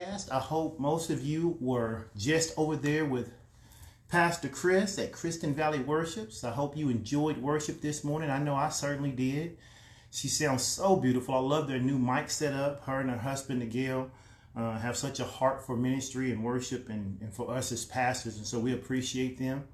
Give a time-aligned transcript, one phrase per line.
[0.00, 3.32] I hope most of you were just over there with
[4.10, 6.44] Pastor Chris at Kristen Valley Worships.
[6.44, 8.28] I hope you enjoyed worship this morning.
[8.28, 9.56] I know I certainly did.
[10.10, 11.34] She sounds so beautiful.
[11.34, 12.84] I love their new mic setup.
[12.84, 14.10] Her and her husband, Miguel,
[14.54, 18.36] uh, have such a heart for ministry and worship and, and for us as pastors.
[18.36, 19.64] And so we appreciate them.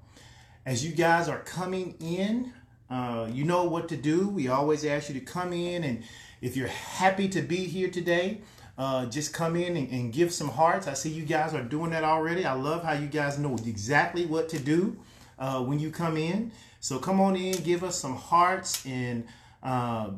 [0.65, 2.53] As you guys are coming in,
[2.89, 4.29] uh, you know what to do.
[4.29, 6.03] We always ask you to come in, and
[6.41, 8.41] if you're happy to be here today,
[8.77, 10.87] uh, just come in and, and, give some hearts.
[10.87, 12.43] I see you guys are doing that already.
[12.43, 14.97] I love how you guys know exactly what to do
[15.37, 16.51] uh, when you come in.
[16.79, 19.25] So come on in, give us some hearts, and
[19.61, 20.09] uh,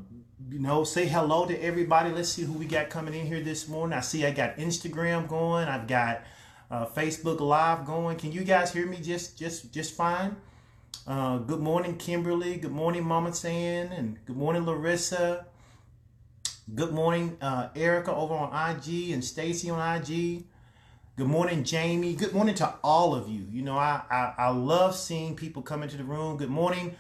[0.49, 2.11] you know, say hello to everybody.
[2.11, 3.97] Let's see who we got coming in here this morning.
[3.97, 5.67] I see I got Instagram going.
[5.67, 6.23] I've got
[6.71, 8.17] uh, Facebook Live going.
[8.17, 10.37] Can you guys hear me just just just fine?
[11.05, 12.57] Uh, good morning, Kimberly.
[12.57, 15.45] Good morning, Mama San, and good morning, Larissa.
[16.73, 20.45] Good morning, uh, Erica over on IG and Stacy on IG.
[21.15, 22.15] Good morning, Jamie.
[22.15, 23.45] Good morning to all of you.
[23.51, 26.37] You know, I, I, I love seeing people come into the room.
[26.37, 26.95] Good morning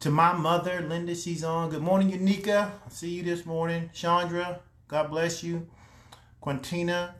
[0.00, 1.14] to my mother, Linda.
[1.14, 1.70] She's on.
[1.70, 2.72] Good morning, Unica.
[2.84, 3.90] I see you this morning.
[3.94, 4.58] Chandra,
[4.88, 5.68] God bless you.
[6.42, 7.14] Quintina,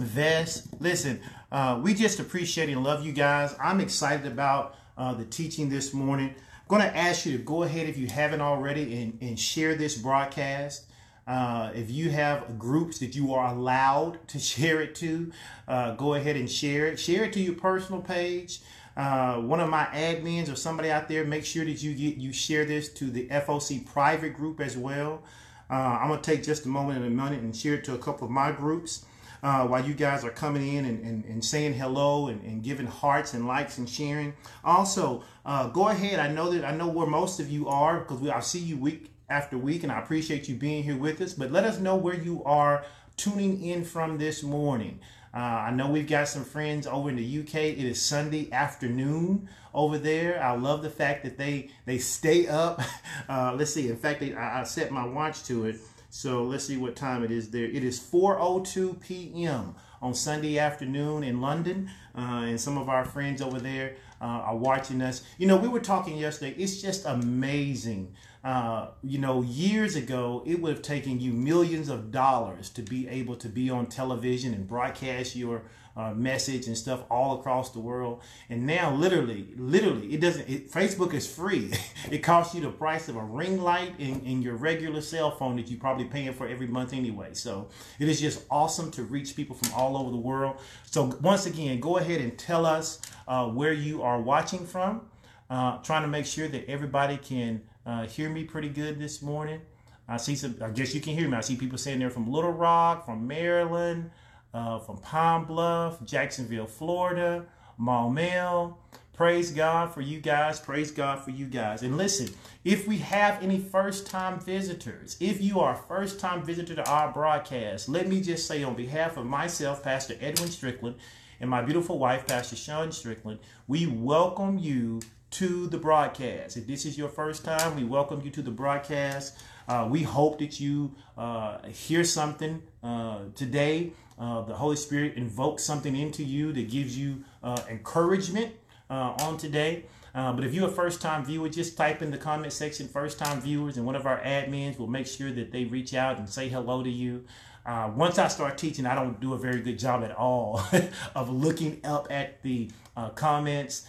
[0.00, 0.68] Vess.
[0.78, 3.52] Listen, uh, we just appreciate and love you guys.
[3.60, 6.28] I'm excited about uh, the teaching this morning.
[6.28, 9.74] I'm going to ask you to go ahead if you haven't already and, and share
[9.74, 10.86] this broadcast.
[11.26, 15.32] Uh, if you have groups that you are allowed to share it to,
[15.68, 17.00] uh, go ahead and share it.
[17.00, 18.60] Share it to your personal page.
[18.96, 22.32] Uh, one of my admins or somebody out there, make sure that you get you
[22.32, 25.22] share this to the FOC private group as well.
[25.68, 27.98] Uh, I'm gonna take just a moment and a minute and share it to a
[27.98, 29.04] couple of my groups
[29.42, 32.86] uh, while you guys are coming in and, and, and saying hello and, and, giving
[32.86, 34.34] hearts and likes and sharing.
[34.62, 35.24] Also,
[35.72, 36.20] go ahead.
[36.20, 39.10] I know that I know where most of you are because I see you week
[39.28, 41.34] after week, and I appreciate you being here with us.
[41.34, 42.84] But let us know where you are
[43.16, 45.00] tuning in from this morning.
[45.34, 47.54] Uh, I know we've got some friends over in the UK.
[47.54, 50.40] It is Sunday afternoon over there.
[50.42, 52.80] I love the fact that they they stay up.
[53.26, 53.88] Uh, let's see.
[53.88, 55.76] In fact, they, I, I set my watch to it.
[56.10, 57.64] So let's see what time it is there.
[57.64, 59.74] It is 4.02 p.m.
[60.02, 61.90] on Sunday afternoon in London.
[62.16, 65.22] Uh, and some of our friends over there uh, are watching us.
[65.38, 66.54] You know, we were talking yesterday.
[66.58, 68.14] It's just amazing.
[68.44, 73.08] Uh, you know, years ago, it would have taken you millions of dollars to be
[73.08, 75.62] able to be on television and broadcast your
[75.96, 78.20] uh, message and stuff all across the world.
[78.50, 80.46] And now, literally, literally, it doesn't.
[80.46, 81.72] It, Facebook is free.
[82.10, 85.70] it costs you the price of a ring light in your regular cell phone that
[85.70, 87.32] you're probably paying for every month anyway.
[87.32, 87.68] So
[87.98, 90.60] it is just awesome to reach people from all over the world.
[90.84, 95.08] So once again, go ahead and tell us uh, where you are watching from.
[95.50, 99.60] Uh, trying to make sure that everybody can uh, hear me pretty good this morning.
[100.08, 100.56] I see some.
[100.62, 101.36] I guess you can hear me.
[101.36, 104.10] I see people saying they're from Little Rock, from Maryland
[104.54, 107.44] uh, from Pine Bluff, Jacksonville, Florida,
[107.78, 108.76] Maumelle.
[109.12, 110.58] Praise God for you guys.
[110.58, 111.82] Praise God for you guys.
[111.82, 112.30] And listen,
[112.64, 116.88] if we have any first time visitors, if you are a first time visitor to
[116.88, 120.96] our broadcast, let me just say on behalf of myself, Pastor Edwin Strickland,
[121.40, 125.00] and my beautiful wife, Pastor Sean Strickland, we welcome you
[125.34, 126.56] to the broadcast.
[126.56, 129.36] If this is your first time, we welcome you to the broadcast.
[129.68, 135.64] Uh, we hope that you uh, hear something uh, today uh, the Holy Spirit invokes
[135.64, 138.52] something into you that gives you uh, encouragement
[138.88, 139.84] uh, on today.
[140.14, 143.40] But if you're a first time viewer, just type in the comment section first time
[143.40, 146.48] viewers, and one of our admins will make sure that they reach out and say
[146.48, 147.24] hello to you.
[147.66, 150.62] Uh, once I start teaching, I don't do a very good job at all
[151.14, 153.88] of looking up at the uh, comments.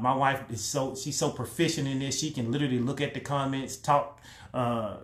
[0.00, 3.20] My wife is so she's so proficient in this; she can literally look at the
[3.20, 4.20] comments, talk
[4.54, 4.96] uh,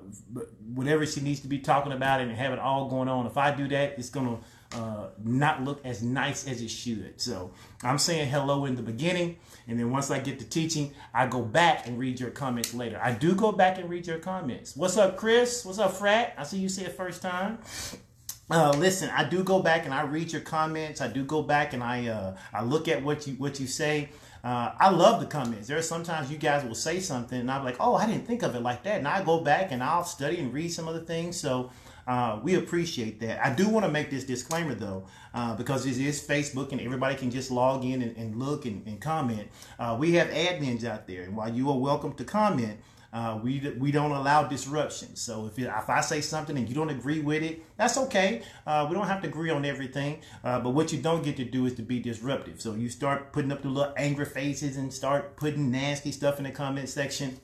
[0.75, 3.27] whatever she needs to be talking about and have it all going on.
[3.27, 4.39] If I do that, it's to
[4.73, 7.21] uh, not look as nice as it should.
[7.21, 7.53] So
[7.83, 9.37] I'm saying hello in the beginning.
[9.69, 13.01] And then once I get to teaching, I go back and read your comments later.
[13.03, 14.77] I do go back and read your comments.
[14.77, 15.65] What's up, Chris?
[15.65, 16.35] What's up, Frat?
[16.37, 17.59] I see you say it first time.
[18.49, 21.01] Uh, listen, I do go back and I read your comments.
[21.01, 24.11] I do go back and I uh, I look at what you what you say.
[24.45, 25.69] Uh, I love the comments.
[25.69, 28.43] There are sometimes you guys will say something and I'm like, oh, I didn't think
[28.43, 28.99] of it like that.
[28.99, 31.39] And I go back and I'll study and read some of the things.
[31.39, 31.71] So
[32.07, 33.45] uh, we appreciate that.
[33.45, 37.17] I do want to make this disclaimer though, uh, because this is Facebook and everybody
[37.17, 39.49] can just log in and, and look and, and comment.
[39.79, 42.79] Uh, we have admins out there, and while you are welcome to comment,
[43.17, 45.17] uh, we we don't allow disruption.
[45.17, 48.43] So if it, if I say something and you don't agree with it, that's okay.
[48.67, 50.21] Uh, we don't have to agree on everything.
[50.45, 52.61] Uh, but what you don't get to do is to be disruptive.
[52.61, 56.45] So you start putting up the little angry faces and start putting nasty stuff in
[56.45, 57.41] the comment section.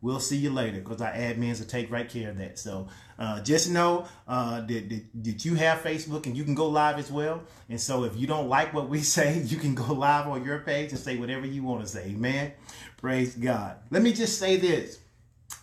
[0.00, 2.58] we'll see you later because our admins will take right care of that.
[2.58, 6.68] So uh, just know uh, that, that, that you have Facebook and you can go
[6.68, 7.42] live as well.
[7.68, 10.60] And so if you don't like what we say, you can go live on your
[10.60, 12.10] page and say whatever you want to say.
[12.10, 12.52] Amen.
[12.98, 13.76] Praise God.
[13.90, 14.98] Let me just say this.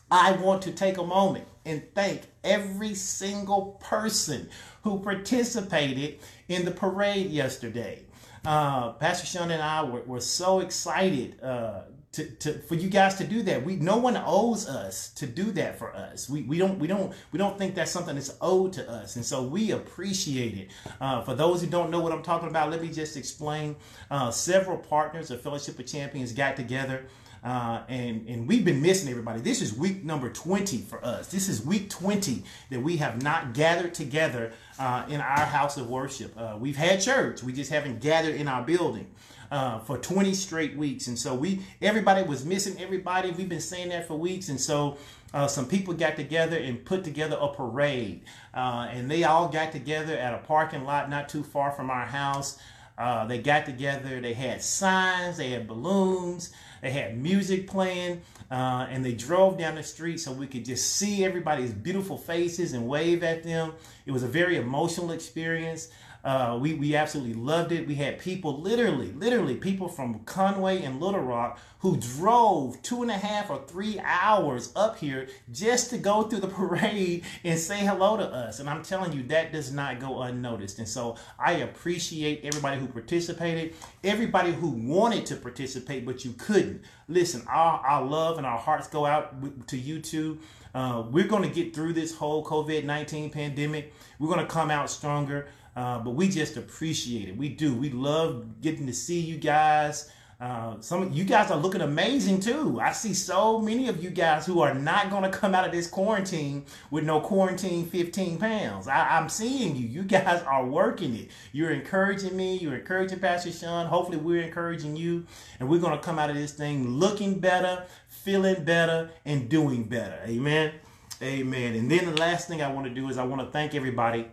[0.10, 4.50] I want to take a moment and thank every single person
[4.84, 8.06] who participated in the parade yesterday.
[8.46, 11.82] Uh, Pastor Sean and I were, were so excited uh,
[12.14, 13.66] to, to, for you guys to do that.
[13.66, 16.30] We no one owes us to do that for us.
[16.30, 19.26] We, we don't we don't we don't think that's something that's owed to us, and
[19.26, 20.70] so we appreciate it.
[21.02, 23.76] Uh, for those who don't know what I'm talking about, let me just explain.
[24.10, 27.08] Uh, several partners of Fellowship of Champions got together.
[27.46, 29.40] Uh, and and we've been missing everybody.
[29.40, 31.28] This is week number 20 for us.
[31.28, 35.88] This is week 20 that we have not gathered together uh, in our house of
[35.88, 36.34] worship.
[36.36, 39.08] Uh, we've had church, we just haven't gathered in our building.
[39.52, 43.30] Uh, for 20 straight weeks, and so we everybody was missing everybody.
[43.30, 44.98] We've been saying that for weeks, and so
[45.36, 48.22] uh, some people got together and put together a parade,
[48.56, 52.06] uh, and they all got together at a parking lot not too far from our
[52.08, 52.58] house.
[52.98, 56.54] Uh, they got together, they had signs, they had balloons,
[56.86, 58.22] they had music playing,
[58.52, 62.74] uh, and they drove down the street so we could just see everybody's beautiful faces
[62.74, 63.74] and wave at them.
[64.06, 65.88] It was a very emotional experience.
[66.26, 67.88] Uh, we, we absolutely loved it.
[67.88, 73.12] We had people, literally, literally, people from Conway and Little Rock who drove two and
[73.12, 77.86] a half or three hours up here just to go through the parade and say
[77.86, 78.60] hello to us.
[78.60, 80.80] And I'm telling you, that does not go unnoticed.
[80.80, 86.82] And so I appreciate everybody who participated, everybody who wanted to participate, but you couldn't.
[87.08, 90.40] Listen, our, our love and our hearts go out to you too.
[90.74, 93.94] Uh, we're going to get through this whole COVID 19 pandemic.
[94.18, 95.48] We're going to come out stronger.
[95.76, 97.38] Uh, but we just appreciate it.
[97.38, 97.74] We do.
[97.74, 100.10] We love getting to see you guys.
[100.40, 102.78] Uh, some you guys are looking amazing too.
[102.82, 105.72] I see so many of you guys who are not going to come out of
[105.72, 108.88] this quarantine with no quarantine 15 pounds.
[108.90, 109.88] I, am seeing you.
[109.88, 111.30] You guys are working it.
[111.54, 112.58] You're encouraging me.
[112.58, 113.86] You're encouraging Pastor Sean.
[113.86, 115.26] Hopefully, we're encouraging you.
[115.60, 119.86] And we're going to come out of this thing looking better, feeling better, and doing
[119.86, 120.20] better.
[120.26, 120.74] Amen.
[121.22, 121.76] Amen.
[121.76, 124.28] And then the last thing I want to do is I want to thank everybody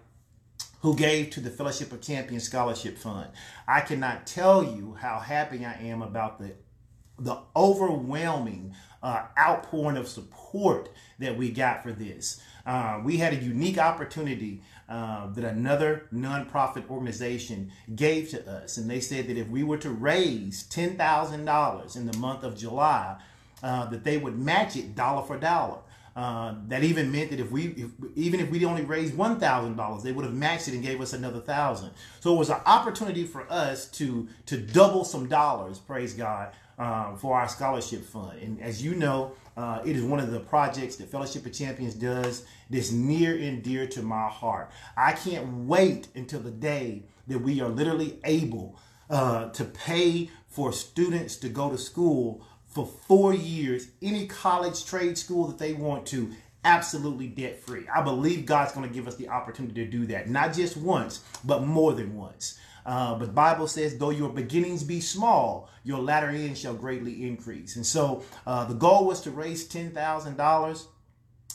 [0.82, 3.30] who gave to the Fellowship of Champions Scholarship Fund.
[3.66, 6.52] I cannot tell you how happy I am about the
[7.18, 10.88] the overwhelming uh, outpouring of support
[11.20, 12.40] that we got for this.
[12.66, 18.90] Uh, we had a unique opportunity uh, that another nonprofit organization gave to us, and
[18.90, 22.56] they said that if we were to raise ten thousand dollars in the month of
[22.56, 23.16] July,
[23.62, 25.78] uh, that they would match it dollar for dollar.
[26.14, 29.76] Uh, that even meant that if we, if, even if we only raised one thousand
[29.76, 31.90] dollars, they would have matched it and gave us another thousand.
[32.20, 35.78] So it was an opportunity for us to to double some dollars.
[35.78, 38.38] Praise God uh, for our scholarship fund.
[38.42, 41.94] And as you know, uh, it is one of the projects that Fellowship of Champions
[41.94, 44.70] does that's near and dear to my heart.
[44.96, 48.78] I can't wait until the day that we are literally able
[49.08, 55.18] uh, to pay for students to go to school for four years, any college trade
[55.18, 56.30] school that they want to,
[56.64, 57.84] absolutely debt free.
[57.94, 61.20] I believe God's going to give us the opportunity to do that, not just once,
[61.44, 62.58] but more than once.
[62.84, 67.26] Uh, but the Bible says, though your beginnings be small, your latter end shall greatly
[67.26, 67.76] increase.
[67.76, 70.86] And so uh, the goal was to raise $10,000.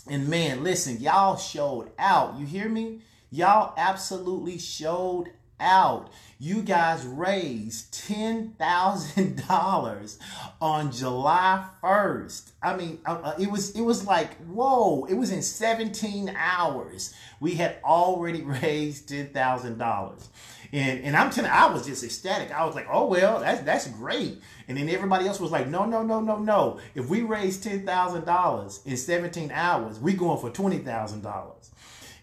[0.09, 2.37] And man, listen, y'all showed out.
[2.39, 3.01] You hear me?
[3.29, 6.09] Y'all absolutely showed out.
[6.39, 10.17] You guys raised $10,000
[10.61, 12.51] on July 1st.
[12.61, 17.15] I mean, uh, uh, it was it was like, whoa, it was in 17 hours.
[17.39, 20.27] We had already raised $10,000.
[20.73, 22.51] And and I'm telling I was just ecstatic.
[22.51, 24.41] I was like, oh well, that's that's great.
[24.67, 26.79] And then everybody else was like, no, no, no, no, no.
[26.93, 31.71] If we raise ten thousand dollars in 17 hours, we're going for twenty thousand dollars.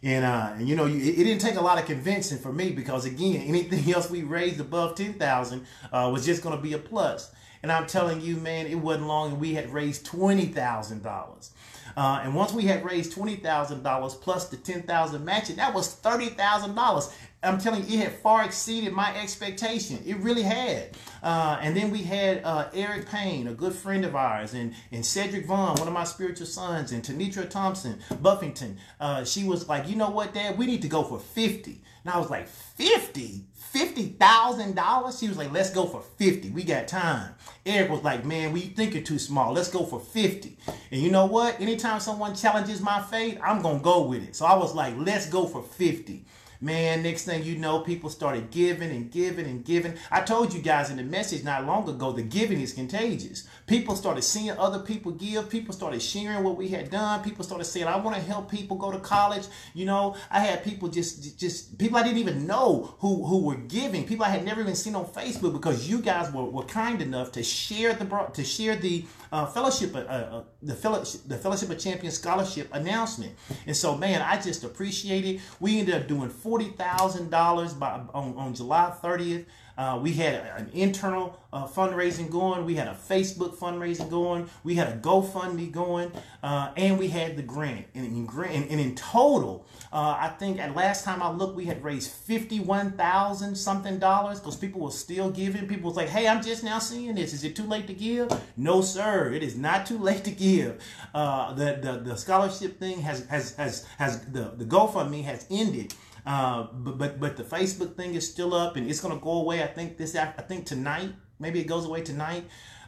[0.05, 2.71] And, uh, and you know, it, it, didn't take a lot of convincing for me
[2.71, 6.79] because again, anything else we raised above 10,000 uh, was just going to be a
[6.79, 7.33] plus.
[7.63, 11.51] And I'm telling you, man, it wasn't long and we had raised $20,000.
[11.97, 17.15] Uh, and once we had raised $20,000 plus the 10,000 matching, that was $30,000.
[17.45, 20.03] I'm telling you, it had far exceeded my expectation.
[20.05, 20.97] It really had.
[21.23, 25.05] Uh, and then we had uh, Eric Payne, a good friend of ours, and, and
[25.05, 28.79] Cedric Vaughn, one of my spiritual sons, and Tanitra Thompson, Buffington.
[29.01, 31.81] Uh, she was like, you know what, Dad, we need to go for 50.
[32.05, 33.47] And I was like, 50?
[33.75, 35.21] $50,000?
[35.21, 36.51] She was like, let's go for 50.
[36.51, 37.35] We got time.
[37.67, 39.53] Eric was like, man, we think you're too small.
[39.53, 40.57] Let's go for 50.
[40.93, 41.61] And you know what?
[41.61, 44.37] Anytime someone challenges my faith, I'm going to go with it.
[44.37, 46.25] So I was like, let's go for 50.
[46.61, 49.95] Man, next thing you know, people started giving and giving and giving.
[50.11, 53.47] I told you guys in the message not long ago, the giving is contagious.
[53.67, 55.49] People started seeing other people give.
[55.51, 57.23] People started sharing what we had done.
[57.23, 59.45] People started saying, I want to help people go to college.
[59.75, 63.57] You know, I had people just, just people I didn't even know who, who were
[63.57, 64.07] giving.
[64.07, 67.33] People I had never even seen on Facebook because you guys were, were kind enough
[67.33, 71.79] to share the, to share the uh, fellowship, uh, uh, the fellowship, the Fellowship of
[71.79, 73.35] Champions Scholarship announcement.
[73.67, 75.41] And so, man, I just appreciate it.
[75.61, 79.47] We ended up doing forty thousand dollars by on, on July thirtieth.
[79.77, 82.65] Uh, we had an internal uh, fundraising going.
[82.65, 84.49] We had a Facebook fundraising going.
[84.63, 86.13] We had a GoFundMe going,
[86.43, 87.87] uh, and we had the grant.
[87.95, 91.65] And in, and, and in total, uh, I think at last time I looked, we
[91.65, 95.67] had raised fifty-one thousand something dollars because people were still giving.
[95.67, 97.33] People was like, "Hey, I'm just now seeing this.
[97.33, 99.33] Is it too late to give?" No, sir.
[99.33, 100.83] It is not too late to give.
[101.15, 105.95] Uh, the, the the scholarship thing has has has has the the GoFundMe has ended.
[106.27, 109.63] Uh, but, but but the Facebook thing is still up, and it's gonna go away.
[109.63, 111.13] I think this I think tonight.
[111.39, 112.45] Maybe it goes away tonight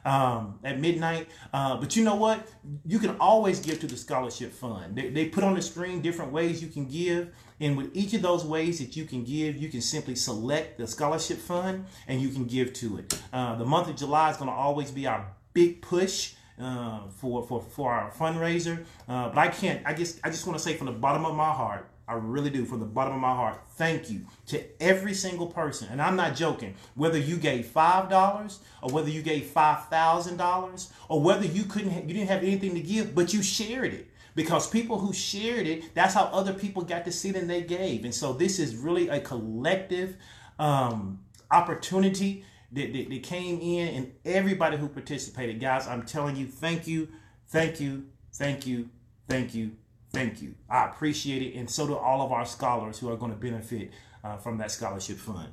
[0.07, 1.29] um, at midnight.
[1.53, 2.47] Uh, but you know what?
[2.87, 4.97] You can always give to the scholarship fund.
[4.97, 7.35] They, they put on the screen different ways you can give.
[7.61, 10.87] And with each of those ways that you can give, you can simply select the
[10.87, 13.21] scholarship fund and you can give to it.
[13.33, 16.35] Uh, the month of July is going to always be our big push.
[16.59, 18.83] Uh, for, for, for our fundraiser.
[19.07, 21.35] Uh, but I can't, I just, I just want to say from the bottom of
[21.35, 23.61] my heart, I really do from the bottom of my heart.
[23.77, 25.89] Thank you to every single person.
[25.91, 26.75] And I'm not joking.
[26.95, 32.29] Whether you gave $5 or whether you gave $5,000 or whether you couldn't you didn't
[32.29, 34.09] have anything to give but you shared it.
[34.37, 38.05] Because people who shared it, that's how other people got to see and they gave.
[38.05, 40.17] And so this is really a collective
[40.59, 41.21] um,
[41.51, 45.59] opportunity that, that, that came in and everybody who participated.
[45.59, 47.09] Guys, I'm telling you, thank you,
[47.49, 48.91] thank you, thank you,
[49.27, 49.73] thank you,
[50.17, 50.55] Thank you.
[50.69, 51.55] I appreciate it.
[51.59, 53.91] And so do all of our scholars who are going to benefit
[54.25, 55.53] uh, from that scholarship fund.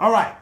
[0.00, 0.34] All right.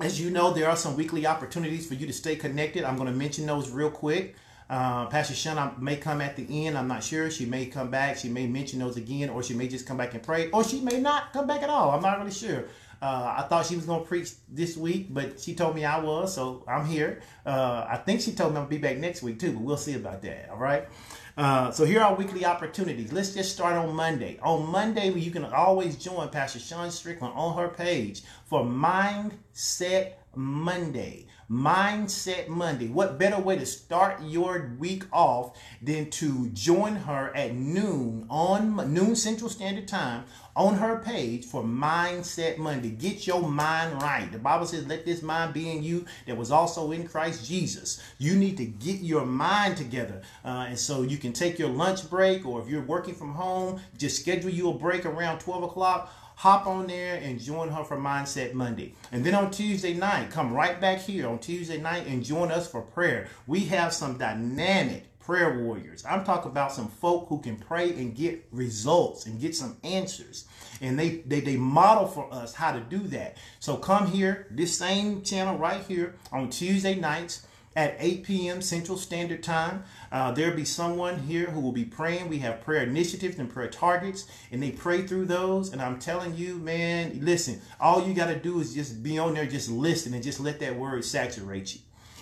[0.00, 2.84] As you know, there are some weekly opportunities for you to stay connected.
[2.84, 4.36] I'm going to mention those real quick.
[4.70, 6.78] Uh, Pastor Sean may come at the end.
[6.78, 7.30] I'm not sure.
[7.30, 8.16] She may come back.
[8.16, 10.80] She may mention those again, or she may just come back and pray, or she
[10.80, 11.90] may not come back at all.
[11.90, 12.64] I'm not really sure.
[13.02, 15.98] Uh, I thought she was going to preach this week, but she told me I
[15.98, 17.20] was, so I'm here.
[17.44, 19.94] Uh, I think she told me to be back next week too, but we'll see
[19.94, 20.48] about that.
[20.50, 20.86] All right.
[21.36, 23.12] Uh, so here are weekly opportunities.
[23.12, 24.38] Let's just start on Monday.
[24.42, 31.26] On Monday, you can always join Pastor Sean Strickland on her page for Mindset Monday.
[31.52, 32.88] Mindset Monday.
[32.88, 38.94] What better way to start your week off than to join her at noon on
[38.94, 40.24] noon Central Standard Time
[40.56, 42.90] on her page for Mindset Monday.
[42.90, 44.30] Get your mind right.
[44.32, 48.02] The Bible says, let this mind be in you that was also in Christ Jesus.
[48.16, 50.22] You need to get your mind together.
[50.44, 53.80] Uh, and so you can take your lunch break, or if you're working from home,
[53.98, 57.96] just schedule you a break around 12 o'clock hop on there and join her for
[57.96, 58.92] Mindset Monday.
[59.12, 62.68] And then on Tuesday night, come right back here on Tuesday night and join us
[62.68, 63.28] for prayer.
[63.46, 66.04] We have some dynamic prayer warriors.
[66.04, 70.46] I'm talking about some folk who can pray and get results and get some answers.
[70.80, 73.36] And they, they, they model for us how to do that.
[73.60, 78.62] So come here, this same channel right here on Tuesday nights at 8 p.m.
[78.62, 79.84] Central Standard Time.
[80.10, 82.28] Uh, there'll be someone here who will be praying.
[82.28, 85.72] We have prayer initiatives and prayer targets, and they pray through those.
[85.72, 89.34] And I'm telling you, man, listen, all you got to do is just be on
[89.34, 91.80] there, just listen, and just let that word saturate you.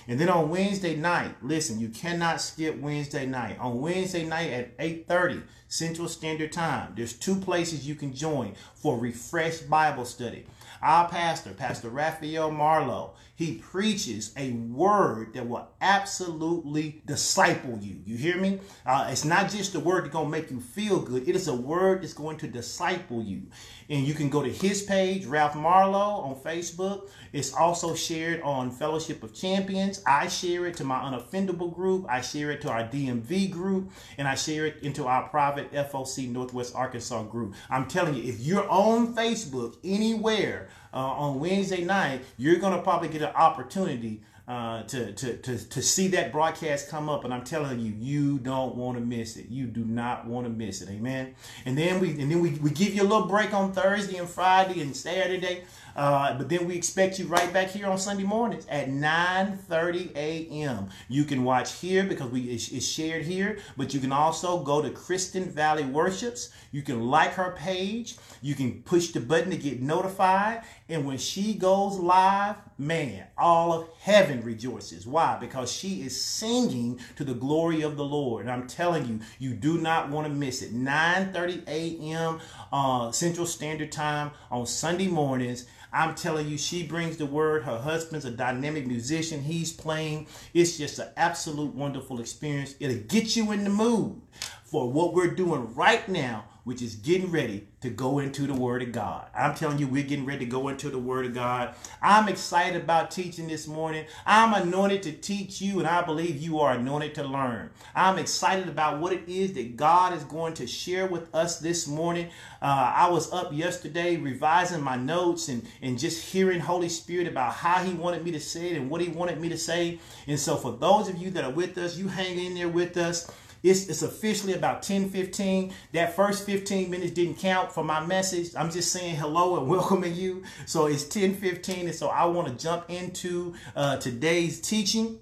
[0.09, 3.59] And then on Wednesday night, listen, you cannot skip Wednesday night.
[3.61, 8.99] On Wednesday night at 8:30 Central Standard Time, there's two places you can join for
[8.99, 10.47] refreshed Bible study.
[10.83, 17.97] Our pastor, Pastor Raphael Marlowe, he preaches a word that will absolutely disciple you.
[18.05, 18.61] You hear me?
[18.85, 21.27] Uh, it's not just a word that's going to make you feel good.
[21.27, 23.45] It is a word that's going to disciple you.
[23.89, 27.09] And you can go to his page, Ralph Marlowe, on Facebook.
[27.33, 30.03] It's also shared on Fellowship of Champions.
[30.07, 32.05] I share it to my unoffendable group.
[32.11, 33.91] I share it to our DMV group.
[34.19, 37.55] And I share it into our private FOC Northwest Arkansas group.
[37.71, 42.83] I'm telling you, if you're on Facebook anywhere uh, on Wednesday night, you're going to
[42.83, 47.25] probably get an opportunity uh, to, to, to, to see that broadcast come up.
[47.25, 49.49] And I'm telling you, you don't want to miss it.
[49.49, 50.89] You do not want to miss it.
[50.89, 51.37] Amen.
[51.65, 54.29] And then we and then we, we give you a little break on Thursday and
[54.29, 55.63] Friday and Saturday.
[55.95, 60.89] Uh, but then we expect you right back here on Sunday mornings at 9:30 a.m.
[61.09, 64.83] You can watch here because we it's, it's, shared here, but you can also go
[64.83, 66.51] to Kristen Valley Worships.
[66.73, 68.17] You can like her page.
[68.43, 73.73] You can push the button to get notified, and when she goes live, man, all
[73.73, 75.07] of heaven rejoices.
[75.07, 75.39] Why?
[75.39, 78.43] Because she is singing to the glory of the Lord.
[78.43, 80.75] And I'm telling you, you do not want to miss it.
[80.75, 82.41] 9:30 a.m.
[82.73, 85.67] Uh, Central Standard Time on Sunday mornings.
[85.93, 87.63] I'm telling you, she brings the word.
[87.65, 89.43] Her husband's a dynamic musician.
[89.43, 90.27] He's playing.
[90.55, 92.75] It's just an absolute wonderful experience.
[92.81, 94.21] It'll get you in the mood
[94.65, 98.83] for what we're doing right now which is getting ready to go into the Word
[98.83, 99.27] of God.
[99.35, 101.75] I'm telling you, we're getting ready to go into the Word of God.
[102.03, 104.05] I'm excited about teaching this morning.
[104.27, 107.71] I'm anointed to teach you, and I believe you are anointed to learn.
[107.95, 111.89] I'm excited about what it is that God is going to share with us this
[111.89, 112.29] morning.
[112.61, 117.55] Uh, I was up yesterday revising my notes and, and just hearing Holy Spirit about
[117.55, 119.99] how He wanted me to say it and what He wanted me to say.
[120.27, 122.97] And so, for those of you that are with us, you hang in there with
[122.97, 123.31] us.
[123.63, 125.73] It's, it's officially about 10 15.
[125.93, 128.55] That first 15 minutes didn't count for my message.
[128.57, 130.45] I'm just saying hello and welcoming you.
[130.67, 131.87] So it's 10 15.
[131.87, 135.19] And so I want to jump into uh, today's teaching.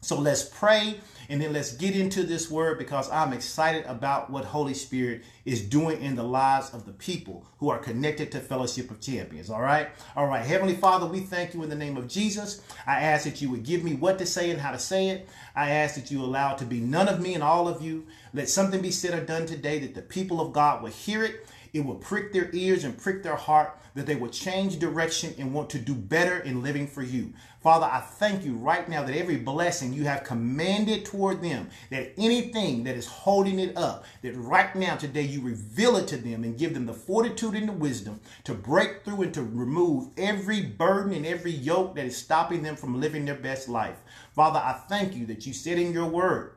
[0.00, 4.44] So let's pray and then let's get into this word because I'm excited about what
[4.44, 8.90] Holy Spirit is doing in the lives of the people who are connected to Fellowship
[8.90, 9.50] of Champions.
[9.50, 9.88] All right.
[10.16, 10.44] All right.
[10.44, 12.62] Heavenly Father, we thank you in the name of Jesus.
[12.86, 15.28] I ask that you would give me what to say and how to say it.
[15.54, 18.06] I ask that you allow it to be none of me and all of you.
[18.34, 21.46] Let something be said or done today that the people of God will hear it
[21.76, 25.52] it will prick their ears and prick their heart that they will change direction and
[25.52, 27.32] want to do better in living for you.
[27.60, 32.12] Father, I thank you right now that every blessing you have commanded toward them, that
[32.16, 36.44] anything that is holding it up, that right now today you reveal it to them
[36.44, 40.60] and give them the fortitude and the wisdom to break through and to remove every
[40.60, 43.96] burden and every yoke that is stopping them from living their best life.
[44.34, 46.52] Father, I thank you that you said in your word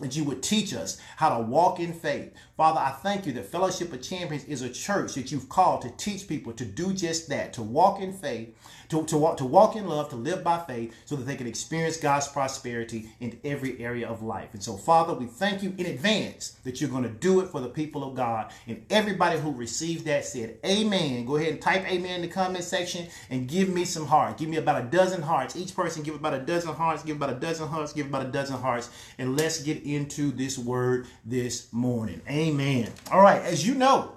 [0.00, 2.34] that you would teach us how to walk in faith.
[2.56, 5.90] Father, I thank you that Fellowship of Champions is a church that you've called to
[5.96, 8.54] teach people to do just that, to walk in faith,
[8.88, 11.46] to, to, walk, to walk in love, to live by faith, so that they can
[11.46, 14.50] experience God's prosperity in every area of life.
[14.52, 17.60] And so, Father, we thank you in advance that you're going to do it for
[17.60, 18.52] the people of God.
[18.66, 21.24] And everybody who received that said, Amen.
[21.24, 24.40] Go ahead and type Amen in the comment section and give me some hearts.
[24.40, 25.56] Give me about a dozen hearts.
[25.56, 28.30] Each person give about a dozen hearts, give about a dozen hearts, give about a
[28.30, 28.90] dozen hearts.
[29.18, 32.20] And let's get into this word this morning.
[32.28, 32.92] Amen.
[33.10, 34.12] All right, as you know,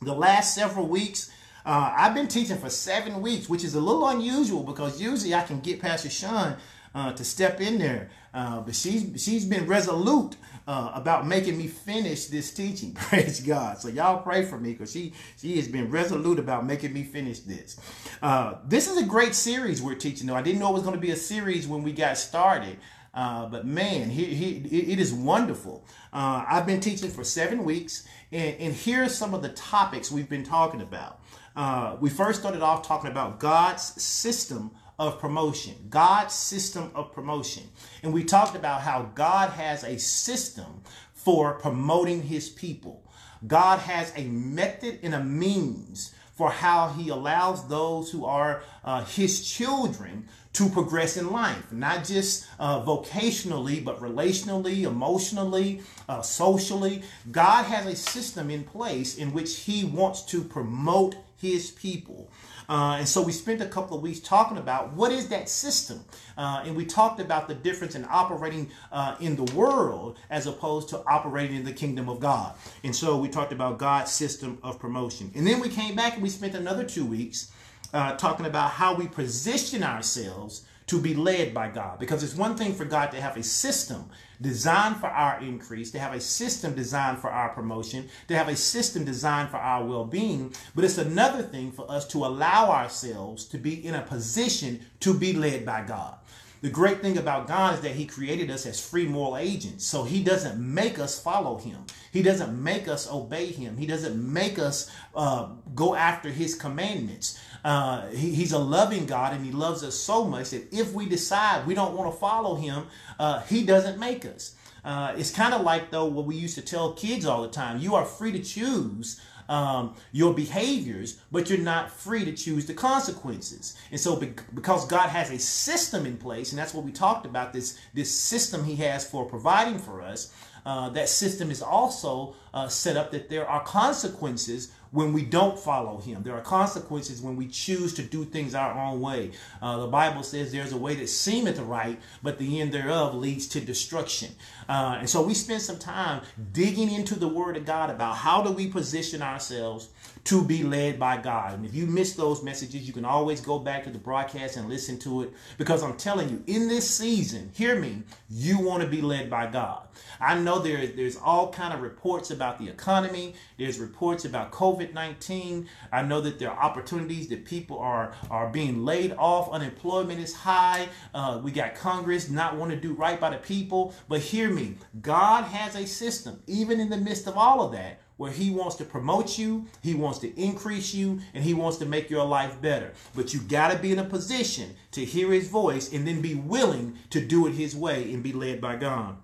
[0.00, 1.30] the last several weeks,
[1.64, 5.42] uh, I've been teaching for seven weeks, which is a little unusual because usually I
[5.42, 6.56] can get Pastor Sean
[6.94, 10.36] uh, to step in there, uh, but she's she's been resolute
[10.68, 12.94] uh, about making me finish this teaching.
[12.94, 13.78] Praise God!
[13.78, 17.40] So y'all pray for me because she she has been resolute about making me finish
[17.40, 17.78] this.
[18.22, 20.26] Uh, this is a great series we're teaching.
[20.26, 22.78] Though I didn't know it was going to be a series when we got started.
[23.14, 25.86] Uh, but man, he, he, it is wonderful.
[26.12, 30.10] Uh, I've been teaching for seven weeks, and, and here are some of the topics
[30.10, 31.20] we've been talking about.
[31.54, 37.64] Uh, we first started off talking about God's system of promotion, God's system of promotion.
[38.02, 43.02] And we talked about how God has a system for promoting his people.
[43.46, 49.04] God has a method and a means for how he allows those who are uh,
[49.04, 57.02] his children to progress in life, not just uh, vocationally, but relationally, emotionally, uh, socially.
[57.30, 62.30] God has a system in place in which he wants to promote his people.
[62.68, 66.04] Uh, and so we spent a couple of weeks talking about what is that system.
[66.38, 70.88] Uh, and we talked about the difference in operating uh, in the world as opposed
[70.88, 72.54] to operating in the kingdom of God.
[72.84, 75.30] And so we talked about God's system of promotion.
[75.34, 77.52] And then we came back and we spent another two weeks
[77.94, 81.98] uh, talking about how we position ourselves to be led by God.
[81.98, 85.98] Because it's one thing for God to have a system designed for our increase, to
[85.98, 90.04] have a system designed for our promotion, to have a system designed for our well
[90.04, 90.52] being.
[90.74, 95.14] But it's another thing for us to allow ourselves to be in a position to
[95.14, 96.18] be led by God.
[96.64, 99.84] The great thing about God is that He created us as free moral agents.
[99.84, 101.84] So He doesn't make us follow Him.
[102.10, 103.76] He doesn't make us obey Him.
[103.76, 107.38] He doesn't make us uh, go after His commandments.
[107.64, 111.08] Uh, he, he's a loving God and He loves us so much that if we
[111.08, 112.86] decide we don't want to follow Him,
[113.18, 114.54] uh, He doesn't make us.
[114.84, 117.80] Uh, it's kind of like, though, what we used to tell kids all the time
[117.80, 122.74] you are free to choose um, your behaviors, but you're not free to choose the
[122.74, 123.76] consequences.
[123.90, 127.26] And so, be- because God has a system in place, and that's what we talked
[127.26, 130.34] about this this system He has for providing for us.
[130.66, 135.58] Uh, that system is also uh, set up that there are consequences when we don't
[135.58, 136.22] follow him.
[136.22, 139.32] There are consequences when we choose to do things our own way.
[139.60, 143.48] Uh, the Bible says there's a way that seemeth right, but the end thereof leads
[143.48, 144.30] to destruction.
[144.68, 146.22] Uh, and so we spend some time
[146.52, 149.88] digging into the Word of God about how do we position ourselves
[150.24, 151.54] to be led by God.
[151.54, 154.68] And if you miss those messages, you can always go back to the broadcast and
[154.68, 158.88] listen to it because I'm telling you, in this season, hear me, you want to
[158.88, 159.82] be led by God.
[160.20, 163.34] I know there, there's all kind of reports about the economy.
[163.58, 165.66] There's reports about COVID-19.
[165.92, 169.50] I know that there are opportunities that people are, are being laid off.
[169.50, 170.88] Unemployment is high.
[171.12, 173.94] Uh, we got Congress not want to do right by the people.
[174.08, 178.00] But hear me, God has a system, even in the midst of all of that,
[178.16, 181.86] where he wants to promote you, he wants to increase you, and he wants to
[181.86, 182.92] make your life better.
[183.14, 186.34] But you got to be in a position to hear his voice and then be
[186.34, 189.16] willing to do it his way and be led by God.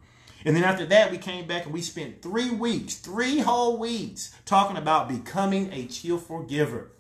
[0.45, 4.35] And then after that, we came back and we spent three weeks, three whole weeks,
[4.45, 6.93] talking about becoming a cheerful giver.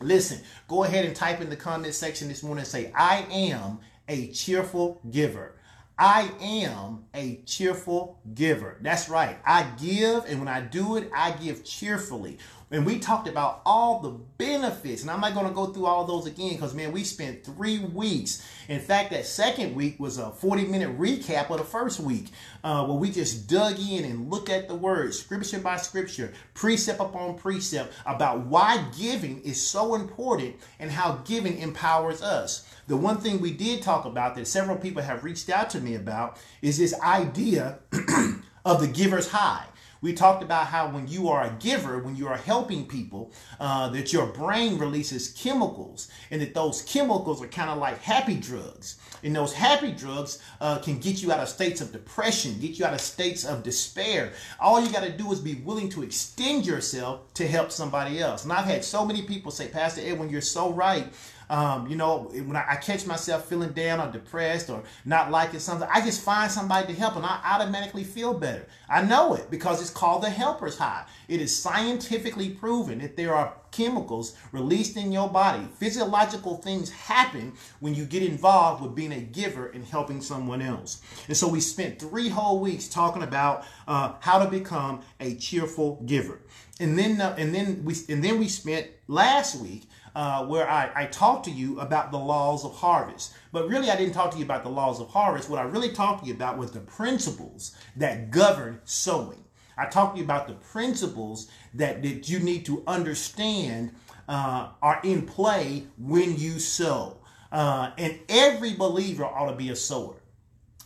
[0.00, 3.80] Listen, go ahead and type in the comment section this morning and say, I am
[4.08, 5.54] a cheerful giver.
[5.98, 8.78] I am a cheerful giver.
[8.80, 9.38] That's right.
[9.46, 12.38] I give, and when I do it, I give cheerfully.
[12.74, 16.04] And we talked about all the benefits, and I'm not going to go through all
[16.04, 18.44] those again because, man, we spent three weeks.
[18.68, 22.30] In fact, that second week was a 40 minute recap of the first week
[22.64, 26.98] uh, where we just dug in and looked at the words, scripture by scripture, precept
[26.98, 32.68] upon precept, about why giving is so important and how giving empowers us.
[32.88, 35.94] The one thing we did talk about that several people have reached out to me
[35.94, 37.78] about is this idea
[38.64, 39.66] of the giver's high.
[40.04, 43.88] We talked about how when you are a giver, when you are helping people, uh,
[43.88, 48.98] that your brain releases chemicals, and that those chemicals are kind of like happy drugs.
[49.22, 52.84] And those happy drugs uh, can get you out of states of depression, get you
[52.84, 54.34] out of states of despair.
[54.60, 58.44] All you got to do is be willing to extend yourself to help somebody else.
[58.44, 61.10] And I've had so many people say, Pastor Edwin, you're so right.
[61.50, 65.88] Um, you know, when I, catch myself feeling down or depressed or not liking something,
[65.90, 68.66] I just find somebody to help and I automatically feel better.
[68.88, 71.06] I know it because it's called the helper's high.
[71.28, 75.66] It is scientifically proven that there are chemicals released in your body.
[75.78, 81.02] Physiological things happen when you get involved with being a giver and helping someone else.
[81.26, 86.02] And so we spent three whole weeks talking about uh, how to become a cheerful
[86.06, 86.40] giver.
[86.80, 90.90] And then, uh, and then we, and then we spent last week uh, where I,
[90.94, 93.34] I talked to you about the laws of harvest.
[93.52, 95.50] But really, I didn't talk to you about the laws of harvest.
[95.50, 99.44] What I really talked to you about was the principles that govern sowing.
[99.76, 103.92] I talked to you about the principles that, that you need to understand
[104.28, 107.18] uh, are in play when you sow.
[107.50, 110.16] Uh, and every believer ought to be a sower.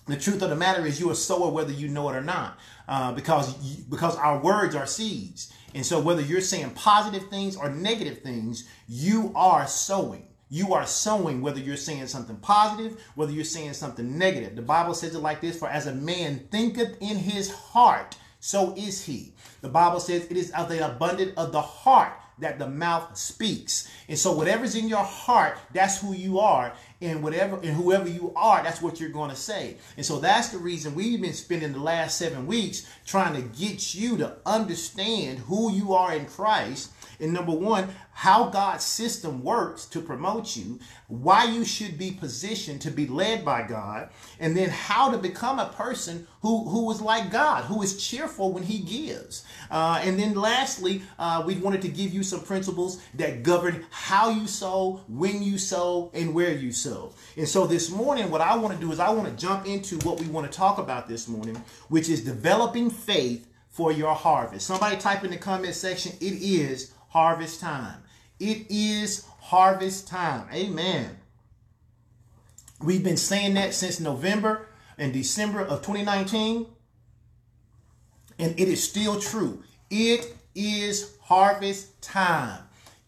[0.07, 2.59] The truth of the matter is, you're a sower whether you know it or not,
[2.89, 3.53] uh, because
[3.85, 5.53] because our words are seeds.
[5.75, 10.25] And so, whether you're saying positive things or negative things, you are sowing.
[10.51, 14.57] You are sowing whether you're saying something positive, whether you're saying something negative.
[14.57, 18.75] The Bible says it like this For as a man thinketh in his heart, so
[18.77, 19.35] is he.
[19.61, 23.91] The Bible says it is of the abundance of the heart that the mouth speaks.
[24.09, 26.73] And so whatever's in your heart, that's who you are.
[27.01, 29.77] And whatever and whoever you are, that's what you're going to say.
[29.97, 33.95] And so that's the reason we've been spending the last seven weeks trying to get
[33.95, 37.89] you to understand who you are in Christ and number one,
[38.19, 43.45] how God's system works to promote you, why you should be positioned to be led
[43.45, 47.81] by God, and then how to become a person who, who is like God, who
[47.81, 49.45] is cheerful when he gives.
[49.71, 54.31] Uh, and then lastly, uh, we wanted to give you some principles that govern how
[54.31, 57.15] you sow, when you sow, and where you sow.
[57.37, 59.97] And so this morning, what I want to do is I want to jump into
[59.99, 61.55] what we want to talk about this morning,
[61.87, 64.67] which is developing faith for your harvest.
[64.67, 68.03] Somebody type in the comment section, it is harvest time.
[68.39, 70.47] It is harvest time.
[70.53, 71.19] Amen.
[72.81, 76.67] We've been saying that since November and December of 2019.
[78.39, 79.63] And it is still true.
[79.91, 82.61] It is harvest time.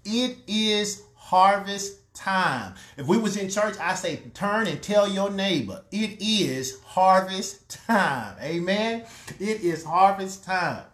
[0.04, 2.74] It is harvest time.
[2.96, 7.68] If we was in church, I say turn and tell your neighbor, it is harvest
[7.86, 8.36] time.
[8.42, 9.04] Amen.
[9.38, 10.84] It is harvest time.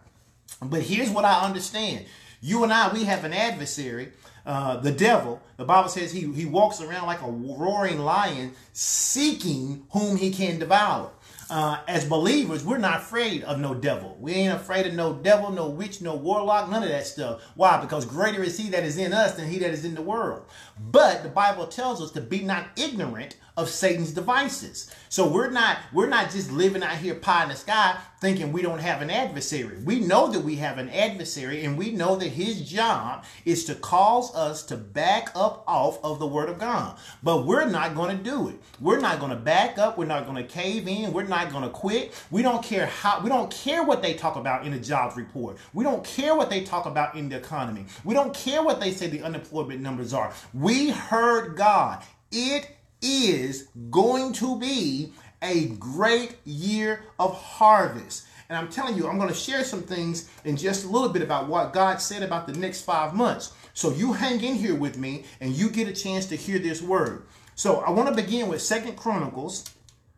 [0.61, 2.05] But here's what I understand.
[2.41, 4.11] You and I, we have an adversary,
[4.47, 5.41] uh, the devil.
[5.57, 10.57] The Bible says he, he walks around like a roaring lion, seeking whom he can
[10.57, 11.11] devour.
[11.49, 14.17] Uh, as believers, we're not afraid of no devil.
[14.19, 17.41] We ain't afraid of no devil, no witch, no warlock, none of that stuff.
[17.55, 17.79] Why?
[17.79, 20.43] Because greater is he that is in us than he that is in the world.
[20.79, 24.89] But the Bible tells us to be not ignorant of Satan's devices.
[25.09, 28.61] So we're not we're not just living out here pie in the sky thinking we
[28.61, 29.77] don't have an adversary.
[29.83, 33.75] We know that we have an adversary and we know that his job is to
[33.75, 36.97] cause us to back up off of the word of God.
[37.23, 38.55] But we're not going to do it.
[38.79, 39.97] We're not going to back up.
[39.97, 41.13] We're not going to cave in.
[41.13, 42.13] We're not going to quit.
[42.31, 45.57] We don't care how, we don't care what they talk about in the jobs report.
[45.73, 47.85] We don't care what they talk about in the economy.
[48.03, 50.33] We don't care what they say the unemployment numbers are.
[50.53, 52.03] We heard God.
[52.31, 58.27] It is going to be a great year of harvest.
[58.49, 61.21] And I'm telling you, I'm going to share some things in just a little bit
[61.21, 63.53] about what God said about the next five months.
[63.73, 66.81] So you hang in here with me and you get a chance to hear this
[66.81, 67.27] word.
[67.55, 69.69] So I want to begin with Second Chronicles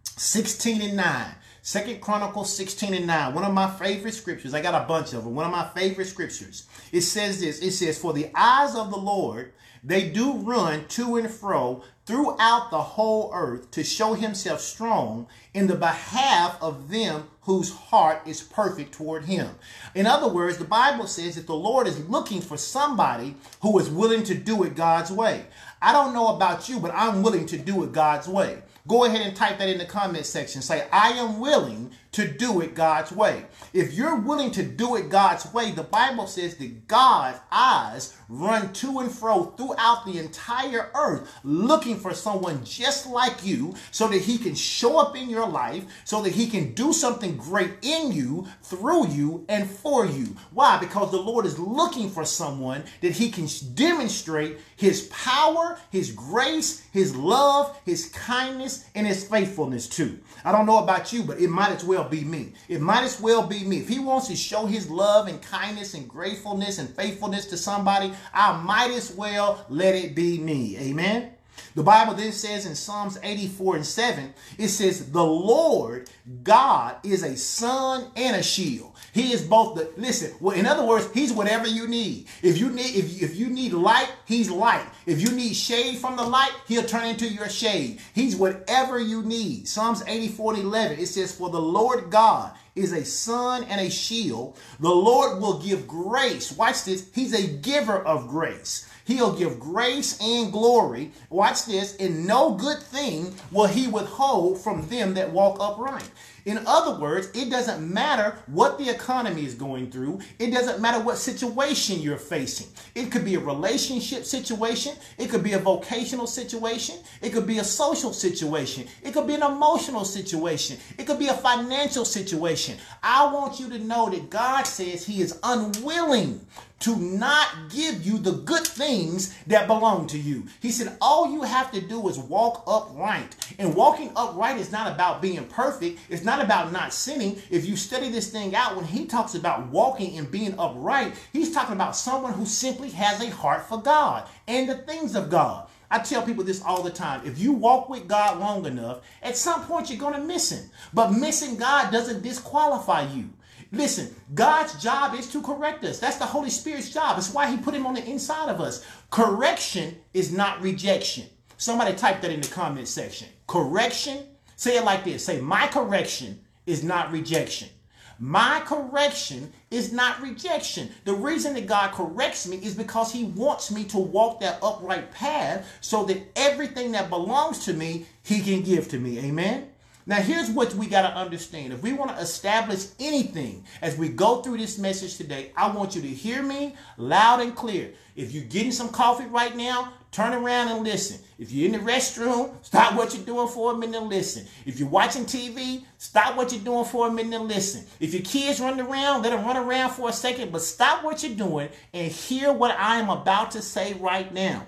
[0.04, 1.36] 16 and 9.
[1.62, 3.34] Second Chronicles 16 and 9.
[3.34, 4.54] One of my favorite scriptures.
[4.54, 5.36] I got a bunch of them.
[5.36, 6.68] One of my favorite scriptures.
[6.92, 7.60] It says this.
[7.60, 12.72] It says, For the eyes of the Lord, they do run to and fro throughout
[12.72, 18.42] the whole earth to show himself strong in the behalf of them whose heart is
[18.42, 19.50] perfect toward him.
[19.94, 23.89] In other words, the Bible says that the Lord is looking for somebody who is
[23.89, 25.46] willing to do it God's way.
[25.82, 28.63] I don't know about you, but I'm willing to do it God's way.
[28.88, 30.63] Go ahead and type that in the comment section.
[30.63, 33.45] Say, I am willing to do it God's way.
[33.74, 38.74] If you're willing to do it God's way, the Bible says that God's eyes run
[38.74, 44.22] to and fro throughout the entire earth looking for someone just like you so that
[44.22, 48.12] he can show up in your life, so that he can do something great in
[48.12, 50.36] you, through you, and for you.
[50.52, 50.78] Why?
[50.80, 56.84] Because the Lord is looking for someone that he can demonstrate his power, his grace,
[56.91, 60.19] his love, his kindness, and his faithfulness to.
[60.43, 62.54] I don't know about you, but it might as well be me.
[62.68, 63.80] It might as well be me.
[63.80, 68.14] If he wants to show his love and kindness and gratefulness and faithfulness to somebody,
[68.34, 70.78] I might as well let it be me.
[70.78, 71.32] Amen.
[71.76, 76.10] The Bible then says in Psalms 84 and 7, it says, The Lord
[76.44, 78.88] God is a sun and a shield.
[79.13, 82.28] He is both the listen, well, in other words, he's whatever you need.
[82.41, 84.86] If you need if, if you need light, he's light.
[85.06, 88.00] If you need shade from the light, he'll turn into your shade.
[88.13, 89.67] He's whatever you need.
[89.67, 93.89] Psalms 84 and 11, it says, For the Lord God is a sun and a
[93.89, 94.58] shield.
[94.80, 96.52] The Lord will give grace.
[96.52, 97.10] Watch this.
[97.13, 98.89] He's a giver of grace.
[99.06, 101.12] He'll give grace and glory.
[101.30, 101.96] Watch this.
[101.98, 106.10] And no good thing will he withhold from them that walk upright.
[106.46, 110.20] In other words, it doesn't matter what the economy is going through.
[110.38, 112.68] It doesn't matter what situation you're facing.
[112.96, 114.96] It could be a relationship situation.
[115.18, 116.98] It could be a vocational situation.
[117.22, 118.88] It could be a social situation.
[119.04, 120.78] It could be an emotional situation.
[120.98, 122.68] It could be a financial situation.
[123.01, 126.45] I want you to know that God says he is unwilling
[126.79, 130.45] to not give you the good things that belong to you.
[130.62, 133.36] He said, all you have to do is walk upright.
[133.60, 135.99] And walking upright is not about being perfect.
[136.10, 137.41] It's not about not sinning.
[137.49, 141.53] If you study this thing out, when he talks about walking and being upright, he's
[141.53, 145.67] talking about someone who simply has a heart for God and the things of God.
[145.91, 147.25] I tell people this all the time.
[147.25, 150.69] If you walk with God long enough, at some point you're going to miss him.
[150.93, 153.30] But missing God doesn't disqualify you.
[153.71, 155.99] Listen, God's job is to correct us.
[155.99, 157.15] That's the Holy Spirit's job.
[157.15, 158.86] That's why he put him on the inside of us.
[159.12, 161.25] Correction is not rejection.
[161.58, 163.28] Somebody type that in the comment section.
[163.45, 164.25] Correction,
[164.56, 165.25] say it like this.
[165.25, 167.69] Say, my correction is not rejection.
[168.17, 170.89] My correction is not rejection.
[171.05, 175.12] The reason that God corrects me is because he wants me to walk that upright
[175.12, 179.19] path so that everything that belongs to me, he can give to me.
[179.19, 179.69] Amen.
[180.10, 181.72] Now, here's what we got to understand.
[181.72, 185.95] If we want to establish anything as we go through this message today, I want
[185.95, 187.91] you to hear me loud and clear.
[188.15, 191.19] If you're getting some coffee right now, turn around and listen.
[191.38, 194.48] If you're in the restroom, stop what you're doing for a minute and listen.
[194.65, 197.86] If you're watching TV, stop what you're doing for a minute and listen.
[198.00, 201.22] If your kids run around, let them run around for a second, but stop what
[201.22, 204.65] you're doing and hear what I am about to say right now.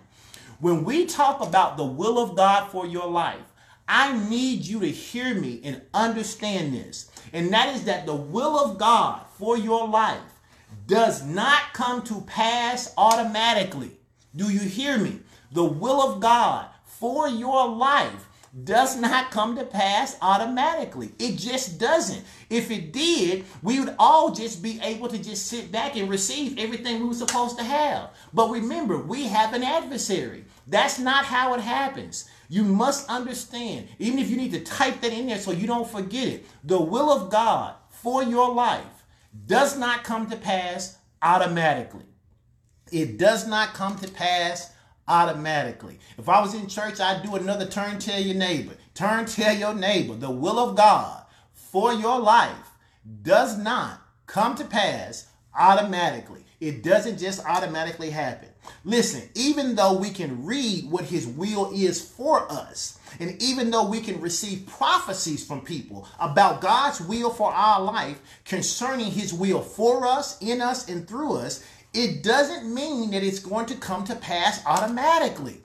[0.60, 3.51] When we talk about the will of God for your life,
[3.94, 7.12] I need you to hear me and understand this.
[7.34, 10.22] And that is that the will of God for your life
[10.88, 13.92] does not come to pass automatically.
[14.34, 15.20] Do you hear me?
[15.52, 18.30] The will of God for your life
[18.64, 21.12] does not come to pass automatically.
[21.20, 22.24] It just doesn't.
[22.50, 26.58] If it did, we would all just be able to just sit back and receive
[26.58, 28.12] everything we were supposed to have.
[28.34, 30.46] But remember, we have an adversary.
[30.68, 32.30] That's not how it happens.
[32.52, 35.90] You must understand, even if you need to type that in there so you don't
[35.90, 39.06] forget it, the will of God for your life
[39.46, 42.04] does not come to pass automatically.
[42.92, 44.74] It does not come to pass
[45.08, 45.98] automatically.
[46.18, 48.74] If I was in church, I'd do another turn tell your neighbor.
[48.96, 50.16] Turn tell your neighbor.
[50.16, 52.72] The will of God for your life
[53.22, 56.44] does not come to pass automatically.
[56.60, 58.50] It doesn't just automatically happen.
[58.84, 63.88] Listen, even though we can read what his will is for us, and even though
[63.88, 69.62] we can receive prophecies from people about God's will for our life concerning his will
[69.62, 74.04] for us, in us, and through us, it doesn't mean that it's going to come
[74.06, 75.62] to pass automatically.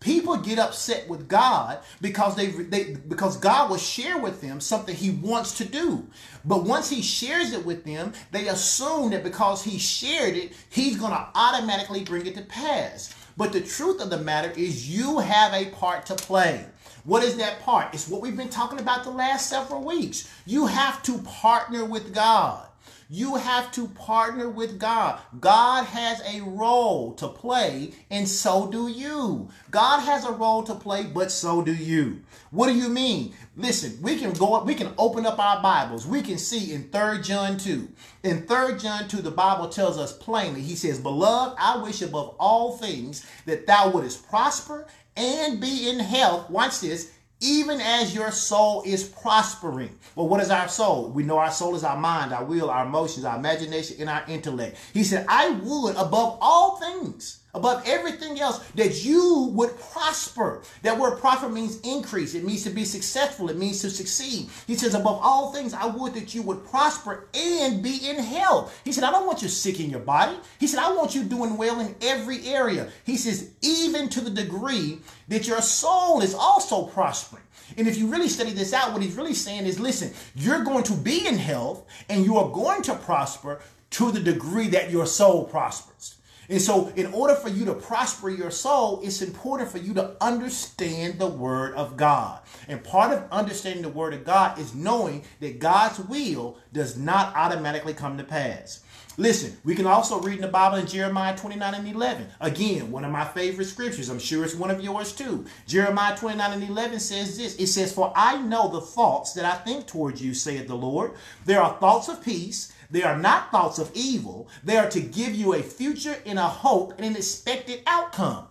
[0.00, 4.96] People get upset with God because they, they because God will share with them something
[4.96, 6.06] he wants to do.
[6.42, 10.96] But once he shares it with them, they assume that because he shared it, he's
[10.96, 13.14] going to automatically bring it to pass.
[13.36, 16.64] But the truth of the matter is you have a part to play.
[17.04, 17.92] What is that part?
[17.92, 20.30] It's what we've been talking about the last several weeks.
[20.46, 22.66] You have to partner with God.
[23.12, 25.18] You have to partner with God.
[25.40, 29.48] God has a role to play, and so do you.
[29.72, 32.20] God has a role to play, but so do you.
[32.52, 33.34] What do you mean?
[33.56, 36.06] Listen, we can go up, we can open up our Bibles.
[36.06, 37.88] We can see in 3 John 2.
[38.22, 42.36] In 3 John 2, the Bible tells us plainly, he says, Beloved, I wish above
[42.38, 46.48] all things that thou wouldest prosper and be in health.
[46.48, 49.98] Watch this even as your soul is prospering.
[50.14, 51.08] Well, what is our soul?
[51.10, 54.24] We know our soul is our mind, our will, our emotions, our imagination, and our
[54.28, 54.76] intellect.
[54.92, 60.62] He said, I would, above all things, above everything else, that you would prosper.
[60.82, 62.34] That word prosper means increase.
[62.34, 63.50] It means to be successful.
[63.50, 64.48] It means to succeed.
[64.66, 68.78] He says, above all things, I would that you would prosper and be in health.
[68.84, 70.36] He said, I don't want you sick in your body.
[70.58, 72.90] He said, I want you doing well in every area.
[73.04, 77.42] He says, even to the degree that your soul is also prospering.
[77.76, 80.84] And if you really study this out, what he's really saying is listen, you're going
[80.84, 83.60] to be in health and you are going to prosper
[83.90, 86.16] to the degree that your soul prospers.
[86.50, 90.16] And so, in order for you to prosper your soul, it's important for you to
[90.20, 92.40] understand the Word of God.
[92.66, 97.36] And part of understanding the Word of God is knowing that God's will does not
[97.36, 98.82] automatically come to pass.
[99.16, 102.26] Listen, we can also read in the Bible in Jeremiah 29 and 11.
[102.40, 104.08] Again, one of my favorite scriptures.
[104.08, 105.44] I'm sure it's one of yours too.
[105.66, 109.56] Jeremiah 29 and 11 says this It says, For I know the thoughts that I
[109.56, 111.12] think towards you, saith the Lord.
[111.44, 114.48] There are thoughts of peace they are not thoughts of evil.
[114.64, 118.46] They are to give you a future and a hope and an expected outcome.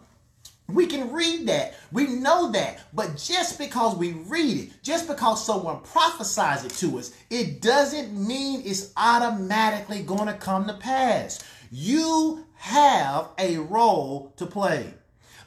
[0.67, 1.75] We can read that.
[1.91, 2.81] We know that.
[2.93, 8.15] But just because we read it, just because someone prophesies it to us, it doesn't
[8.15, 11.43] mean it's automatically going to come to pass.
[11.71, 14.93] You have a role to play.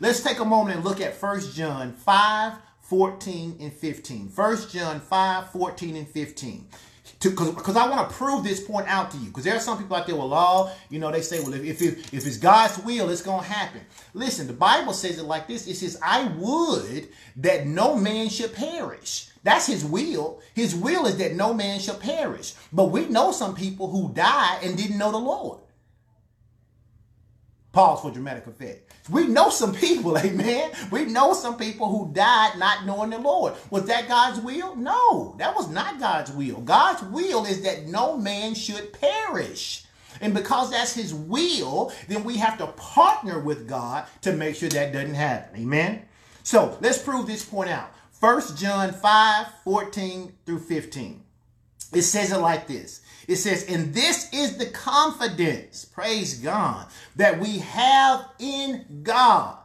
[0.01, 4.29] Let's take a moment and look at 1 John 5 14 and 15.
[4.35, 6.69] 1 John 5 14 and 15
[7.31, 9.27] because I want to prove this point out to you.
[9.27, 11.81] Because there are some people out there, well, all you know, they say, well, if
[11.81, 13.81] if, if it's God's will, it's gonna happen.
[14.15, 15.67] Listen, the Bible says it like this.
[15.67, 20.41] It says, "I would that no man should perish." That's His will.
[20.55, 22.55] His will is that no man shall perish.
[22.73, 25.62] But we know some people who died and didn't know the Lord.
[27.73, 28.93] Pause for dramatic effect.
[29.11, 30.73] We know some people, amen.
[30.91, 33.55] We know some people who died not knowing the Lord.
[33.71, 34.77] Was that God's will?
[34.77, 36.61] No, that was not God's will.
[36.61, 39.85] God's will is that no man should perish.
[40.21, 44.69] And because that's his will, then we have to partner with God to make sure
[44.69, 45.61] that doesn't happen.
[45.61, 46.03] Amen.
[46.43, 47.91] So let's prove this point out.
[48.21, 51.25] 1 John 5 14 through 15.
[51.93, 57.39] It says it like this it says, and this is the confidence, praise God, that
[57.39, 59.59] we have in God.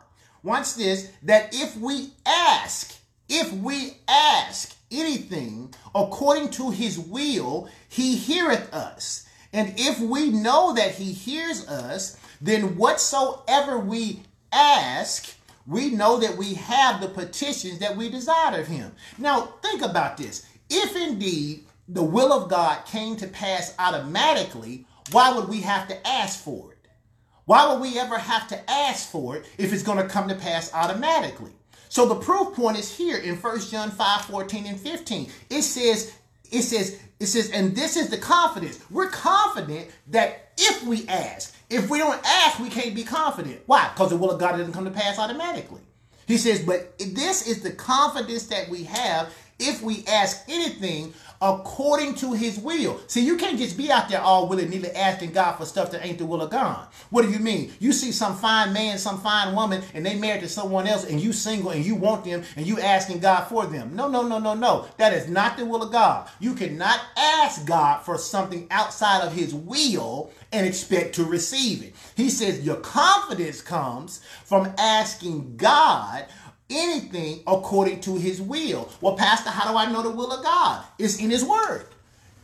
[0.43, 2.96] Watch this, that if we ask,
[3.28, 9.28] if we ask anything according to his will, he heareth us.
[9.54, 15.34] And if we know that he hears us, then whatsoever we ask,
[15.65, 18.93] we know that we have the petitions that we desire of him.
[19.17, 20.46] Now, think about this.
[20.70, 26.08] If indeed the will of God came to pass automatically, why would we have to
[26.08, 26.78] ask for it?
[27.45, 30.36] Why would we ever have to ask for it if it's going to come to
[30.36, 31.52] pass automatically?
[31.88, 35.32] So the proof point is here in 1 John 5, 14 and 15.
[35.50, 36.13] It says,
[36.52, 38.80] it says, it says, and this is the confidence.
[38.91, 43.62] We're confident that if we ask, if we don't ask, we can't be confident.
[43.65, 43.89] Why?
[43.93, 45.82] Because the will of God doesn't come to pass automatically.
[46.28, 52.15] He says, but this is the confidence that we have if we ask anything according
[52.15, 53.00] to his will.
[53.08, 56.06] See, you can't just be out there all willy nilly asking God for stuff that
[56.06, 56.88] ain't the will of God.
[57.10, 57.73] What do you mean?
[57.80, 61.21] You see some fine man, some fine woman, and they married to someone else, and
[61.21, 63.95] you single and you want them, and you asking God for them.
[63.95, 64.88] No, no, no, no, no.
[64.97, 66.30] That is not the will of God.
[66.39, 71.93] You cannot ask God for something outside of his will and expect to receive it.
[72.15, 76.26] He says your confidence comes from asking God
[76.69, 78.89] anything according to his will.
[79.01, 80.84] Well, Pastor, how do I know the will of God?
[80.97, 81.86] It's in his word.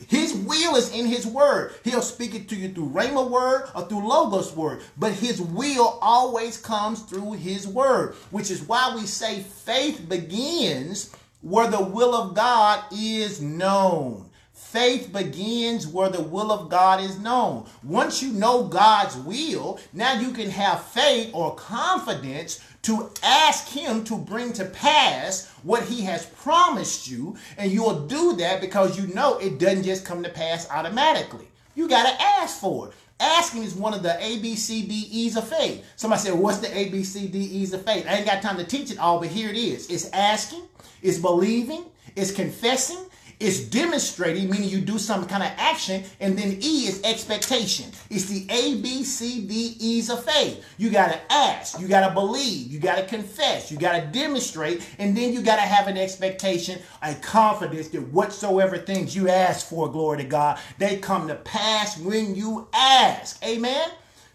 [0.07, 1.73] His will is in his word.
[1.83, 4.81] He'll speak it to you through Rhema word or through Logos word.
[4.97, 11.15] But his will always comes through his word, which is why we say faith begins
[11.41, 14.29] where the will of God is known.
[14.73, 17.63] Faith begins where the will of God is known.
[17.83, 24.03] Once you know God's will, now you can have faith or confidence to ask Him
[24.05, 27.37] to bring to pass what He has promised you.
[27.59, 31.47] And you'll do that because you know it doesn't just come to pass automatically.
[31.75, 32.95] You got to ask for it.
[33.19, 35.85] Asking is one of the A, B, C, D, E's of faith.
[35.97, 38.07] Somebody said, What's the A, B, C, D, E's of faith?
[38.09, 39.87] I ain't got time to teach it all, but here it is.
[39.91, 40.63] It's asking,
[41.03, 43.05] it's believing, it's confessing,
[43.43, 47.91] it's demonstrating, meaning you do some kind of action, and then E is expectation.
[48.09, 50.63] It's the A, B, C, D, E's of faith.
[50.77, 54.07] You got to ask, you got to believe, you got to confess, you got to
[54.17, 59.27] demonstrate, and then you got to have an expectation, a confidence that whatsoever things you
[59.27, 63.43] ask for, glory to God, they come to pass when you ask.
[63.43, 63.89] Amen.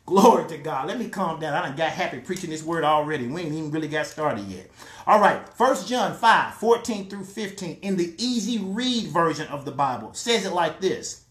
[0.08, 0.88] Glory to God.
[0.88, 1.52] Let me calm down.
[1.52, 3.26] I done got happy preaching this word already.
[3.26, 4.70] We ain't even really got started yet.
[5.08, 5.48] All right.
[5.54, 10.44] First John 5, 14 through 15 in the easy read version of the Bible says
[10.44, 11.24] it like this.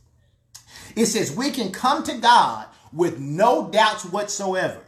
[0.95, 4.80] It says, we can come to God with no doubts whatsoever.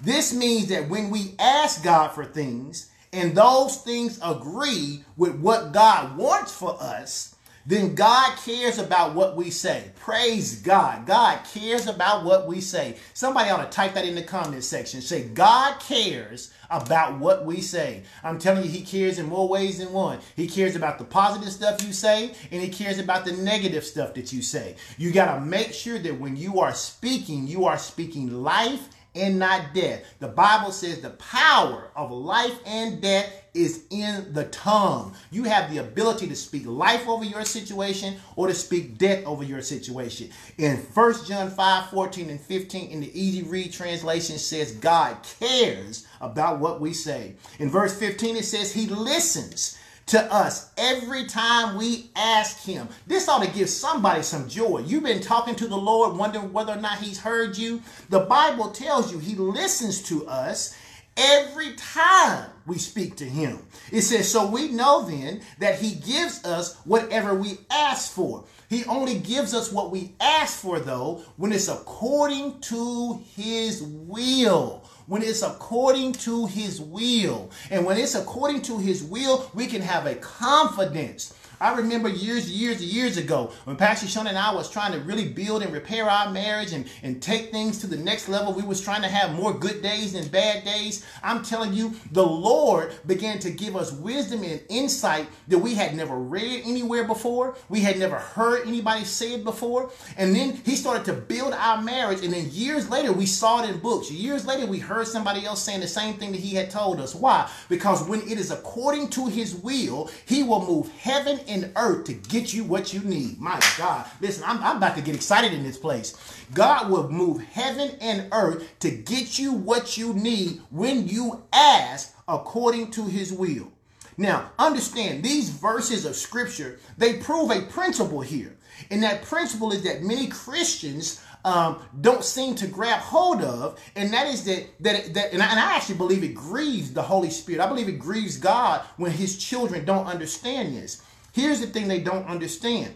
[0.00, 5.72] This means that when we ask God for things and those things agree with what
[5.72, 7.34] God wants for us,
[7.68, 9.90] then God cares about what we say.
[9.96, 11.06] Praise God.
[11.06, 12.96] God cares about what we say.
[13.12, 15.02] Somebody ought to type that in the comment section.
[15.02, 18.04] Say, God cares about what we say.
[18.24, 20.18] I'm telling you, He cares in more ways than one.
[20.34, 24.14] He cares about the positive stuff you say, and He cares about the negative stuff
[24.14, 24.76] that you say.
[24.96, 29.38] You got to make sure that when you are speaking, you are speaking life and
[29.38, 30.04] not death.
[30.20, 35.14] The Bible says the power of life and death is in the tongue.
[35.30, 39.42] You have the ability to speak life over your situation or to speak death over
[39.42, 40.30] your situation.
[40.58, 46.06] In 1 John 5 14 and 15, in the easy read translation, says God cares
[46.20, 47.34] about what we say.
[47.58, 49.77] In verse 15, it says He listens
[50.08, 52.88] to us every time we ask him.
[53.06, 54.82] This ought to give somebody some joy.
[54.86, 57.82] You've been talking to the Lord, wondering whether or not he's heard you.
[58.08, 60.76] The Bible tells you he listens to us
[61.16, 63.58] every time we speak to him.
[63.90, 68.44] It says, so we know then that he gives us whatever we ask for.
[68.70, 74.87] He only gives us what we ask for, though, when it's according to his will
[75.08, 77.50] when it's according to his will.
[77.70, 82.50] And when it's according to his will, we can have a confidence I remember years,
[82.50, 86.08] years, years ago when Pastor Sean and I was trying to really build and repair
[86.08, 88.52] our marriage and, and take things to the next level.
[88.52, 91.04] We was trying to have more good days than bad days.
[91.22, 95.96] I'm telling you, the Lord began to give us wisdom and insight that we had
[95.96, 97.56] never read anywhere before.
[97.68, 99.90] We had never heard anybody say it before.
[100.16, 102.22] And then he started to build our marriage.
[102.22, 104.10] And then years later, we saw it in books.
[104.10, 107.16] Years later, we heard somebody else saying the same thing that he had told us.
[107.16, 107.50] Why?
[107.68, 112.12] Because when it is according to his will, he will move heaven in earth to
[112.12, 113.40] get you what you need.
[113.40, 114.06] My God.
[114.20, 116.16] Listen, I'm, I'm about to get excited in this place.
[116.54, 122.14] God will move heaven and earth to get you what you need when you ask
[122.28, 123.72] according to his will.
[124.16, 128.56] Now, understand these verses of scripture, they prove a principle here.
[128.90, 134.12] And that principle is that many Christians um, don't seem to grab hold of, and
[134.12, 137.30] that is that that, that and I, and I actually believe it grieves the Holy
[137.30, 137.62] Spirit.
[137.62, 141.02] I believe it grieves God when His children don't understand this.
[141.38, 142.92] Here's the thing they don't understand.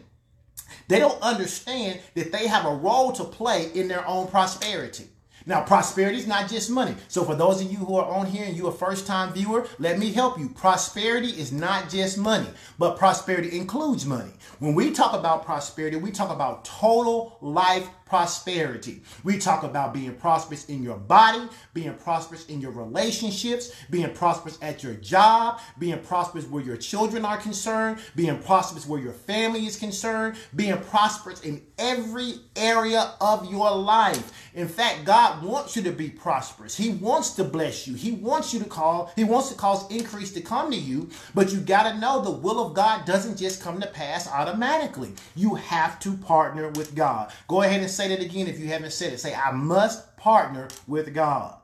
[0.89, 5.05] They don't understand that they have a role to play in their own prosperity.
[5.47, 6.97] Now, prosperity is not just money.
[7.07, 9.69] So, for those of you who are on here and you're a first time viewer,
[9.79, 10.49] let me help you.
[10.49, 12.49] Prosperity is not just money,
[12.81, 14.33] but prosperity includes money.
[14.59, 19.01] When we talk about prosperity, we talk about total life prosperity.
[19.25, 24.59] We talk about being prosperous in your body, being prosperous in your relationships, being prosperous
[24.61, 29.65] at your job, being prosperous where your children are concerned, being prosperous where your family
[29.65, 34.31] is concerned, being prosperous in every area of your life.
[34.53, 36.77] In fact, God wants you to be prosperous.
[36.77, 37.95] He wants to bless you.
[37.95, 41.51] He wants you to call, He wants to cause increase to come to you, but
[41.51, 45.13] you got to know the will of God doesn't just come to pass automatically.
[45.35, 47.33] You have to partner with God.
[47.49, 49.21] Go ahead and say say that again if you haven't said it.
[49.21, 51.57] Say, I must partner with God.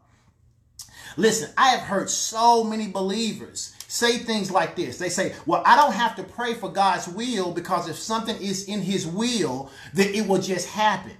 [1.16, 4.98] Listen, I have heard so many believers say things like this.
[4.98, 8.68] They say, Well, I don't have to pray for God's will because if something is
[8.68, 11.12] in His will, then it will just happen.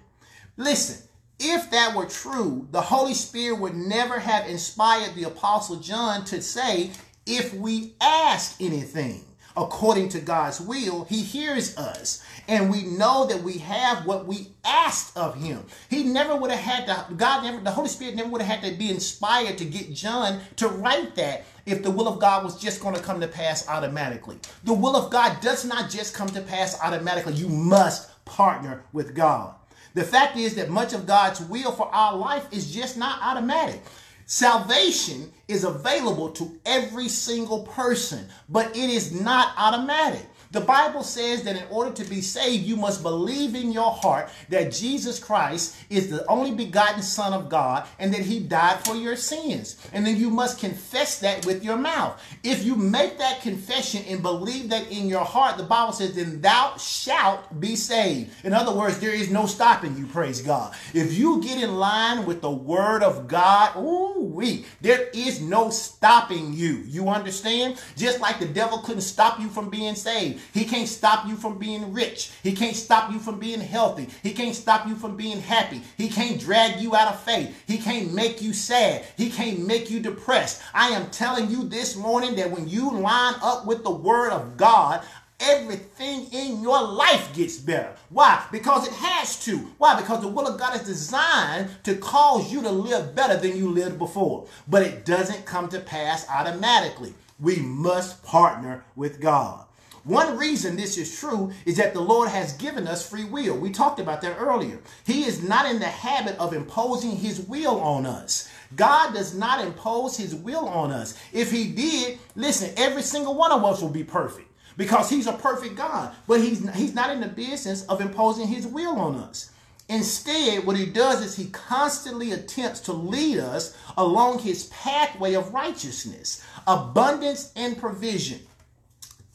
[0.56, 1.08] Listen,
[1.40, 6.40] if that were true, the Holy Spirit would never have inspired the Apostle John to
[6.40, 6.92] say,
[7.26, 9.24] If we ask anything.
[9.58, 12.22] According to God's will, he hears us.
[12.46, 15.64] And we know that we have what we asked of him.
[15.90, 18.70] He never would have had to, God never, the Holy Spirit never would have had
[18.70, 22.60] to be inspired to get John to write that if the will of God was
[22.60, 24.38] just going to come to pass automatically.
[24.64, 27.34] The will of God does not just come to pass automatically.
[27.34, 29.54] You must partner with God.
[29.94, 33.82] The fact is that much of God's will for our life is just not automatic.
[34.30, 40.26] Salvation is available to every single person, but it is not automatic.
[40.50, 44.30] The Bible says that in order to be saved, you must believe in your heart
[44.48, 48.94] that Jesus Christ is the only begotten Son of God and that he died for
[48.94, 49.76] your sins.
[49.92, 52.20] And then you must confess that with your mouth.
[52.42, 56.40] If you make that confession and believe that in your heart, the Bible says, then
[56.40, 58.32] thou shalt be saved.
[58.44, 60.74] In other words, there is no stopping you, praise God.
[60.94, 65.68] If you get in line with the word of God, ooh, we, there is no
[65.70, 66.84] stopping you.
[66.86, 67.80] You understand?
[67.96, 70.37] Just like the devil couldn't stop you from being saved.
[70.52, 72.30] He can't stop you from being rich.
[72.42, 74.08] He can't stop you from being healthy.
[74.22, 75.82] He can't stop you from being happy.
[75.96, 77.64] He can't drag you out of faith.
[77.66, 79.04] He can't make you sad.
[79.16, 80.62] He can't make you depressed.
[80.74, 84.56] I am telling you this morning that when you line up with the word of
[84.56, 85.04] God,
[85.40, 87.94] everything in your life gets better.
[88.10, 88.44] Why?
[88.50, 89.58] Because it has to.
[89.78, 90.00] Why?
[90.00, 93.70] Because the will of God is designed to cause you to live better than you
[93.70, 94.46] lived before.
[94.66, 97.14] But it doesn't come to pass automatically.
[97.38, 99.67] We must partner with God.
[100.04, 103.56] One reason this is true is that the Lord has given us free will.
[103.56, 104.80] We talked about that earlier.
[105.04, 108.48] He is not in the habit of imposing his will on us.
[108.76, 111.18] God does not impose his will on us.
[111.32, 115.32] If he did, listen, every single one of us will be perfect because he's a
[115.32, 116.14] perfect God.
[116.26, 119.50] But he's, he's not in the business of imposing his will on us.
[119.88, 125.54] Instead, what he does is he constantly attempts to lead us along his pathway of
[125.54, 128.40] righteousness, abundance, and provision.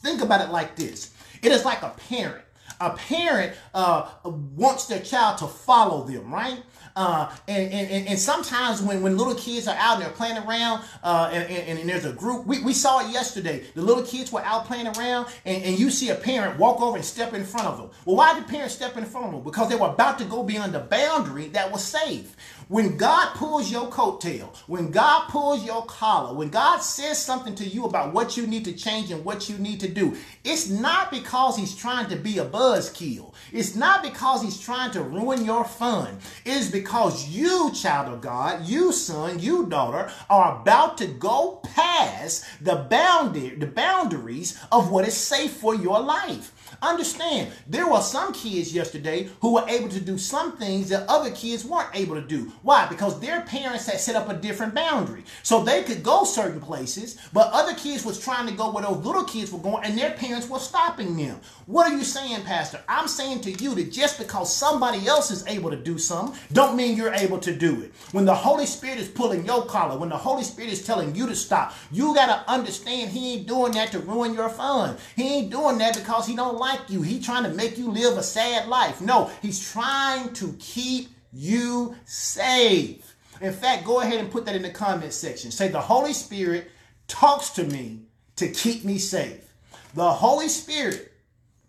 [0.04, 1.14] Think about it like this.
[1.42, 2.44] It is like a parent.
[2.78, 6.62] A parent uh, wants their child to follow them, right?
[6.96, 10.82] Uh, and, and, and sometimes when, when little kids are out and they're playing around
[11.02, 13.64] uh, and, and, and, there's a group, we, we saw it yesterday.
[13.74, 16.96] The little kids were out playing around and, and you see a parent walk over
[16.96, 17.90] and step in front of them.
[18.04, 19.42] Well, why did parents step in front of them?
[19.42, 22.36] Because they were about to go beyond the boundary that was safe.
[22.68, 27.64] When God pulls your coattail, when God pulls your collar, when God says something to
[27.64, 31.10] you about what you need to change and what you need to do, it's not
[31.10, 33.34] because he's trying to be a buzzkill.
[33.52, 36.18] It's not because he's trying to ruin your fun.
[36.44, 41.60] It is because you, child of God, you son, you daughter, are about to go
[41.74, 46.53] past the boundary, the boundaries of what is safe for your life.
[46.84, 51.30] Understand, there were some kids yesterday who were able to do some things that other
[51.30, 52.52] kids weren't able to do.
[52.62, 52.86] Why?
[52.86, 55.24] Because their parents had set up a different boundary.
[55.42, 59.04] So they could go certain places, but other kids was trying to go where those
[59.04, 61.40] little kids were going and their parents were stopping them.
[61.64, 62.82] What are you saying, Pastor?
[62.86, 66.76] I'm saying to you that just because somebody else is able to do something, don't
[66.76, 67.94] mean you're able to do it.
[68.12, 71.26] When the Holy Spirit is pulling your collar, when the Holy Spirit is telling you
[71.26, 74.98] to stop, you got to understand he ain't doing that to ruin your fun.
[75.16, 77.02] He ain't doing that because he don't like you.
[77.02, 79.00] He trying to make you live a sad life.
[79.00, 83.14] No, he's trying to keep you safe.
[83.40, 85.50] In fact, go ahead and put that in the comment section.
[85.50, 86.70] Say, the Holy Spirit
[87.08, 88.00] talks to me
[88.36, 89.52] to keep me safe.
[89.94, 91.12] The Holy Spirit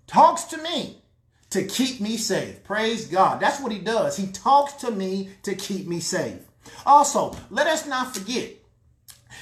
[0.08, 1.02] talks to me
[1.50, 2.64] to keep me safe.
[2.64, 3.40] Praise God.
[3.40, 4.18] That's what he does.
[4.18, 6.40] He talks to me to keep me safe.
[6.86, 8.54] Also, let us not forget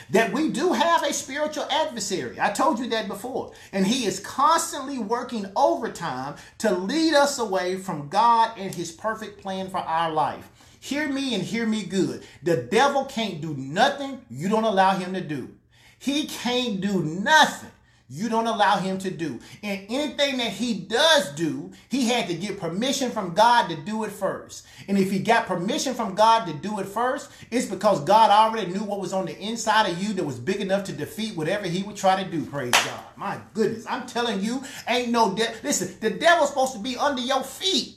[0.10, 2.40] that we do have a spiritual adversary.
[2.40, 3.54] I told you that before.
[3.72, 9.42] And he is constantly working overtime to lead us away from God and his perfect
[9.42, 10.50] plan for our life.
[10.80, 12.24] Hear me and hear me good.
[12.44, 15.50] The devil can't do nothing you don't allow him to do.
[15.98, 17.72] He can't do nothing
[18.14, 19.40] you don't allow him to do.
[19.64, 24.04] And anything that he does do, he had to get permission from God to do
[24.04, 24.68] it first.
[24.88, 28.72] And if he got permission from God to do it first, it's because God already
[28.72, 31.66] knew what was on the inside of you that was big enough to defeat whatever
[31.66, 32.46] he would try to do.
[32.46, 33.04] Praise God.
[33.16, 33.88] My goodness.
[33.90, 35.56] I'm telling you, ain't no devil.
[35.64, 37.96] listen, the devil's supposed to be under your feet.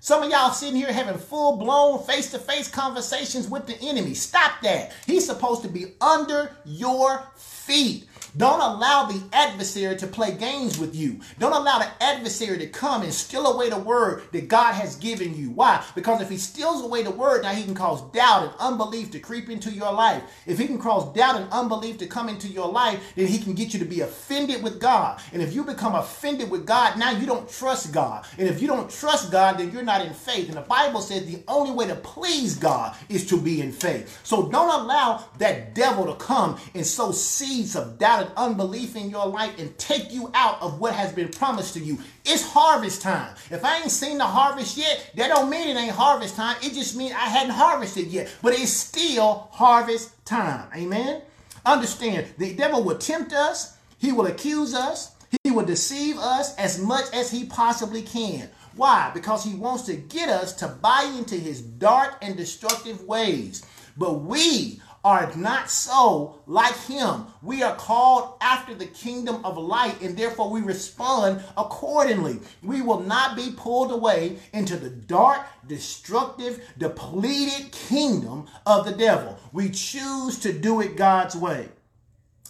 [0.00, 4.14] Some of y'all sitting here having full blown face to face conversations with the enemy.
[4.14, 4.92] Stop that.
[5.06, 8.07] He's supposed to be under your feet.
[8.38, 11.18] Don't allow the adversary to play games with you.
[11.40, 15.36] Don't allow the adversary to come and steal away the word that God has given
[15.36, 15.50] you.
[15.50, 15.84] Why?
[15.96, 19.18] Because if he steals away the word, now he can cause doubt and unbelief to
[19.18, 20.22] creep into your life.
[20.46, 23.54] If he can cause doubt and unbelief to come into your life, then he can
[23.54, 25.20] get you to be offended with God.
[25.32, 28.24] And if you become offended with God, now you don't trust God.
[28.38, 30.46] And if you don't trust God, then you're not in faith.
[30.46, 34.20] And the Bible says the only way to please God is to be in faith.
[34.22, 39.26] So don't allow that devil to come and sow seeds of doubt unbelief in your
[39.26, 41.98] life and take you out of what has been promised to you.
[42.24, 43.34] It's harvest time.
[43.50, 46.56] If I ain't seen the harvest yet, that don't mean it ain't harvest time.
[46.62, 48.34] It just means I hadn't harvested yet.
[48.42, 50.68] But it's still harvest time.
[50.74, 51.22] Amen.
[51.64, 56.80] Understand, the devil will tempt us, he will accuse us, he will deceive us as
[56.80, 58.48] much as he possibly can.
[58.74, 59.10] Why?
[59.12, 63.66] Because he wants to get us to buy into his dark and destructive ways.
[63.96, 67.26] But we are not so like him.
[67.42, 72.40] We are called after the kingdom of light, and therefore we respond accordingly.
[72.62, 79.38] We will not be pulled away into the dark, destructive, depleted kingdom of the devil.
[79.52, 81.68] We choose to do it God's way.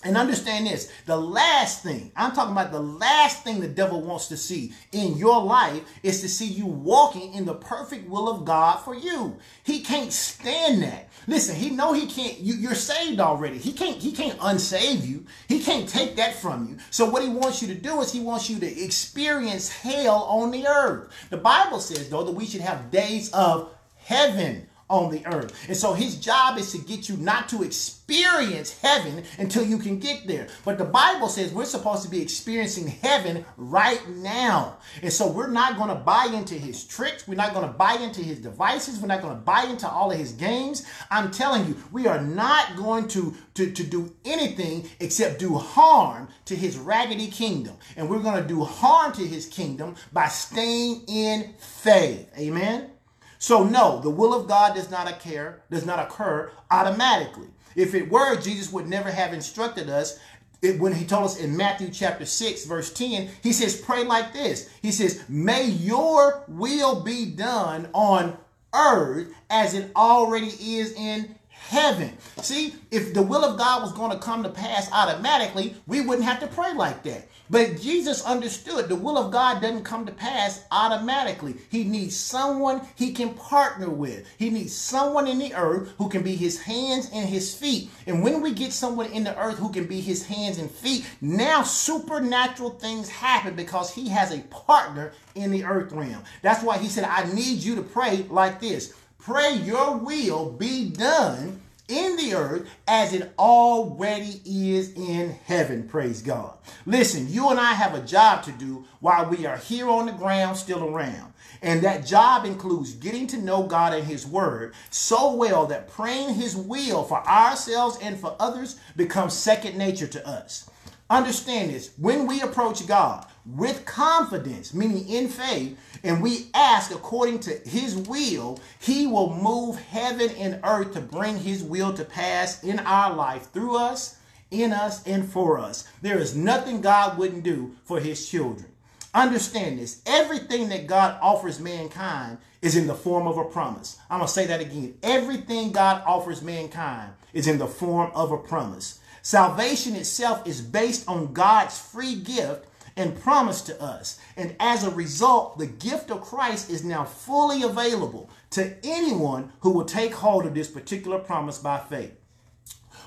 [0.05, 4.29] And understand this the last thing, I'm talking about the last thing the devil wants
[4.29, 8.45] to see in your life is to see you walking in the perfect will of
[8.45, 9.39] God for you.
[9.65, 11.08] He can't stand that.
[11.29, 13.59] Listen, he know he can't, you, you're saved already.
[13.59, 15.27] He can't, he can't unsave you.
[15.47, 16.79] He can't take that from you.
[16.91, 20.51] So what he wants you to do is he wants you to experience hell on
[20.51, 21.13] the earth.
[21.29, 25.55] The Bible says though that we should have days of heaven on the earth.
[25.69, 29.99] And so his job is to get you not to experience heaven until you can
[29.99, 30.49] get there.
[30.65, 34.79] But the Bible says we're supposed to be experiencing heaven right now.
[35.03, 37.29] And so we're not going to buy into his tricks.
[37.29, 38.99] We're not going to buy into his devices.
[38.99, 40.87] We're not going to buy into all of his games.
[41.11, 46.29] I'm telling you, we are not going to, to, to do anything except do harm
[46.47, 47.77] to his raggedy kingdom.
[47.97, 52.31] And we're going to do harm to his kingdom by staying in faith.
[52.39, 52.91] Amen.
[53.39, 57.49] So no, the will of God does not occur, does not occur automatically.
[57.77, 60.19] If it were, Jesus would never have instructed us
[60.61, 64.33] it, when he told us in Matthew chapter 6, verse 10, he says, pray like
[64.33, 64.69] this.
[64.83, 68.37] He says, may your will be done on
[68.75, 71.37] earth as it already is in
[71.69, 72.17] heaven.
[72.39, 76.27] See, if the will of God was going to come to pass automatically, we wouldn't
[76.27, 77.29] have to pray like that.
[77.51, 81.57] But Jesus understood the will of God doesn't come to pass automatically.
[81.71, 84.27] He needs someone he can partner with.
[84.39, 87.91] He needs someone in the earth who can be his hands and his feet.
[88.07, 91.07] And when we get someone in the earth who can be his hands and feet,
[91.21, 96.25] now supernatural things happen because he has a partner in the earth realm.
[96.41, 98.95] That's why he said, I need you to pray like this.
[99.19, 105.89] Pray your will be done in the earth as it already is in heaven.
[105.89, 106.57] Praise God.
[106.87, 110.13] Listen, you and I have a job to do while we are here on the
[110.13, 111.33] ground, still around.
[111.63, 116.35] And that job includes getting to know God and His Word so well that praying
[116.35, 120.71] His will for ourselves and for others becomes second nature to us.
[121.11, 123.27] Understand this when we approach God
[123.57, 129.79] with confidence, meaning in faith, and we ask according to his will, he will move
[129.81, 134.17] heaven and earth to bring his will to pass in our life through us,
[134.51, 135.89] in us, and for us.
[136.03, 138.67] There is nothing God wouldn't do for his children.
[139.15, 143.99] Understand this everything that God offers mankind is in the form of a promise.
[144.11, 144.95] I'm going to say that again.
[145.03, 149.01] Everything God offers mankind is in the form of a promise.
[149.23, 152.68] Salvation itself is based on God's free gift
[152.99, 154.19] and promised to us.
[154.37, 159.71] And as a result, the gift of Christ is now fully available to anyone who
[159.71, 162.13] will take hold of this particular promise by faith.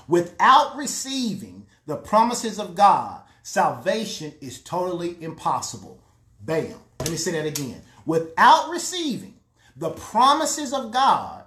[0.08, 6.02] Without receiving the promises of God, salvation is totally impossible.
[6.40, 6.74] Bam.
[7.00, 7.82] Let me say that again.
[8.06, 9.34] Without receiving
[9.76, 11.44] the promises of God,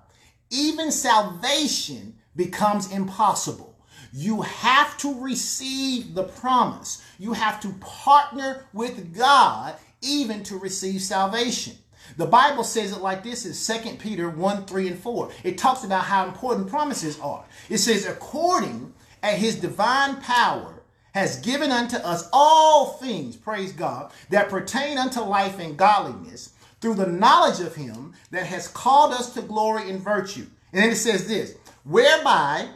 [0.50, 3.78] even salvation becomes impossible.
[4.14, 7.02] You have to receive the promise.
[7.18, 11.76] You have to partner with God even to receive salvation.
[12.18, 15.32] The Bible says it like this in 2 Peter 1, 3, and 4.
[15.44, 17.44] It talks about how important promises are.
[17.70, 18.94] It says, according
[19.24, 25.22] at his divine power, has given unto us all things, praise God, that pertain unto
[25.22, 26.52] life and godliness,
[26.82, 30.46] through the knowledge of him that has called us to glory and virtue.
[30.74, 31.56] And then it says this,
[31.86, 32.68] whereby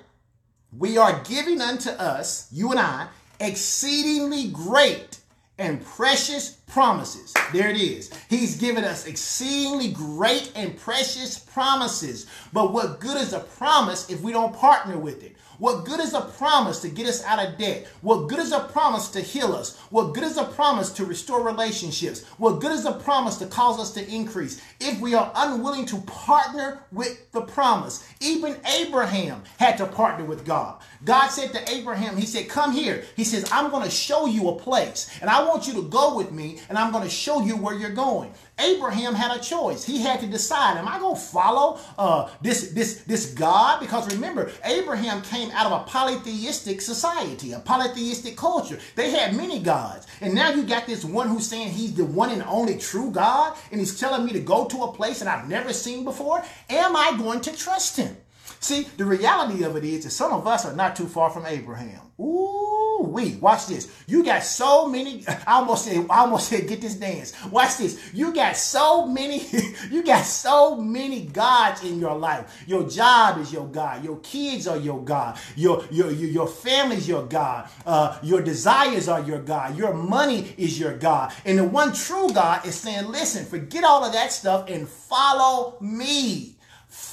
[0.75, 3.09] we are giving unto us, you and I,
[3.39, 5.19] exceedingly great
[5.57, 7.33] and precious promises.
[7.51, 8.11] There it is.
[8.29, 12.27] He's given us exceedingly great and precious promises.
[12.53, 15.35] But what good is a promise if we don't partner with it?
[15.59, 17.85] What good is a promise to get us out of debt?
[17.99, 19.77] What good is a promise to heal us?
[19.89, 22.23] What good is a promise to restore relationships?
[22.37, 25.97] What good is a promise to cause us to increase if we are unwilling to
[26.01, 28.07] partner with the promise?
[28.21, 30.81] Even Abraham had to partner with God.
[31.03, 33.03] God said to Abraham, He said, Come here.
[33.15, 36.15] He says, I'm going to show you a place, and I want you to go
[36.15, 38.33] with me, and I'm going to show you where you're going.
[38.59, 39.85] Abraham had a choice.
[39.85, 43.79] He had to decide, am I going to follow uh, this, this, this God?
[43.79, 48.79] Because remember, Abraham came out of a polytheistic society, a polytheistic culture.
[48.95, 50.07] They had many gods.
[50.19, 53.57] And now you got this one who's saying he's the one and only true God,
[53.71, 56.43] and he's telling me to go to a place that I've never seen before.
[56.69, 58.17] Am I going to trust him?
[58.61, 61.45] See, the reality of it is that some of us are not too far from
[61.45, 62.01] Abraham.
[62.19, 63.89] Ooh, we watch this.
[64.05, 65.23] You got so many.
[65.47, 67.31] I almost said, I almost said, get this dance.
[67.45, 68.13] Watch this.
[68.13, 69.47] You got so many.
[69.89, 72.63] you got so many gods in your life.
[72.67, 74.03] Your job is your God.
[74.03, 75.39] Your kids are your God.
[75.55, 77.69] Your your your, your family's your God.
[77.85, 79.77] Uh, your desires are your God.
[79.77, 81.31] Your money is your God.
[81.45, 85.77] And the one true God is saying, listen, forget all of that stuff and follow
[85.79, 86.57] me.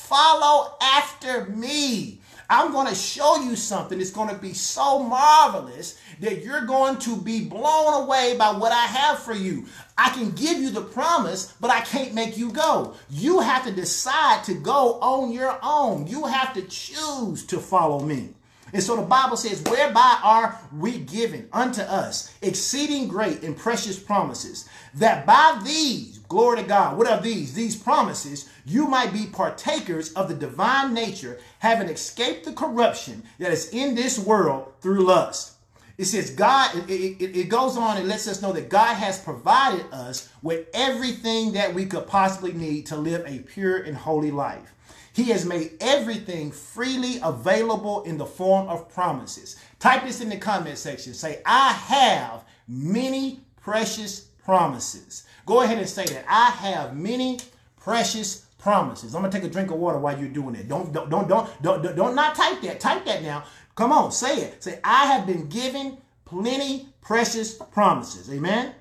[0.07, 2.21] Follow after me.
[2.49, 6.99] I'm going to show you something that's going to be so marvelous that you're going
[7.01, 9.67] to be blown away by what I have for you.
[9.99, 12.95] I can give you the promise, but I can't make you go.
[13.11, 16.07] You have to decide to go on your own.
[16.07, 18.29] You have to choose to follow me.
[18.73, 23.99] And so the Bible says, whereby are we given unto us exceeding great and precious
[23.99, 27.55] promises, that by these, glory to God, what are these?
[27.55, 33.53] These promises, you might be partakers of the divine nature, having escaped the corruption that
[33.53, 35.53] is in this world through lust.
[35.99, 39.19] It says God, it, it, it, goes on and lets us know that God has
[39.19, 44.31] provided us with everything that we could possibly need to live a pure and holy
[44.31, 44.75] life.
[45.15, 49.57] He has made everything freely available in the form of promises.
[49.79, 51.15] Type this in the comment section.
[51.15, 55.25] Say, I have many precious promises.
[55.47, 56.25] Go ahead and say that.
[56.29, 57.39] I have many
[57.81, 59.15] precious promises.
[59.15, 60.69] I'm gonna take a drink of water while you're doing it.
[60.69, 62.81] Don't don't don't don't don't, don't not type that.
[62.81, 63.45] Type that now.
[63.77, 64.65] Come on, say it.
[64.65, 68.31] Say, I have been given plenty precious promises.
[68.33, 68.75] Amen.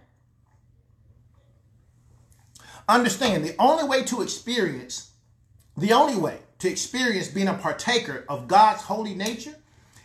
[2.87, 5.11] Understand the only way to experience
[5.77, 9.55] the only way to experience being a partaker of God's holy nature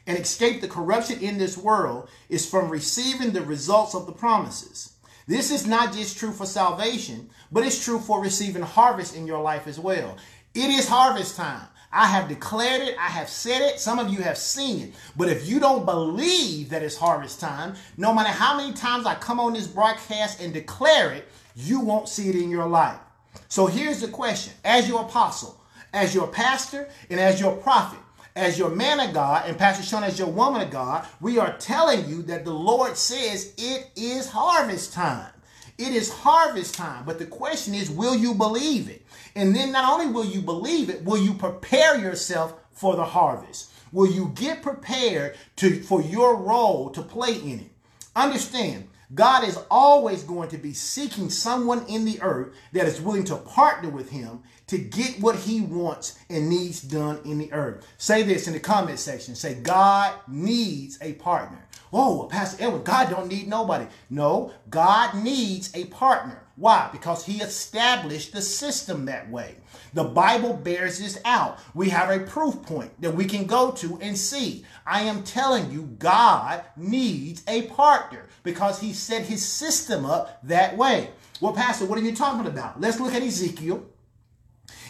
[0.06, 4.94] and escape the corruption in this world is from receiving the results of the promises.
[5.30, 9.40] This is not just true for salvation, but it's true for receiving harvest in your
[9.40, 10.16] life as well.
[10.54, 11.68] It is harvest time.
[11.92, 12.96] I have declared it.
[12.98, 13.78] I have said it.
[13.78, 14.94] Some of you have seen it.
[15.16, 19.14] But if you don't believe that it's harvest time, no matter how many times I
[19.14, 22.98] come on this broadcast and declare it, you won't see it in your life.
[23.46, 24.54] So here's the question.
[24.64, 25.60] As your apostle,
[25.92, 28.00] as your pastor and as your prophet,
[28.36, 31.56] as your man of God, and Pastor Sean as your woman of God, we are
[31.58, 35.32] telling you that the Lord says it is harvest time.
[35.78, 37.04] It is harvest time.
[37.04, 39.04] But the question is, will you believe it?
[39.34, 43.70] And then not only will you believe it, will you prepare yourself for the harvest?
[43.92, 47.70] Will you get prepared to for your role to play in it?
[48.14, 53.24] Understand, God is always going to be seeking someone in the earth that is willing
[53.24, 57.84] to partner with him to get what he wants and needs done in the earth.
[57.98, 59.34] Say this in the comment section.
[59.34, 61.66] Say, God needs a partner.
[61.90, 63.86] Whoa, Pastor Edwin, God don't need nobody.
[64.10, 66.44] No, God needs a partner.
[66.54, 66.88] Why?
[66.92, 69.56] Because he established the system that way.
[69.92, 71.58] The Bible bears this out.
[71.74, 74.64] We have a proof point that we can go to and see.
[74.86, 80.76] I am telling you, God needs a partner because he set his system up that
[80.76, 81.10] way.
[81.40, 82.80] Well, Pastor, what are you talking about?
[82.80, 83.84] Let's look at Ezekiel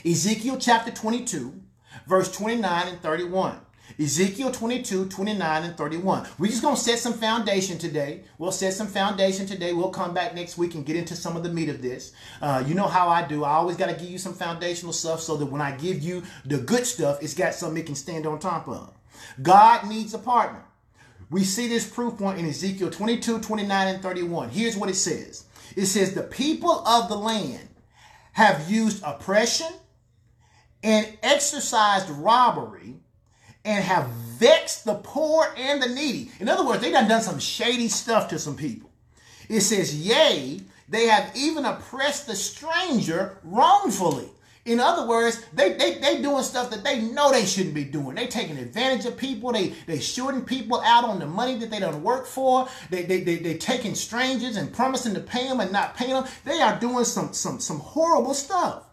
[0.04, 1.54] Ezekiel chapter 22,
[2.06, 3.60] verse 29 and 31.
[3.98, 6.26] Ezekiel 22, 29 and 31.
[6.38, 8.22] We're just going to set some foundation today.
[8.38, 9.72] We'll set some foundation today.
[9.72, 12.12] We'll come back next week and get into some of the meat of this.
[12.40, 13.44] Uh, you know how I do.
[13.44, 16.22] I always got to give you some foundational stuff so that when I give you
[16.44, 18.92] the good stuff, it's got something it can stand on top of.
[19.42, 20.64] God needs a partner.
[21.30, 24.50] We see this proof point in Ezekiel 22, 29, and 31.
[24.50, 25.44] Here's what it says.
[25.76, 27.68] It says, the people of the land
[28.32, 29.68] have used oppression
[30.82, 32.94] and exercised robbery
[33.64, 36.30] and have vexed the poor and the needy.
[36.40, 38.90] In other words, they done done some shady stuff to some people.
[39.48, 44.28] It says, yea, they have even oppressed the stranger wrongfully.
[44.70, 48.14] In other words, they, they, they doing stuff that they know they shouldn't be doing.
[48.14, 49.50] They taking advantage of people.
[49.50, 52.68] They they shorting people out on the money that they don't work for.
[52.88, 56.24] They, they, they, they taking strangers and promising to pay them and not paying them.
[56.44, 58.84] They are doing some, some, some horrible stuff.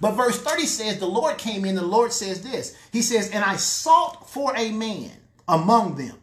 [0.00, 2.76] But verse 30 says, the Lord came in, the Lord says this.
[2.90, 5.12] He says, and I sought for a man
[5.46, 6.18] among them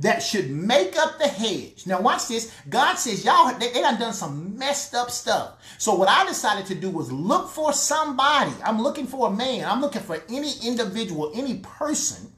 [0.00, 1.86] that should make up the hedge.
[1.86, 2.54] Now watch this.
[2.68, 5.58] God says, y'all, they, they done done some messed up stuff.
[5.78, 8.52] So what I decided to do was look for somebody.
[8.64, 9.64] I'm looking for a man.
[9.66, 12.32] I'm looking for any individual, any person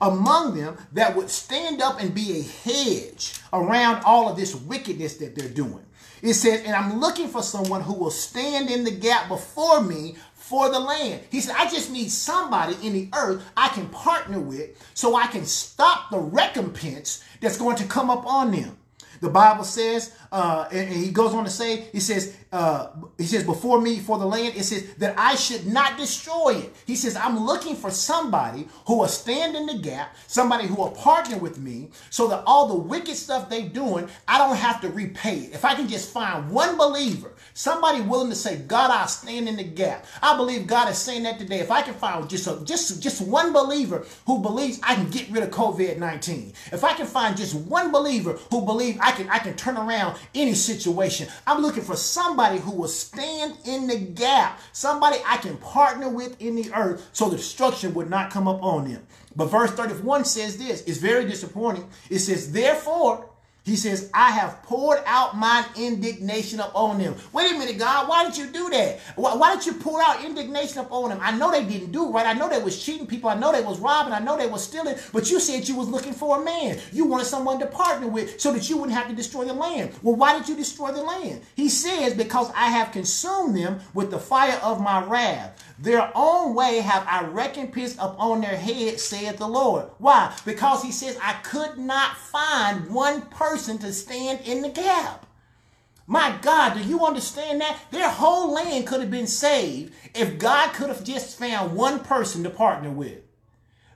[0.00, 5.16] among them that would stand up and be a hedge around all of this wickedness
[5.18, 5.84] that they're doing.
[6.22, 10.16] It says, and I'm looking for someone who will stand in the gap before me
[10.42, 11.22] for the land.
[11.30, 15.28] He said, I just need somebody in the earth I can partner with so I
[15.28, 18.76] can stop the recompense that's going to come up on them.
[19.20, 23.44] The Bible says, uh, and, he goes on to say, he says, uh, he says,
[23.44, 26.74] before me, for the land, it says that I should not destroy it.
[26.86, 30.90] He says, I'm looking for somebody who will stand in the gap, somebody who will
[30.90, 34.88] partner with me so that all the wicked stuff they doing, I don't have to
[34.88, 35.54] repay it.
[35.54, 39.56] If I can just find one believer, somebody willing to say, God, I'll stand in
[39.56, 40.06] the gap.
[40.22, 41.60] I believe God is saying that today.
[41.60, 45.30] If I can find just a, just, just one believer who believes I can get
[45.30, 49.38] rid of COVID-19, if I can find just one believer who believes I can, I
[49.38, 51.28] can turn around any situation.
[51.46, 56.40] I'm looking for somebody who will stand in the gap, somebody I can partner with
[56.40, 59.06] in the earth so the destruction would not come up on them.
[59.34, 61.88] But verse 31 says this, it's very disappointing.
[62.10, 63.28] It says, therefore,
[63.64, 67.14] he says, I have poured out my indignation upon them.
[67.32, 68.98] Wait a minute, God, why did you do that?
[69.14, 71.18] Why, why, did you pour out indignation upon them?
[71.22, 72.26] I know they didn't do right.
[72.26, 73.30] I know they was cheating people.
[73.30, 74.12] I know they was robbing.
[74.12, 74.96] I know they was stealing.
[75.12, 76.80] But you said you was looking for a man.
[76.92, 79.92] You wanted someone to partner with so that you wouldn't have to destroy the land.
[80.02, 81.42] Well, why did you destroy the land?
[81.54, 85.64] He says, because I have consumed them with the fire of my wrath.
[85.78, 89.86] Their own way have I recompensed upon their head, saith the Lord.
[89.98, 90.34] Why?
[90.44, 95.26] Because he says, I could not find one person to stand in the gap.
[96.06, 97.78] My God, do you understand that?
[97.90, 102.42] Their whole land could have been saved if God could have just found one person
[102.42, 103.20] to partner with.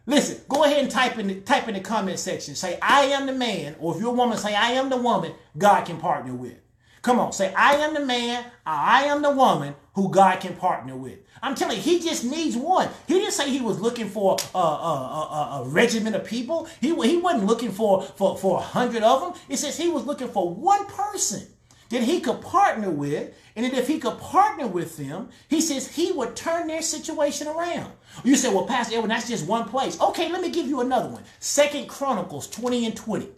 [0.07, 2.55] Listen, go ahead and type in type in the comment section.
[2.55, 5.35] Say, I am the man, or if you're a woman, say, I am the woman
[5.59, 6.59] God can partner with.
[7.07, 10.97] Come on, say, I am the man, I am the woman who God can partner
[10.97, 11.21] with.
[11.41, 12.89] I'm telling you, he just needs one.
[13.07, 16.69] He didn't say he was looking for a, a, a, a regiment of people.
[16.81, 19.41] He, he wasn't looking for, for, for a hundred of them.
[19.49, 21.47] It says he was looking for one person
[21.91, 23.33] that he could partner with.
[23.55, 27.47] And that if he could partner with them, he says he would turn their situation
[27.47, 27.93] around.
[28.25, 30.01] You say, well, Pastor Edwin, that's just one place.
[30.01, 31.23] Okay, let me give you another one.
[31.39, 33.29] Second Chronicles 20 and 20.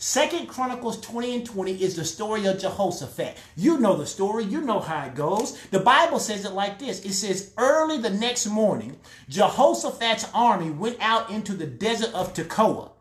[0.00, 3.36] Second Chronicles 20 and 20 is the story of Jehoshaphat.
[3.56, 4.44] You know the story.
[4.44, 5.60] You know how it goes.
[5.72, 7.04] The Bible says it like this.
[7.04, 8.96] It says, early the next morning,
[9.28, 12.92] Jehoshaphat's army went out into the desert of Tekoa.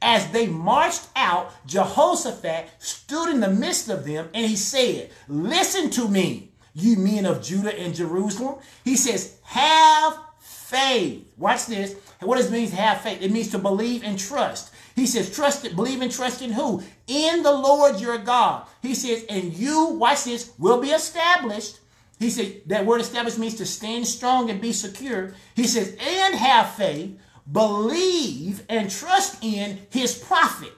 [0.00, 5.90] As they marched out, Jehoshaphat stood in the midst of them and he said, listen
[5.90, 8.60] to me, you men of Judah and Jerusalem.
[8.82, 11.30] He says, have faith.
[11.36, 11.96] Watch this.
[12.20, 13.20] What does it mean to have faith?
[13.20, 14.72] It means to believe and trust.
[14.96, 16.82] He says, trust it, believe and trust in who?
[17.06, 18.66] In the Lord your God.
[18.82, 21.78] He says, and you, watch this, will be established.
[22.18, 25.34] He said, that word established means to stand strong and be secure.
[25.54, 27.18] He says, and have faith,
[27.52, 30.72] believe and trust in his prophet.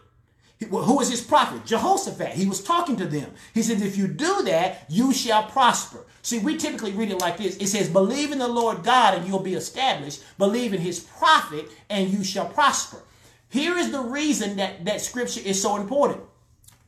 [0.69, 1.65] Who is his prophet?
[1.65, 2.31] Jehoshaphat.
[2.31, 3.33] He was talking to them.
[3.55, 6.05] He says, if you do that, you shall prosper.
[6.23, 7.57] See, we typically read it like this.
[7.59, 10.25] It says, believe in the Lord God and you'll be established.
[10.37, 12.99] Believe in his prophet and you shall prosper.
[13.51, 16.21] Here is the reason that that scripture is so important.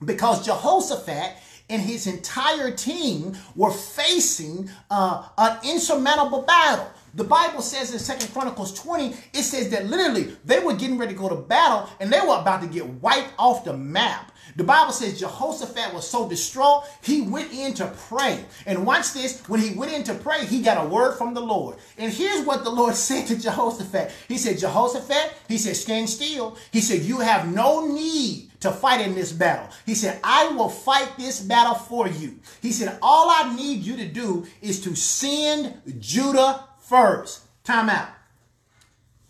[0.04, 1.36] Because Jehoshaphat
[1.68, 6.90] and his entire team were facing uh, an insurmountable battle.
[7.14, 11.12] The Bible says in Second Chronicles 20, it says that literally they were getting ready
[11.14, 14.32] to go to battle and they were about to get wiped off the map.
[14.56, 18.44] The Bible says Jehoshaphat was so distraught, he went in to pray.
[18.66, 21.40] And watch this, when he went in to pray, he got a word from the
[21.40, 21.76] Lord.
[21.98, 24.12] And here's what the Lord said to Jehoshaphat.
[24.28, 26.56] He said, Jehoshaphat, he said, stand still.
[26.72, 29.68] He said, you have no need to fight in this battle.
[29.86, 32.38] He said, I will fight this battle for you.
[32.60, 37.42] He said, all I need you to do is to send Judah first.
[37.62, 38.08] Time out.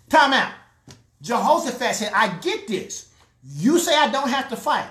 [0.09, 0.55] Time out.
[1.21, 3.13] Jehoshaphat said, I get this.
[3.45, 4.89] You say I don't have to fight.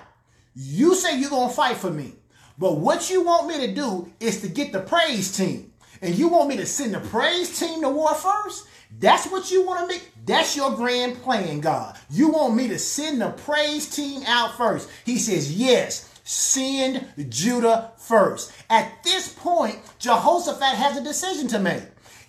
[0.53, 2.13] You say you're going to fight for me.
[2.59, 5.73] But what you want me to do is to get the praise team.
[6.03, 8.67] And you want me to send the praise team to war first?
[8.99, 10.07] That's what you want to make.
[10.25, 11.97] That's your grand plan, God.
[12.11, 14.89] You want me to send the praise team out first.
[15.05, 18.51] He says, yes, send Judah first.
[18.69, 21.83] At this point, Jehoshaphat has a decision to make.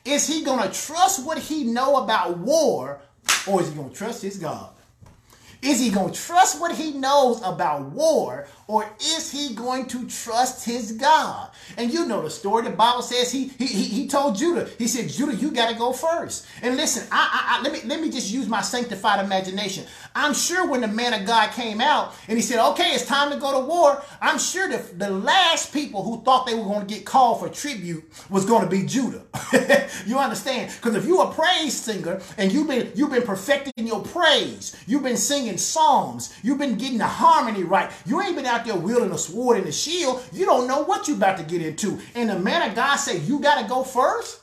[0.04, 3.00] Is he going to trust what he know about war
[3.46, 4.70] or is he going to trust his God?
[5.62, 10.06] Is he going to trust what he knows about war or is he going to
[10.06, 11.50] trust his God?
[11.76, 12.62] And you know the story.
[12.62, 15.92] The Bible says he he, he told Judah, he said, Judah, you got to go
[15.92, 16.46] first.
[16.62, 19.86] And listen, I, I, I, let me let me just use my sanctified imagination.
[20.14, 23.32] I'm sure when the man of God came out and he said, okay, it's time
[23.32, 26.86] to go to war, I'm sure the, the last people who thought they were going
[26.86, 29.24] to get called for tribute was going to be Judah.
[30.06, 30.72] you understand?
[30.76, 35.02] Because if you're a praise singer and you've been you've been perfecting your praise, you've
[35.02, 39.12] been singing psalms, you've been getting the harmony right, you ain't been out there wielding
[39.12, 41.98] a sword and a shield, you don't know what you're about to get into.
[42.14, 44.39] And the man of God say, you got to go first?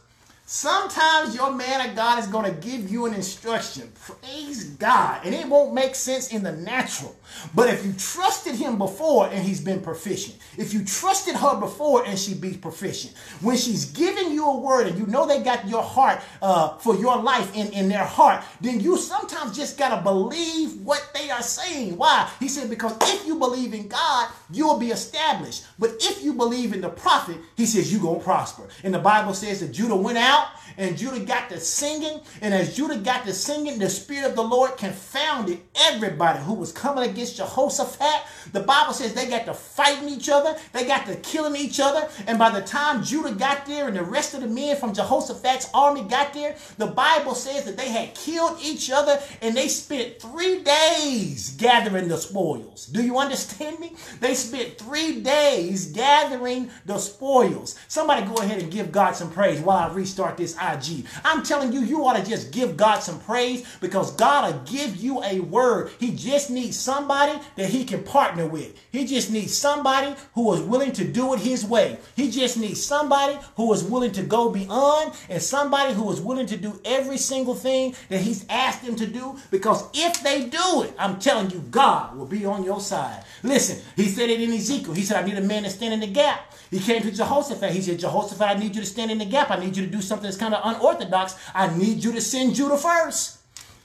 [0.49, 3.91] Sometimes your man of God is going to give you an instruction.
[3.99, 5.25] Praise God.
[5.25, 7.13] And it won't make sense in the natural.
[7.53, 12.05] But if you trusted him before and he's been proficient, if you trusted her before
[12.05, 15.67] and she be proficient, when she's giving you a word and you know they got
[15.67, 19.97] your heart uh, for your life in, in their heart, then you sometimes just got
[19.97, 21.97] to believe what they are saying.
[21.97, 22.31] Why?
[22.39, 25.65] He said, because if you believe in God, you'll be established.
[25.77, 28.63] But if you believe in the prophet, he says you're going to prosper.
[28.85, 32.21] And the Bible says that Judah went out out and Judah got to singing.
[32.41, 36.71] And as Judah got to singing, the Spirit of the Lord confounded everybody who was
[36.71, 38.23] coming against Jehoshaphat.
[38.53, 40.55] The Bible says they got to fighting each other.
[40.73, 42.07] They got to killing each other.
[42.27, 45.69] And by the time Judah got there and the rest of the men from Jehoshaphat's
[45.73, 50.21] army got there, the Bible says that they had killed each other and they spent
[50.21, 52.85] three days gathering the spoils.
[52.85, 53.95] Do you understand me?
[54.19, 57.77] They spent three days gathering the spoils.
[57.87, 61.05] Somebody go ahead and give God some praise while I restart this IG.
[61.23, 64.97] I'm telling you, you ought to just give God some praise because God will give
[64.97, 65.91] you a word.
[65.99, 68.75] He just needs somebody that he can partner with.
[68.91, 71.97] He just needs somebody who is willing to do it his way.
[72.15, 76.47] He just needs somebody who is willing to go beyond and somebody who is willing
[76.47, 80.83] to do every single thing that he's asked them to do because if they do
[80.83, 83.23] it, I'm telling you, God will be on your side.
[83.43, 84.93] Listen, he said it in Ezekiel.
[84.93, 86.53] He said, I need a man to stand in the gap.
[86.69, 87.71] He came to Jehoshaphat.
[87.71, 89.51] He said, Jehoshaphat, I need you to stand in the gap.
[89.51, 91.35] I need you to do something that's kind of unorthodox.
[91.53, 93.36] I need you to send Judah first.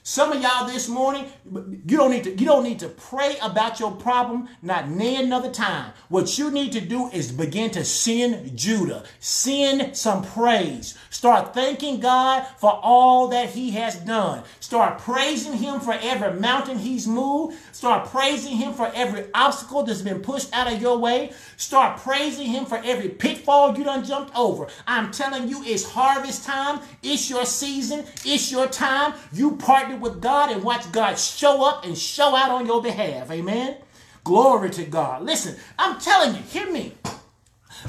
[0.05, 3.79] Some of y'all this morning, you don't need to you don't need to pray about
[3.79, 5.93] your problem not near another time.
[6.09, 9.05] What you need to do is begin to send Judah.
[9.21, 10.97] Send some praise.
[11.09, 14.43] Start thanking God for all that he has done.
[14.59, 17.57] Start praising him for every mountain he's moved.
[17.71, 21.31] Start praising him for every obstacle that's been pushed out of your way.
[21.55, 24.67] Start praising him for every pitfall you done jumped over.
[24.85, 26.81] I'm telling you, it's harvest time.
[27.01, 28.03] It's your season.
[28.25, 29.13] It's your time.
[29.31, 33.31] You partner with God and watch God show up and show out on your behalf.
[33.31, 33.77] Amen.
[34.23, 35.23] Glory to God.
[35.23, 36.95] Listen, I'm telling you, hear me.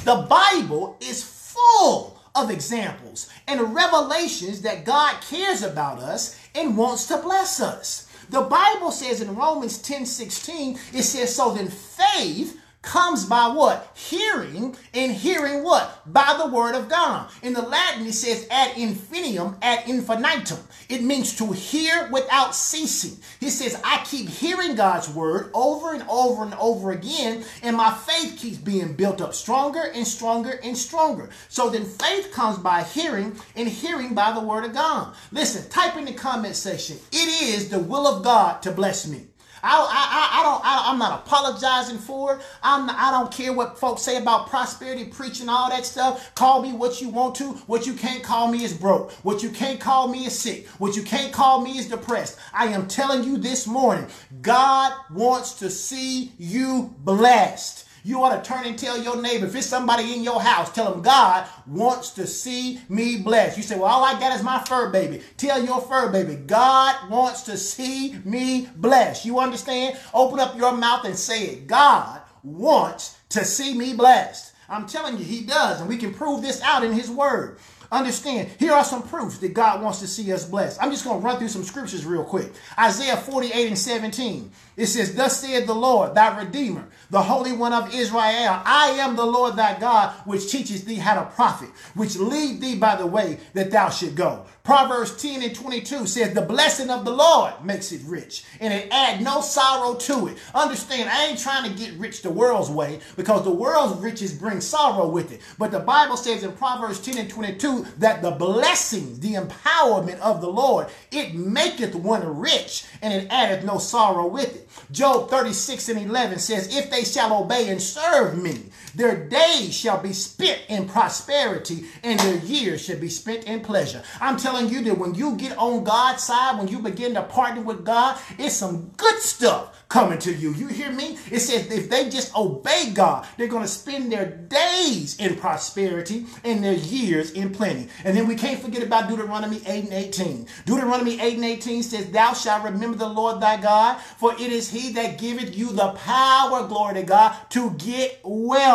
[0.04, 7.06] The Bible is full of examples and revelations that God cares about us and wants
[7.08, 8.08] to bless us.
[8.30, 13.90] The Bible says in Romans 10 16, it says, So then faith comes by what?
[13.94, 16.02] Hearing, and hearing what?
[16.12, 17.30] By the word of God.
[17.42, 20.58] In the Latin, it says ad infinitum, ad infinitum.
[20.88, 23.18] It means to hear without ceasing.
[23.40, 27.92] He says, I keep hearing God's word over and over and over again, and my
[27.92, 31.30] faith keeps being built up stronger and stronger and stronger.
[31.48, 35.14] So then faith comes by hearing, and hearing by the word of God.
[35.32, 39.22] Listen, type in the comment section, it is the will of God to bless me.
[39.66, 42.42] I, I, I don't, I, am not apologizing for it.
[42.62, 46.34] I'm I don't care what folks say about prosperity, preaching, all that stuff.
[46.34, 47.52] Call me what you want to.
[47.66, 49.10] What you can't call me is broke.
[49.22, 50.66] What you can't call me is sick.
[50.78, 52.38] What you can't call me is depressed.
[52.52, 54.06] I am telling you this morning,
[54.42, 57.83] God wants to see you blessed.
[58.06, 60.92] You ought to turn and tell your neighbor, if it's somebody in your house, tell
[60.92, 63.56] them God wants to see me blessed.
[63.56, 65.22] You say, well, all I got is my fur baby.
[65.38, 69.24] Tell your fur baby, God wants to see me blessed.
[69.24, 69.98] You understand?
[70.12, 71.66] Open up your mouth and say it.
[71.66, 74.52] God wants to see me blessed.
[74.68, 75.80] I'm telling you, he does.
[75.80, 77.58] And we can prove this out in his word.
[77.90, 80.82] Understand, here are some proofs that God wants to see us blessed.
[80.82, 82.50] I'm just going to run through some scriptures real quick.
[82.78, 84.50] Isaiah 48 and 17.
[84.76, 88.60] It says, Thus saith the Lord, thy Redeemer, the Holy One of Israel.
[88.64, 92.74] I am the Lord thy God, which teaches thee how to profit, which lead thee
[92.74, 94.46] by the way that thou should go.
[94.64, 98.88] Proverbs 10 and 22 says, The blessing of the Lord makes it rich, and it
[98.90, 100.38] add no sorrow to it.
[100.54, 104.62] Understand, I ain't trying to get rich the world's way, because the world's riches bring
[104.62, 105.42] sorrow with it.
[105.58, 110.40] But the Bible says in Proverbs 10 and 22 that the blessings, the empowerment of
[110.40, 114.63] the Lord, it maketh one rich, and it addeth no sorrow with it.
[114.90, 120.00] Job 36 and 11 says, If they shall obey and serve me, their days shall
[120.00, 124.02] be spent in prosperity and their years shall be spent in pleasure.
[124.20, 127.62] I'm telling you that when you get on God's side, when you begin to partner
[127.62, 130.52] with God, it's some good stuff coming to you.
[130.54, 131.18] You hear me?
[131.30, 136.26] It says if they just obey God, they're going to spend their days in prosperity
[136.42, 137.88] and their years in plenty.
[138.04, 140.46] And then we can't forget about Deuteronomy 8 and 18.
[140.66, 144.70] Deuteronomy 8 and 18 says, Thou shalt remember the Lord thy God, for it is
[144.70, 148.20] he that giveth you the power, glory to God, to get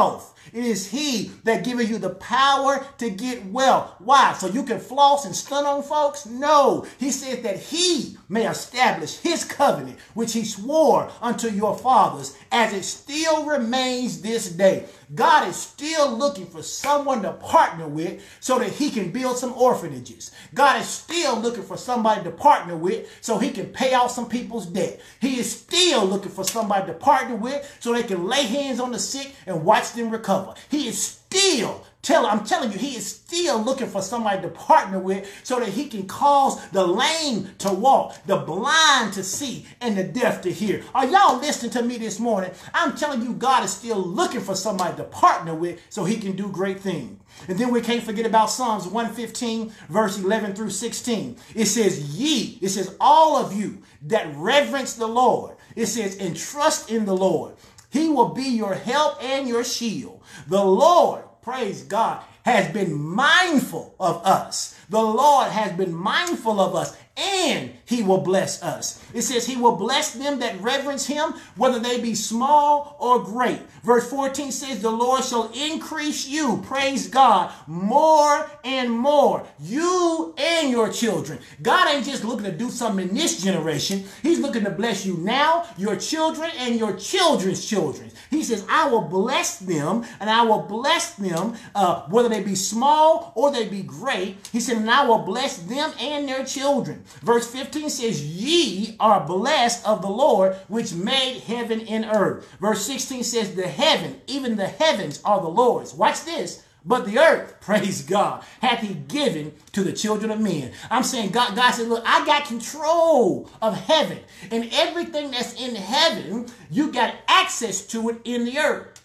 [0.09, 0.38] wealth.
[0.53, 3.93] It is he that giveth you the power to get wealth.
[3.99, 4.33] Why?
[4.33, 6.25] So you can floss and stun on folks?
[6.25, 6.85] No.
[6.97, 12.73] He said that he may establish his covenant, which he swore unto your fathers, as
[12.73, 14.85] it still remains this day.
[15.15, 19.53] God is still looking for someone to partner with so that he can build some
[19.53, 20.31] orphanages.
[20.53, 24.29] God is still looking for somebody to partner with so he can pay off some
[24.29, 25.01] people's debt.
[25.19, 28.91] He is still looking for somebody to partner with so they can lay hands on
[28.91, 30.38] the sick and watch them recover.
[30.69, 34.99] He is still Tell, I'm telling you, he is still looking for somebody to partner
[34.99, 39.97] with so that he can cause the lame to walk, the blind to see, and
[39.97, 40.81] the deaf to hear.
[40.95, 42.51] Are y'all listening to me this morning?
[42.73, 46.37] I'm telling you, God is still looking for somebody to partner with so he can
[46.37, 47.19] do great things.
[47.49, 51.35] And then we can't forget about Psalms 115, verse 11 through 16.
[51.53, 55.57] It says, Ye, it says, all of you that reverence the Lord.
[55.75, 57.55] It says, and trust in the Lord.
[57.91, 60.18] He will be your help and your shield.
[60.49, 64.79] The Lord praise God, has been mindful of us.
[64.89, 69.03] The Lord has been mindful of us and he will bless us.
[69.13, 73.59] It says he will bless them that reverence him, whether they be small or great.
[73.83, 80.69] Verse 14 says, The Lord shall increase you, praise God, more and more, you and
[80.69, 81.39] your children.
[81.61, 84.03] God ain't just looking to do something in this generation.
[84.21, 88.11] He's looking to bless you now, your children, and your children's children.
[88.29, 92.55] He says, I will bless them, and I will bless them, uh, whether they be
[92.55, 94.47] small or they be great.
[94.51, 97.03] He said, and I will bless them and their children.
[97.21, 102.47] Verse 15 says, Ye are blessed of the Lord, which made heaven and earth.
[102.59, 105.93] Verse 16 says, The heaven, even the heavens are the Lord's.
[105.93, 106.63] Watch this.
[106.85, 110.71] But the earth, praise God, hath he given to the children of men.
[110.89, 114.19] I'm saying God, God said, look, I got control of heaven.
[114.51, 118.95] And everything that's in heaven, you got access to it in the earth.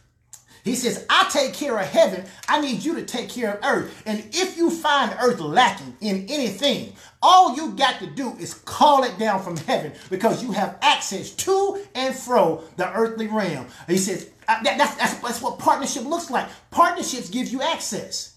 [0.64, 2.24] He says, I take care of heaven.
[2.48, 4.02] I need you to take care of earth.
[4.06, 6.94] And if you find earth lacking in anything,
[7.24, 11.30] all you got to do is call it down from heaven because you have access
[11.30, 13.66] to and fro the earthly realm.
[13.88, 16.46] He says, uh, that, that's, that's, that's what partnership looks like.
[16.70, 18.36] Partnerships gives you access.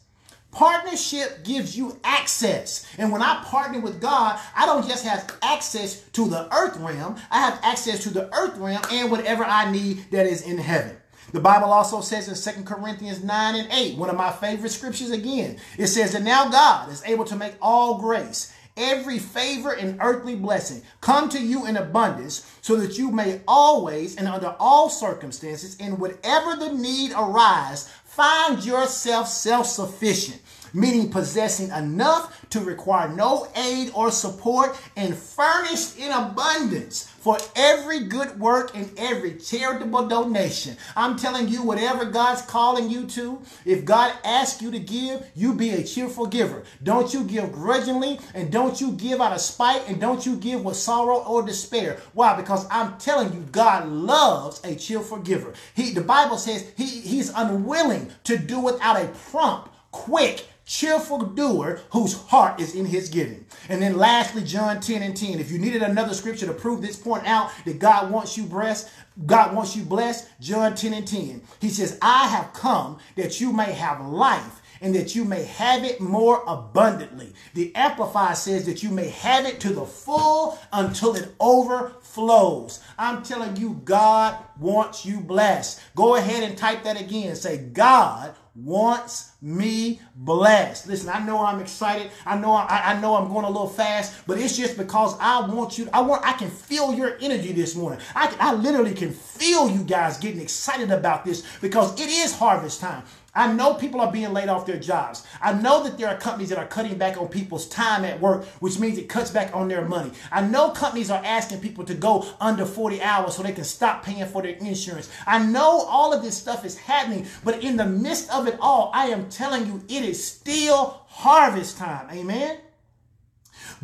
[0.51, 2.87] Partnership gives you access.
[2.97, 7.17] And when I partner with God, I don't just have access to the earth realm,
[7.29, 10.95] I have access to the earth realm and whatever I need that is in heaven.
[11.33, 15.11] The Bible also says in 2 Corinthians 9 and 8, one of my favorite scriptures
[15.11, 19.97] again, it says that now God is able to make all grace, every favor and
[20.01, 24.89] earthly blessing come to you in abundance so that you may always and under all
[24.89, 30.41] circumstances in whatever the need arise, find yourself self-sufficient
[30.77, 38.05] meaning possessing enough to require no aid or support and furnished in abundance for every
[38.05, 40.77] good work and every charitable donation.
[40.95, 45.53] I'm telling you, whatever God's calling you to, if God asks you to give, you
[45.53, 46.63] be a cheerful giver.
[46.83, 50.63] Don't you give grudgingly and don't you give out of spite and don't you give
[50.63, 51.99] with sorrow or despair.
[52.13, 52.35] Why?
[52.35, 55.53] Because I'm telling you, God loves a cheerful giver.
[55.73, 61.79] He, the Bible says he, he's unwilling to do without a prompt, quick, cheerful doer
[61.91, 63.45] whose heart is in his giving.
[63.69, 65.39] And then lastly, John 10 and 10.
[65.39, 68.89] If you needed another scripture to prove this point out that God wants you blessed,
[69.25, 71.41] God wants you blessed, John 10 and 10.
[71.59, 75.83] He says, I have come that you may have life and that you may have
[75.83, 77.33] it more abundantly.
[77.53, 82.81] The Amplified says that you may have it to the full until it overflows.
[82.97, 85.81] I'm telling you, God wants you blessed.
[85.95, 87.35] Go ahead and type that again.
[87.35, 90.87] Say, God wants me blessed.
[90.87, 92.11] Listen, I know I'm excited.
[92.25, 95.47] I know I, I know I'm going a little fast, but it's just because I
[95.47, 95.87] want you.
[95.93, 96.25] I want.
[96.25, 97.99] I can feel your energy this morning.
[98.15, 102.81] I, I literally can feel you guys getting excited about this because it is harvest
[102.81, 103.03] time.
[103.37, 105.23] I know people are being laid off their jobs.
[105.39, 108.45] I know that there are companies that are cutting back on people's time at work,
[108.59, 110.11] which means it cuts back on their money.
[110.31, 114.03] I know companies are asking people to go under 40 hours so they can stop
[114.03, 115.07] paying for their insurance.
[115.27, 118.89] I know all of this stuff is happening, but in the midst of it all,
[118.91, 122.09] I am telling you, it is still harvest time.
[122.11, 122.57] Amen.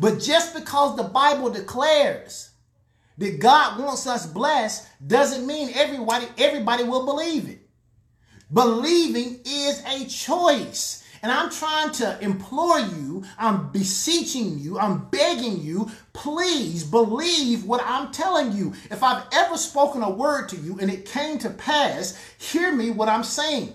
[0.00, 2.50] But just because the Bible declares
[3.18, 7.63] that God wants us blessed doesn't mean everybody everybody will believe it.
[8.54, 11.02] Believing is a choice.
[11.22, 17.80] And I'm trying to implore you, I'm beseeching you, I'm begging you, please believe what
[17.82, 18.74] I'm telling you.
[18.90, 22.90] If I've ever spoken a word to you and it came to pass, hear me
[22.90, 23.72] what I'm saying.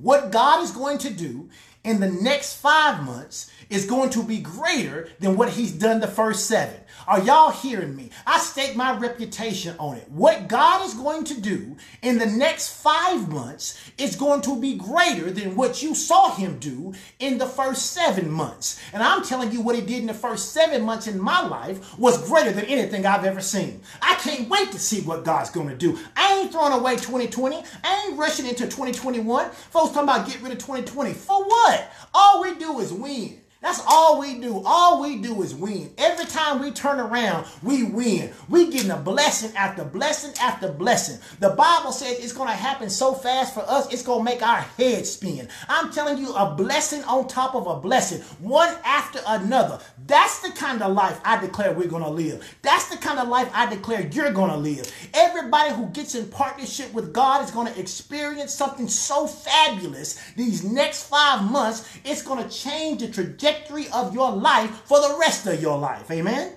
[0.00, 1.48] What God is going to do
[1.82, 6.06] in the next five months is going to be greater than what he's done the
[6.06, 6.78] first seven.
[7.06, 8.10] Are y'all hearing me?
[8.26, 10.10] I stake my reputation on it.
[10.10, 14.74] What God is going to do in the next five months is going to be
[14.74, 18.80] greater than what you saw him do in the first seven months.
[18.92, 21.96] And I'm telling you what he did in the first seven months in my life
[21.96, 23.82] was greater than anything I've ever seen.
[24.02, 25.96] I can't wait to see what God's going to do.
[26.16, 27.62] I ain't throwing away 2020.
[27.84, 29.50] I ain't rushing into 2021.
[29.50, 31.12] Folks talking about get rid of 2020.
[31.12, 31.92] For what?
[32.12, 33.42] All we do is win.
[33.66, 34.62] That's all we do.
[34.64, 35.90] All we do is win.
[35.98, 38.32] Every time we turn around, we win.
[38.48, 41.18] We getting a blessing after blessing after blessing.
[41.40, 44.40] The Bible says it's going to happen so fast for us, it's going to make
[44.40, 45.48] our head spin.
[45.68, 49.80] I'm telling you, a blessing on top of a blessing, one after another.
[50.06, 52.48] That's the kind of life I declare we're going to live.
[52.62, 54.92] That's the kind of life I declare you're going to live.
[55.12, 60.62] Everybody who gets in partnership with God is going to experience something so fabulous these
[60.62, 61.98] next five months.
[62.04, 65.78] It's going to change the trajectory trajectory of your life for the rest of your
[65.78, 66.10] life.
[66.10, 66.52] Amen.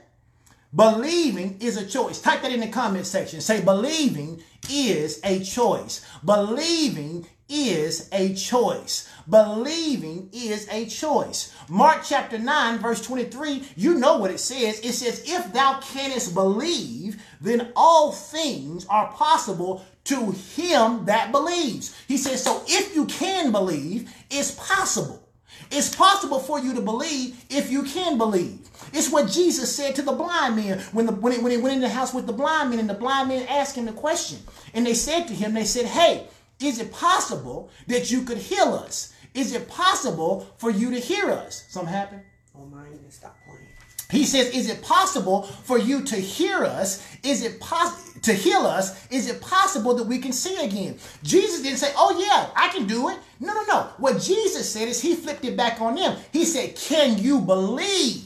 [0.75, 2.21] Believing is a choice.
[2.21, 3.41] Type that in the comment section.
[3.41, 6.05] Say, believing is a choice.
[6.23, 9.09] Believing is a choice.
[9.27, 11.55] Believing is a choice.
[11.67, 14.79] Mark chapter 9, verse 23, you know what it says.
[14.81, 21.99] It says, If thou canst believe, then all things are possible to him that believes.
[22.07, 25.28] He says, So if you can believe, it's possible.
[25.71, 28.59] It's possible for you to believe if you can believe.
[28.91, 31.75] It's what Jesus said to the blind man when, the, when, he, when he went
[31.75, 34.39] in the house with the blind man and the blind man asked him the question.
[34.73, 36.27] And they said to him, they said, hey,
[36.59, 39.13] is it possible that you could heal us?
[39.33, 41.65] Is it possible for you to hear us?
[41.69, 42.23] Something happened?
[42.57, 43.67] Oh, mine stop playing.
[44.11, 47.05] He says, is it possible for you to hear us?
[47.23, 48.08] Is it possible?
[48.23, 50.97] To heal us, is it possible that we can see again?
[51.23, 53.17] Jesus didn't say, Oh, yeah, I can do it.
[53.39, 53.89] No, no, no.
[53.97, 56.17] What Jesus said is he flipped it back on them.
[56.31, 58.25] He said, Can you believe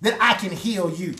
[0.00, 1.14] that I can heal you?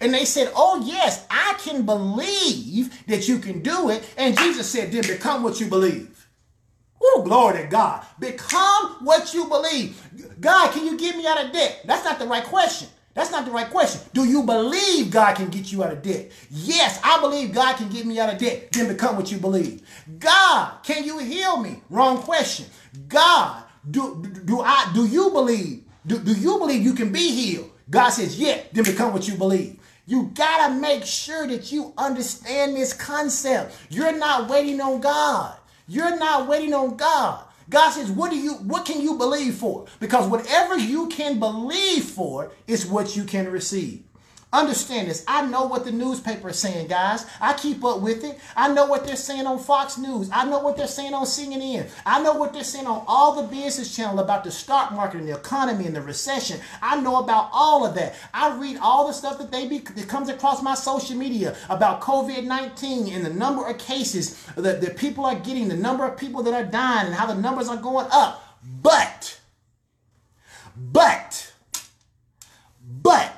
[0.00, 4.08] And they said, Oh, yes, I can believe that you can do it.
[4.16, 6.14] And Jesus said, Then become what you believe.
[7.00, 8.04] Oh, glory to God.
[8.18, 10.00] Become what you believe.
[10.40, 11.82] God, can you get me out of debt?
[11.84, 12.88] That's not the right question.
[13.18, 14.00] That's not the right question.
[14.14, 16.30] Do you believe God can get you out of debt?
[16.52, 18.70] Yes, I believe God can get me out of debt.
[18.70, 19.82] Then become what you believe.
[20.20, 21.82] God, can you heal me?
[21.90, 22.66] Wrong question.
[23.08, 25.82] God, do, do I do you believe?
[26.06, 27.72] Do, do you believe you can be healed?
[27.90, 29.80] God says, yeah, then become what you believe.
[30.06, 33.76] You gotta make sure that you understand this concept.
[33.90, 35.56] You're not waiting on God.
[35.88, 37.47] You're not waiting on God.
[37.68, 39.86] God says, what do you what can you believe for?
[40.00, 44.04] Because whatever you can believe for is what you can receive.
[44.50, 45.24] Understand this.
[45.28, 47.26] I know what the newspaper is saying, guys.
[47.38, 48.38] I keep up with it.
[48.56, 50.30] I know what they're saying on Fox News.
[50.32, 51.90] I know what they're saying on CNN.
[52.06, 55.28] I know what they're saying on all the business channel about the stock market and
[55.28, 56.60] the economy and the recession.
[56.80, 58.14] I know about all of that.
[58.32, 62.00] I read all the stuff that they be, that comes across my social media about
[62.00, 66.42] COVID-19 and the number of cases that, that people are getting, the number of people
[66.44, 68.58] that are dying and how the numbers are going up.
[68.80, 69.38] But,
[70.74, 71.52] but,
[72.82, 73.37] but,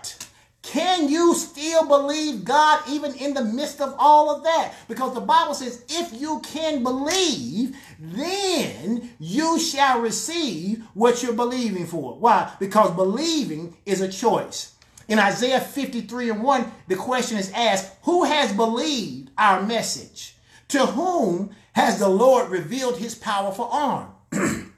[0.70, 4.72] can you still believe God even in the midst of all of that?
[4.86, 11.88] Because the Bible says, if you can believe, then you shall receive what you're believing
[11.88, 12.14] for.
[12.14, 12.52] Why?
[12.60, 14.76] Because believing is a choice.
[15.08, 20.36] In Isaiah 53 and 1, the question is asked, Who has believed our message?
[20.68, 24.12] To whom has the Lord revealed his powerful arm?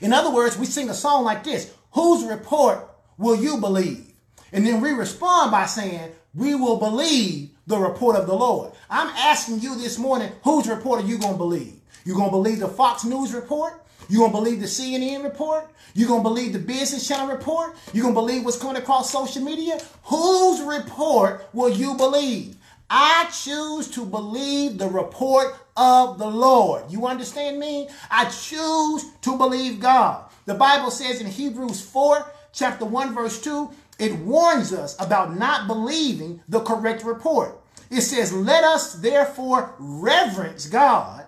[0.00, 4.11] in other words, we sing a song like this Whose report will you believe?
[4.52, 8.72] And then we respond by saying, we will believe the report of the Lord.
[8.90, 11.80] I'm asking you this morning, whose report are you going to believe?
[12.04, 13.84] You going to believe the Fox News report?
[14.08, 15.70] You going to believe the CNN report?
[15.94, 17.76] You going to believe the Business Channel report?
[17.92, 19.78] You going to believe what's coming across social media?
[20.04, 22.56] Whose report will you believe?
[22.90, 26.84] I choose to believe the report of the Lord.
[26.90, 27.88] You understand me?
[28.10, 30.28] I choose to believe God.
[30.44, 33.70] The Bible says in Hebrews 4, chapter 1, verse 2,
[34.02, 37.60] it warns us about not believing the correct report.
[37.88, 41.26] It says, Let us therefore reverence God.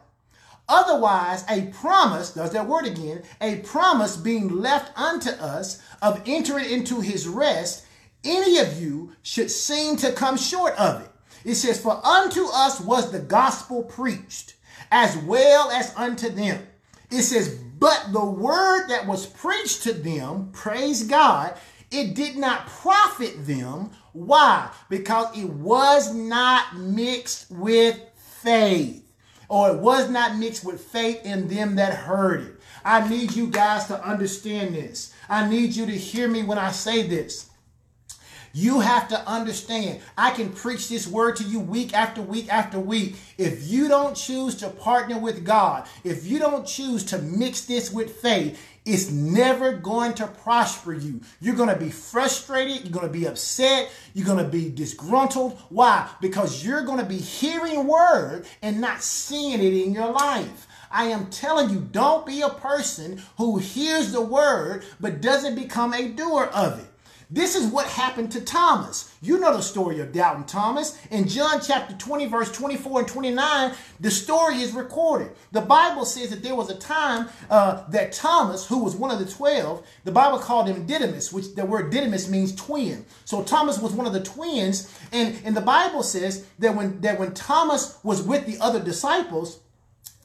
[0.68, 6.68] Otherwise, a promise, does that word again, a promise being left unto us of entering
[6.68, 7.86] into his rest,
[8.24, 11.10] any of you should seem to come short of it.
[11.44, 14.54] It says, For unto us was the gospel preached,
[14.90, 16.66] as well as unto them.
[17.10, 21.56] It says, But the word that was preached to them, praise God,
[21.94, 23.90] it did not profit them.
[24.12, 24.70] Why?
[24.88, 29.04] Because it was not mixed with faith,
[29.48, 32.60] or it was not mixed with faith in them that heard it.
[32.84, 35.14] I need you guys to understand this.
[35.28, 37.48] I need you to hear me when I say this.
[38.56, 42.78] You have to understand, I can preach this word to you week after week after
[42.78, 43.16] week.
[43.36, 47.92] If you don't choose to partner with God, if you don't choose to mix this
[47.92, 51.20] with faith, it's never going to prosper you.
[51.40, 52.82] You're going to be frustrated.
[52.82, 53.90] You're going to be upset.
[54.12, 55.58] You're going to be disgruntled.
[55.70, 56.08] Why?
[56.20, 60.66] Because you're going to be hearing word and not seeing it in your life.
[60.90, 65.94] I am telling you, don't be a person who hears the word but doesn't become
[65.94, 66.86] a doer of it.
[67.30, 69.14] This is what happened to Thomas.
[69.22, 70.98] You know the story of doubting Thomas.
[71.10, 75.30] In John chapter 20, verse 24 and 29, the story is recorded.
[75.52, 79.18] The Bible says that there was a time uh, that Thomas, who was one of
[79.18, 83.04] the 12, the Bible called him Didymus, which the word Didymus means twin.
[83.24, 84.92] So Thomas was one of the twins.
[85.12, 89.60] And, and the Bible says that when, that when Thomas was with the other disciples,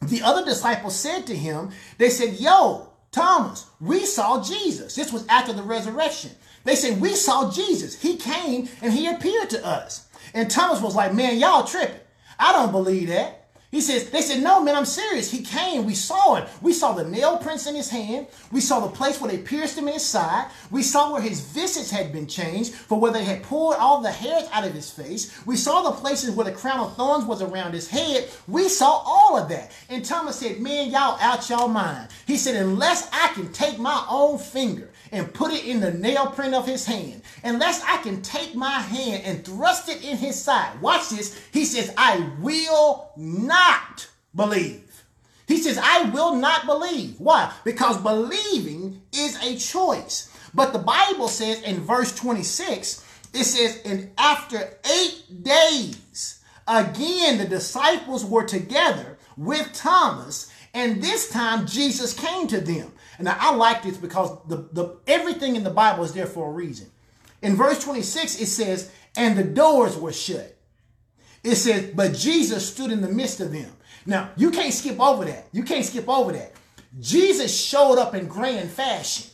[0.01, 4.95] the other disciples said to him, they said, Yo, Thomas, we saw Jesus.
[4.95, 6.31] This was after the resurrection.
[6.63, 8.01] They said, We saw Jesus.
[8.01, 10.07] He came and he appeared to us.
[10.33, 11.99] And Thomas was like, Man, y'all tripping.
[12.37, 13.39] I don't believe that.
[13.71, 15.29] He says, they said, no, man, I'm serious.
[15.29, 15.85] He came.
[15.85, 16.49] We saw it.
[16.59, 18.25] We saw the nail prints in his hand.
[18.51, 20.49] We saw the place where they pierced him in his side.
[20.71, 24.11] We saw where his visage had been changed for where they had pulled all the
[24.11, 25.45] hairs out of his face.
[25.45, 28.29] We saw the places where the crown of thorns was around his head.
[28.47, 29.71] We saw all of that.
[29.87, 32.09] And Thomas said, man, y'all out y'all mind.
[32.25, 36.27] He said, unless I can take my own finger and put it in the nail
[36.27, 40.41] print of his hand, unless I can take my hand and thrust it in his
[40.41, 40.81] side.
[40.81, 41.39] Watch this.
[41.51, 45.03] He says, I will not believe.
[45.47, 47.19] He says, I will not believe.
[47.19, 47.51] Why?
[47.63, 50.31] Because believing is a choice.
[50.53, 57.47] But the Bible says in verse 26, it says, and after eight days, again the
[57.47, 62.91] disciples were together with Thomas, and this time Jesus came to them.
[63.17, 66.53] And I like this because the, the everything in the Bible is there for a
[66.53, 66.89] reason.
[67.41, 70.55] In verse 26, it says, and the doors were shut.
[71.43, 73.71] It says, but Jesus stood in the midst of them.
[74.05, 75.47] Now, you can't skip over that.
[75.51, 76.53] You can't skip over that.
[76.99, 79.29] Jesus showed up in grand fashion.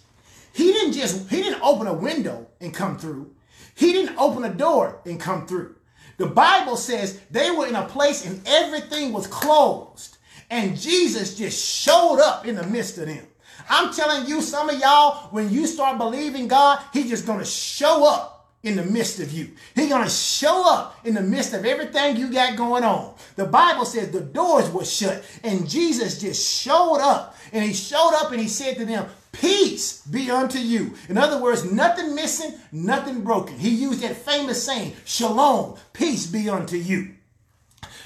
[0.54, 3.34] He didn't just, he didn't open a window and come through.
[3.76, 5.76] He didn't open a door and come through.
[6.18, 10.15] The Bible says they were in a place and everything was closed.
[10.50, 13.26] And Jesus just showed up in the midst of them.
[13.70, 17.46] I'm telling you, some of y'all, when you start believing God, He's just going to
[17.46, 18.36] show up
[18.66, 19.52] in the midst of you.
[19.76, 23.14] He's going to show up in the midst of everything you got going on.
[23.36, 27.38] The Bible says the doors were shut and Jesus just showed up.
[27.54, 30.96] And he showed up and he said to them, Peace be unto you.
[31.10, 33.60] In other words, nothing missing, nothing broken.
[33.60, 37.14] He used that famous saying, Shalom, peace be unto you.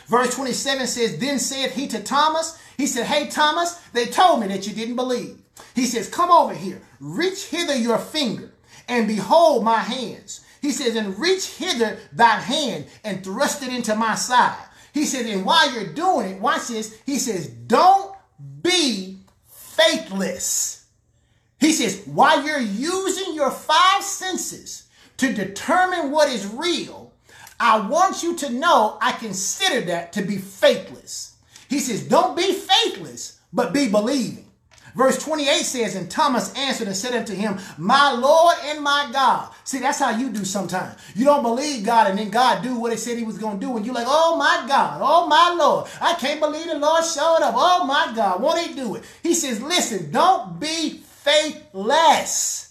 [0.09, 4.47] Verse 27 says, Then said he to Thomas, He said, Hey, Thomas, they told me
[4.47, 5.37] that you didn't believe.
[5.75, 8.51] He says, Come over here, reach hither your finger,
[8.87, 10.43] and behold my hands.
[10.63, 14.57] He says, And reach hither thy hand, and thrust it into my side.
[14.95, 16.99] He says, And while you're doing it, watch this.
[17.05, 18.15] He says, Don't
[18.63, 20.87] be faithless.
[21.59, 24.87] He says, While you're using your five senses
[25.17, 26.98] to determine what is real,
[27.59, 31.35] I want you to know I consider that to be faithless.
[31.69, 34.45] He says, Don't be faithless, but be believing.
[34.95, 39.49] Verse 28 says, And Thomas answered and said unto him, My Lord and my God.
[39.63, 40.99] See, that's how you do sometimes.
[41.15, 43.65] You don't believe God, and then God do what he said he was going to
[43.65, 45.87] do, and you're like, Oh my God, oh my Lord.
[46.01, 47.53] I can't believe the Lord showed up.
[47.57, 49.03] Oh my God, won't he do it?
[49.21, 52.68] He says, Listen, don't be faithless.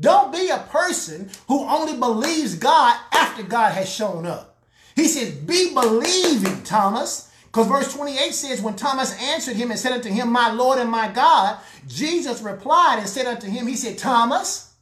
[0.00, 4.52] Don't be a person who only believes God after God has shown up.
[4.96, 7.30] He says, Be believing, Thomas.
[7.44, 10.90] Because verse 28 says, When Thomas answered him and said unto him, My Lord and
[10.90, 14.74] my God, Jesus replied and said unto him, He said, Thomas,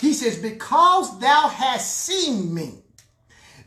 [0.00, 2.82] he says, Because thou hast seen me,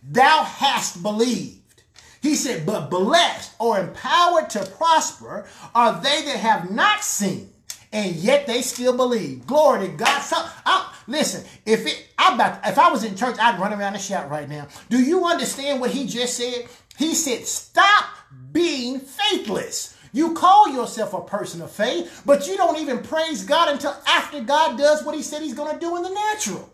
[0.04, 1.84] thou hast believed.
[2.22, 7.54] He said, But blessed or empowered to prosper are they that have not seen,
[7.92, 9.46] and yet they still believe.
[9.48, 10.22] Glory to God.
[10.22, 13.94] So, I, listen, if it, I'm about, if I was in church, I'd run around
[13.94, 14.68] and shout right now.
[14.90, 16.68] Do you understand what he just said?
[16.98, 18.06] He said, Stop
[18.52, 19.96] being faithless.
[20.14, 24.42] You call yourself a person of faith, but you don't even praise God until after
[24.42, 26.74] God does what he said he's going to do in the natural.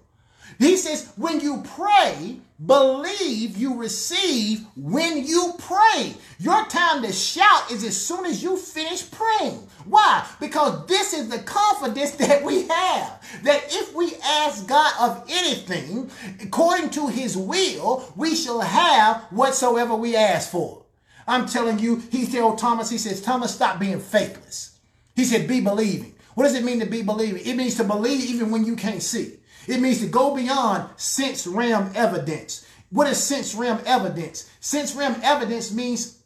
[0.59, 6.15] He says, when you pray, believe you receive when you pray.
[6.39, 9.67] Your time to shout is as soon as you finish praying.
[9.85, 10.25] Why?
[10.39, 13.41] Because this is the confidence that we have.
[13.43, 16.09] That if we ask God of anything
[16.41, 20.85] according to his will, we shall have whatsoever we ask for.
[21.27, 24.77] I'm telling you, he told Thomas, he says, Thomas, stop being faithless.
[25.15, 26.15] He said, be believing.
[26.35, 27.45] What does it mean to be believing?
[27.45, 29.37] It means to believe even when you can't see.
[29.67, 32.65] It means to go beyond sense realm evidence.
[32.89, 34.49] What is sense realm evidence?
[34.59, 36.19] Sense realm evidence means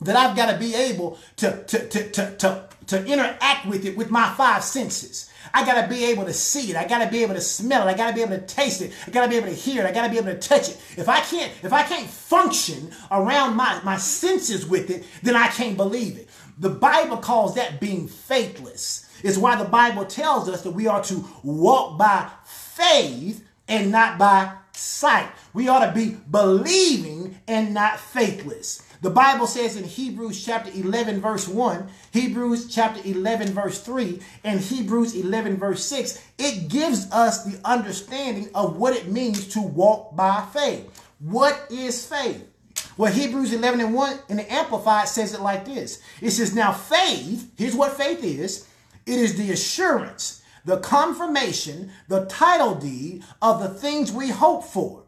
[0.00, 3.96] that I've got to be able to, to, to, to, to, to interact with it
[3.96, 5.30] with my five senses.
[5.52, 6.76] I got to be able to see it.
[6.76, 7.90] I got to be able to smell it.
[7.90, 8.92] I got to be able to taste it.
[9.06, 9.86] I got to be able to hear it.
[9.86, 10.80] I got to be able to touch it.
[10.96, 15.48] If I can't, if I can't function around my, my senses with it, then I
[15.48, 16.28] can't believe it.
[16.58, 19.08] The Bible calls that being faithless.
[19.22, 22.30] It's why the Bible tells us that we are to walk by
[22.74, 25.28] faith and not by sight.
[25.52, 28.82] We ought to be believing and not faithless.
[29.00, 34.60] The Bible says in Hebrews chapter 11 verse 1, Hebrews chapter 11 verse 3, and
[34.60, 40.16] Hebrews 11 verse 6, it gives us the understanding of what it means to walk
[40.16, 41.02] by faith.
[41.20, 42.48] What is faith?
[42.96, 46.00] Well, Hebrews 11 and 1 in the Amplified says it like this.
[46.20, 48.66] It says, now faith, here's what faith is.
[49.06, 55.04] It is the assurance the confirmation, the title deed of the things we hope for,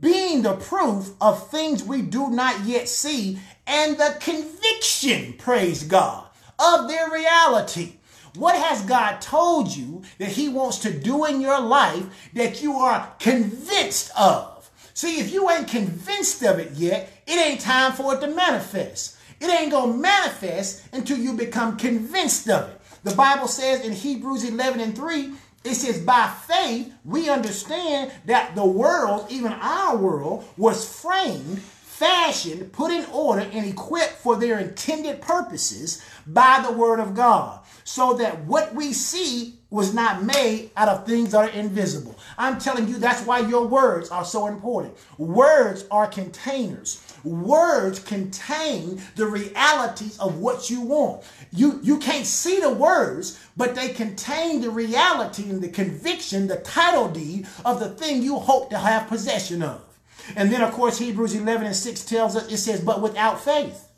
[0.00, 6.26] being the proof of things we do not yet see, and the conviction, praise God,
[6.58, 7.94] of their reality.
[8.36, 12.04] What has God told you that He wants to do in your life
[12.34, 14.70] that you are convinced of?
[14.92, 19.16] See, if you ain't convinced of it yet, it ain't time for it to manifest.
[19.40, 22.80] It ain't to manifest until you become convinced of it.
[23.04, 25.32] The Bible says in Hebrews 11 and 3,
[25.64, 32.72] it says, by faith, we understand that the world, even our world, was framed, fashioned,
[32.72, 37.60] put in order, and equipped for their intended purposes by the word of God.
[37.84, 42.18] So that what we see was not made out of things that are invisible.
[42.38, 44.96] I'm telling you, that's why your words are so important.
[45.18, 47.00] Words are containers.
[47.24, 51.24] Words contain the realities of what you want.
[51.52, 56.56] You, you can't see the words, but they contain the reality and the conviction, the
[56.56, 59.82] title deed of the thing you hope to have possession of.
[60.36, 63.88] And then, of course, Hebrews 11 and 6 tells us, it says, but without faith,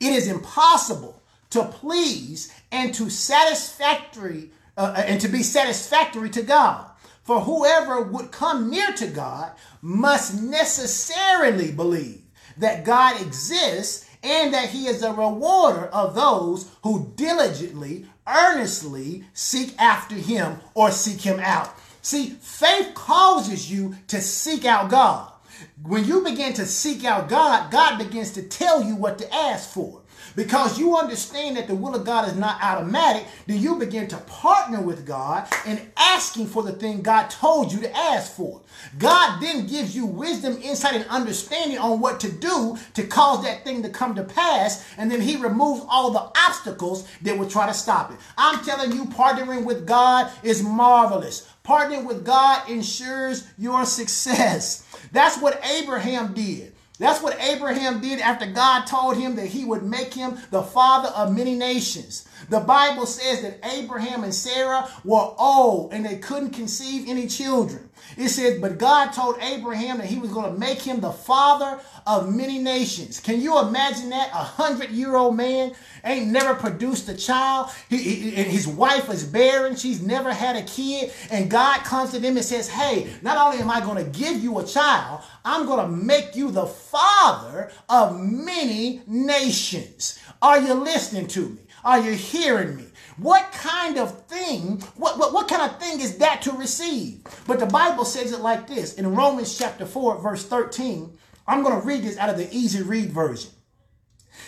[0.00, 6.90] it is impossible to please and to satisfactory uh, and to be satisfactory to God.
[7.24, 12.20] For whoever would come near to God must necessarily believe
[12.58, 19.74] that God exists and that he is a rewarder of those who diligently, earnestly seek
[19.78, 21.74] after him or seek him out.
[22.02, 25.32] See, faith causes you to seek out God.
[25.82, 29.70] When you begin to seek out God, God begins to tell you what to ask
[29.70, 30.02] for
[30.36, 34.16] because you understand that the will of God is not automatic, then you begin to
[34.18, 38.60] partner with God in asking for the thing God told you to ask for.
[38.98, 43.64] God then gives you wisdom, insight, and understanding on what to do to cause that
[43.64, 47.66] thing to come to pass, and then He removes all the obstacles that would try
[47.66, 48.18] to stop it.
[48.36, 51.48] I'm telling you, partnering with God is marvelous.
[51.64, 54.84] Partnering with God ensures your success.
[55.12, 56.73] That's what Abraham did.
[56.98, 61.08] That's what Abraham did after God told him that he would make him the father
[61.08, 62.28] of many nations.
[62.50, 67.90] The Bible says that Abraham and Sarah were old and they couldn't conceive any children.
[68.16, 71.80] It says, but God told Abraham that he was going to make him the father
[72.06, 73.18] of many nations.
[73.20, 74.30] Can you imagine that?
[74.30, 75.74] A hundred year old man
[76.04, 77.70] ain't never produced a child.
[77.88, 79.74] He, he, his wife is barren.
[79.76, 81.12] She's never had a kid.
[81.30, 84.42] And God comes to them and says, hey, not only am I going to give
[84.42, 90.18] you a child, I'm going to make you the father of many nations.
[90.40, 91.62] Are you listening to me?
[91.84, 92.84] Are you hearing me?
[93.16, 97.22] What kind of thing, what, what, what kind of thing is that to receive?
[97.46, 101.16] But the Bible says it like this in Romans chapter 4, verse 13.
[101.46, 103.50] I'm going to read this out of the easy read version.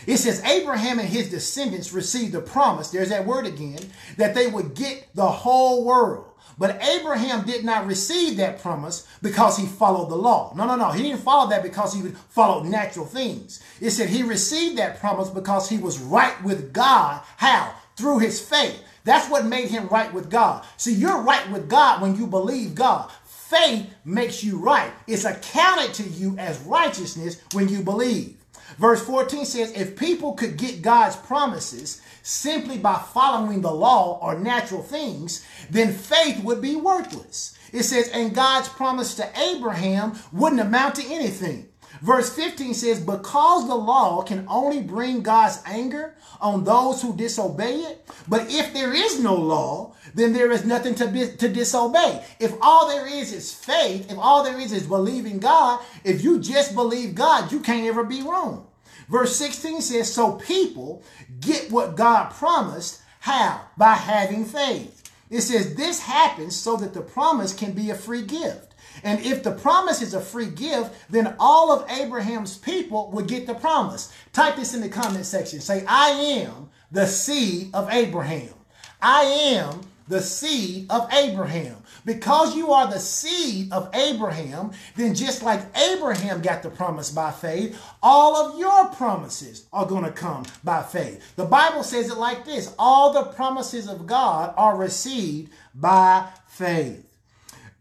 [0.07, 3.79] It says, Abraham and his descendants received the promise, there's that word again,
[4.17, 6.33] that they would get the whole world.
[6.59, 10.55] But Abraham did not receive that promise because he followed the law.
[10.57, 10.91] No, no, no.
[10.91, 13.63] He didn't follow that because he followed natural things.
[13.81, 17.23] It said he received that promise because he was right with God.
[17.37, 17.75] How?
[17.97, 18.83] Through his faith.
[19.05, 20.65] That's what made him right with God.
[20.77, 23.11] See, you're right with God when you believe God.
[23.25, 24.93] Faith makes you right.
[25.07, 28.37] It's accounted to you as righteousness when you believe.
[28.79, 34.39] Verse 14 says, if people could get God's promises simply by following the law or
[34.39, 37.57] natural things, then faith would be worthless.
[37.73, 41.69] It says, and God's promise to Abraham wouldn't amount to anything.
[42.03, 47.77] Verse 15 says, Because the law can only bring God's anger on those who disobey
[47.77, 52.25] it, but if there is no law, then there is nothing to, be, to disobey.
[52.39, 56.41] If all there is is faith, if all there is is believing God, if you
[56.41, 58.67] just believe God, you can't ever be wrong.
[59.09, 61.03] Verse 16 says, So people
[61.41, 63.03] get what God promised.
[63.21, 63.63] How?
[63.77, 65.03] By having faith.
[65.31, 68.66] It says, This happens so that the promise can be a free gift.
[69.03, 73.47] And if the promise is a free gift, then all of Abraham's people would get
[73.47, 74.13] the promise.
[74.33, 75.61] Type this in the comment section.
[75.61, 78.55] Say, I am the seed of Abraham.
[79.01, 81.77] I am the seed of Abraham.
[82.05, 87.33] Because you are the seed of Abraham, then just like Abraham got the promise by
[87.33, 91.35] faith, all of your promises are going to come by faith.
[91.35, 97.06] The Bible says it like this all the promises of God are received by faith.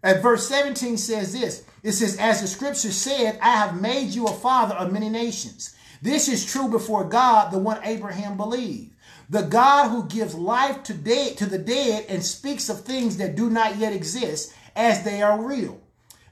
[0.06, 4.28] At verse 17 says this it says, As the scripture said, I have made you
[4.28, 5.76] a father of many nations.
[6.00, 8.92] This is true before God, the one Abraham believed.
[9.32, 13.36] The God who gives life to, dead, to the dead and speaks of things that
[13.36, 15.82] do not yet exist as they are real.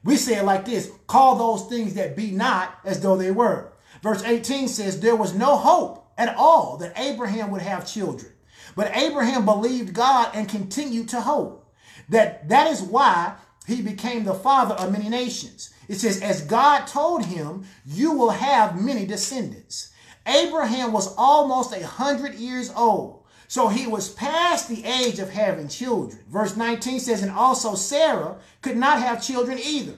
[0.04, 3.72] We say it like this call those things that be not as though they were.
[4.04, 8.30] Verse 18 says, There was no hope at all that Abraham would have children.
[8.76, 11.62] But Abraham believed God and continued to hope.
[12.08, 13.34] That that is why
[13.66, 15.72] he became the father of many nations.
[15.88, 19.92] It says, as God told him, you will have many descendants.
[20.26, 23.24] Abraham was almost a hundred years old.
[23.48, 26.18] So he was past the age of having children.
[26.28, 29.94] Verse 19 says, and also Sarah could not have children either.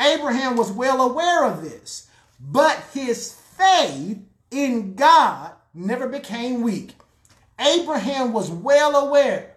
[0.00, 2.08] Abraham was well aware of this,
[2.40, 4.18] but his faith
[4.50, 6.94] in God never became weak.
[7.58, 9.56] Abraham was well aware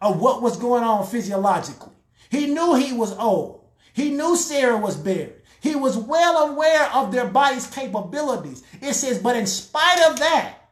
[0.00, 1.92] of what was going on physiologically.
[2.30, 3.64] He knew he was old.
[3.92, 5.32] He knew Sarah was barren.
[5.60, 8.62] He was well aware of their body's capabilities.
[8.80, 10.68] It says, but in spite of that,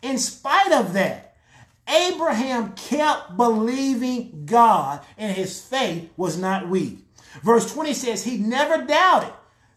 [0.00, 1.36] in spite of that,
[1.86, 6.98] Abraham kept believing God and his faith was not weak.
[7.42, 9.32] Verse 20 says, he never doubted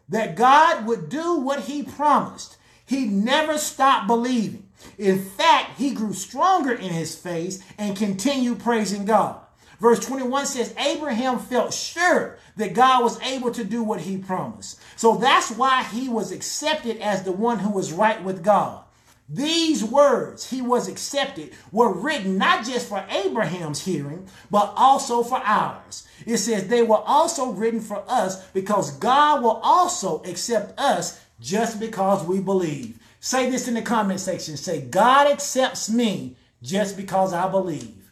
[0.10, 2.58] that God would do what he promised.
[2.86, 4.68] He never stopped believing.
[4.98, 9.45] In fact, he grew stronger in his faith and continued praising God.
[9.80, 14.80] Verse 21 says, Abraham felt sure that God was able to do what he promised.
[14.96, 18.84] So that's why he was accepted as the one who was right with God.
[19.28, 25.40] These words, he was accepted, were written not just for Abraham's hearing, but also for
[25.44, 26.08] ours.
[26.28, 31.80] It says they were also written for us because God will also accept us just
[31.80, 33.00] because we believe.
[33.20, 34.58] Say this in the comment section.
[34.58, 38.05] Say, God accepts me just because I believe.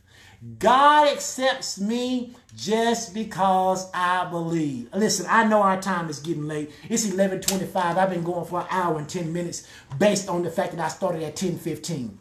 [0.60, 4.90] God accepts me just because I believe.
[4.94, 6.72] Listen, I know our time is getting late.
[6.90, 7.98] It's 11:25.
[7.98, 9.66] I've been going for an hour and 10 minutes
[9.98, 12.20] based on the fact that I started at 10:15.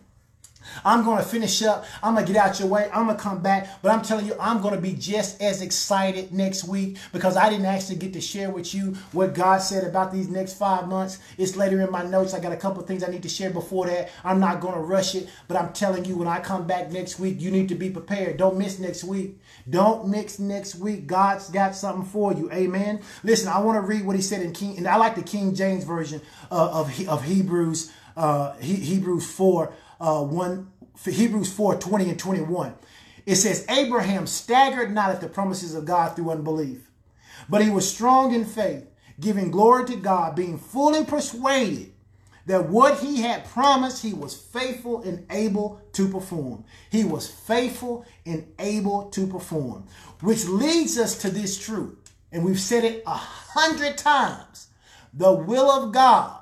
[0.84, 1.84] I'm going to finish up.
[2.02, 2.88] I'm going to get out your way.
[2.92, 3.82] I'm going to come back.
[3.82, 7.50] But I'm telling you, I'm going to be just as excited next week because I
[7.50, 11.18] didn't actually get to share with you what God said about these next five months.
[11.38, 12.34] It's later in my notes.
[12.34, 14.10] I got a couple things I need to share before that.
[14.24, 15.28] I'm not going to rush it.
[15.48, 18.36] But I'm telling you, when I come back next week, you need to be prepared.
[18.36, 19.38] Don't miss next week.
[19.68, 21.06] Don't mix next week.
[21.06, 22.50] God's got something for you.
[22.52, 23.00] Amen.
[23.22, 25.54] Listen, I want to read what he said in King, and I like the King
[25.54, 26.20] James version
[26.50, 29.72] uh, of, of Hebrews, uh, Hebrews 4
[30.02, 30.70] uh, 1,
[31.04, 32.74] Hebrews 4 20 and 21.
[33.24, 36.90] It says, Abraham staggered not at the promises of God through unbelief,
[37.48, 38.84] but he was strong in faith,
[39.20, 41.92] giving glory to God, being fully persuaded
[42.46, 46.64] that what he had promised, he was faithful and able to perform.
[46.90, 49.86] He was faithful and able to perform,
[50.20, 51.96] which leads us to this truth.
[52.32, 54.68] And we've said it a hundred times.
[55.14, 56.40] The will of God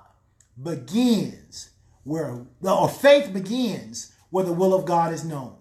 [0.62, 1.70] begins
[2.11, 5.55] where or faith begins where the will of God is known.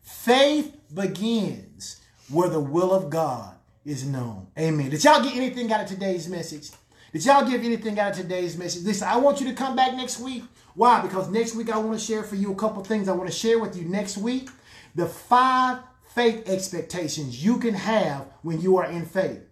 [0.00, 2.00] Faith begins
[2.30, 3.54] where the will of God
[3.84, 4.46] is known.
[4.58, 4.88] Amen.
[4.88, 6.70] Did y'all get anything out of today's message?
[7.12, 8.82] Did y'all get anything out of today's message?
[8.82, 10.44] Listen, I want you to come back next week.
[10.74, 11.02] Why?
[11.02, 13.36] Because next week I want to share for you a couple things I want to
[13.36, 14.48] share with you next week.
[14.94, 15.80] The five
[16.14, 19.42] faith expectations you can have when you are in faith.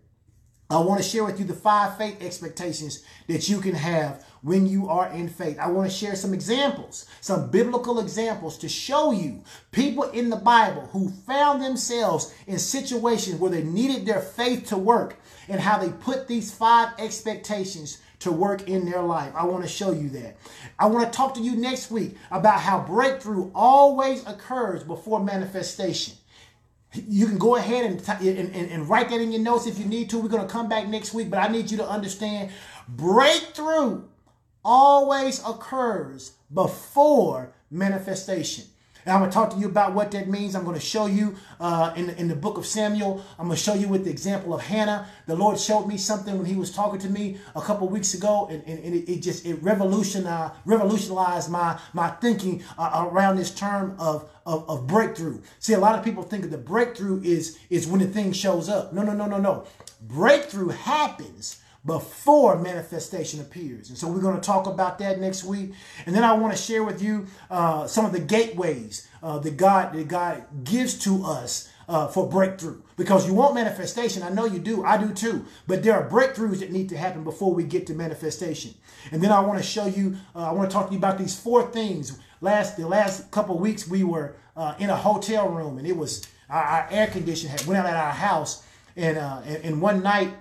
[0.71, 4.67] I want to share with you the five faith expectations that you can have when
[4.67, 5.59] you are in faith.
[5.59, 10.37] I want to share some examples, some biblical examples to show you people in the
[10.37, 15.17] Bible who found themselves in situations where they needed their faith to work
[15.49, 19.33] and how they put these five expectations to work in their life.
[19.35, 20.37] I want to show you that.
[20.79, 26.15] I want to talk to you next week about how breakthrough always occurs before manifestation.
[26.95, 30.11] You can go ahead and, and, and, write that in your notes if you need
[30.11, 30.19] to.
[30.19, 32.51] We're going to come back next week, but I need you to understand
[32.87, 34.03] breakthrough
[34.65, 38.65] always occurs before manifestation.
[39.05, 40.55] And I'm going to talk to you about what that means.
[40.55, 43.25] I'm going to show you uh, in, in the book of Samuel.
[43.39, 45.09] I'm going to show you with the example of Hannah.
[45.27, 48.47] The Lord showed me something when he was talking to me a couple weeks ago,
[48.49, 53.53] and, and, and it, it, just it revolutionized, revolutionized my, my thinking uh, around this
[53.53, 55.41] term of, of, of breakthrough.
[55.59, 58.69] See, a lot of people think that the breakthrough is, is when the thing shows
[58.69, 58.93] up.
[58.93, 59.67] No, no, no, no, no.
[60.01, 63.89] Breakthrough happens before manifestation appears.
[63.89, 65.73] And so we're going to talk about that next week.
[66.07, 69.57] And then I want to share with you uh, some of the gateways uh, that
[69.57, 72.81] God that God gives to us uh, for breakthrough.
[72.97, 75.45] Because you want manifestation, I know you do, I do too.
[75.67, 78.75] But there are breakthroughs that need to happen before we get to manifestation.
[79.11, 81.19] And then I want to show you, uh, I want to talk to you about
[81.19, 82.19] these four things.
[82.41, 86.27] Last the last couple weeks we were uh, in a hotel room and it was
[86.49, 88.65] our, our air conditioner had went out at our house.
[88.95, 90.35] And, uh, and, and one night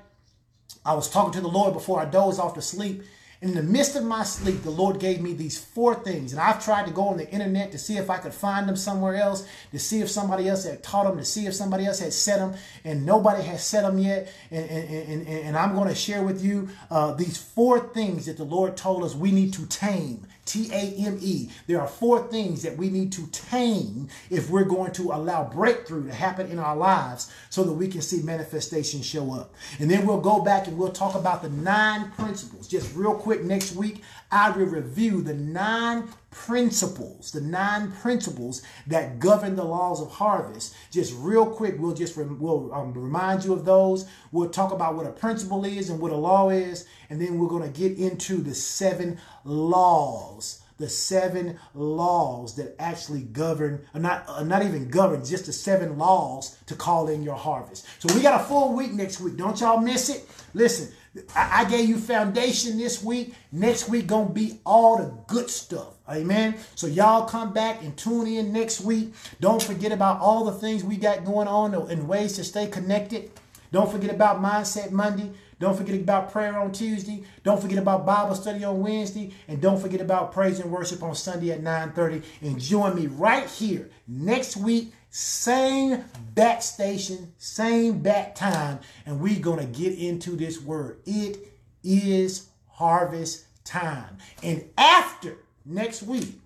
[0.86, 3.04] I was talking to the Lord before I dozed off to sleep.
[3.42, 6.32] In the midst of my sleep, the Lord gave me these four things.
[6.32, 8.76] And I've tried to go on the internet to see if I could find them
[8.76, 12.00] somewhere else, to see if somebody else had taught them, to see if somebody else
[12.00, 12.54] had said them.
[12.84, 14.32] And nobody has said them yet.
[14.52, 18.38] And, and, and, and I'm going to share with you uh, these four things that
[18.38, 21.50] the Lord told us we need to tame T A M E.
[21.68, 26.08] There are four things that we need to tame if we're going to allow breakthrough
[26.08, 29.54] to happen in our lives so that we can see manifestation show up.
[29.80, 32.68] And then we'll go back and we'll talk about the nine principles.
[32.68, 39.20] Just real quick next week, I will review the nine principles, the nine principles that
[39.20, 40.74] govern the laws of harvest.
[40.90, 44.08] Just real quick, we'll just we'll um, remind you of those.
[44.32, 47.50] We'll talk about what a principle is and what a law is, and then we're
[47.50, 54.26] going to get into the seven laws the seven laws that actually govern, uh, not
[54.28, 57.86] uh, not even govern, just the seven laws to call in your harvest.
[58.00, 59.38] So we got a full week next week.
[59.38, 60.28] Don't y'all miss it.
[60.56, 60.92] Listen,
[61.36, 63.34] I, gave you foundation this week.
[63.52, 65.96] Next week gonna be all the good stuff.
[66.10, 66.56] Amen.
[66.76, 69.14] So y'all come back and tune in next week.
[69.42, 73.32] Don't forget about all the things we got going on and ways to stay connected.
[73.72, 75.32] Don't forget about Mindset Monday.
[75.60, 77.24] Don't forget about prayer on Tuesday.
[77.44, 79.32] Don't forget about Bible study on Wednesday.
[79.48, 82.24] And don't forget about praise and worship on Sunday at 9.30.
[82.42, 89.42] And join me right here next week same bat station, same bat time, and we're
[89.42, 91.00] going to get into this word.
[91.06, 94.18] It is harvest time.
[94.42, 96.40] And after next week,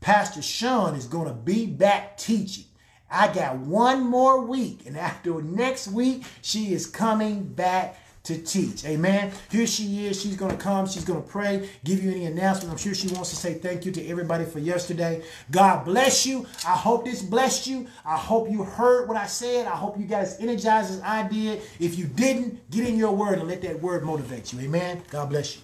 [0.00, 2.64] Pastor Sean is going to be back teaching.
[3.10, 8.84] I got one more week, and after next week, she is coming back to teach.
[8.84, 9.32] Amen.
[9.50, 10.20] Here she is.
[10.20, 10.86] She's going to come.
[10.86, 12.70] She's going to pray, give you any announcement.
[12.70, 15.22] I'm sure she wants to say thank you to everybody for yesterday.
[15.50, 16.46] God bless you.
[16.66, 17.88] I hope this blessed you.
[18.04, 19.66] I hope you heard what I said.
[19.66, 21.62] I hope you guys energized as I did.
[21.80, 24.60] If you didn't, get in your word and let that word motivate you.
[24.60, 25.02] Amen.
[25.10, 25.62] God bless you.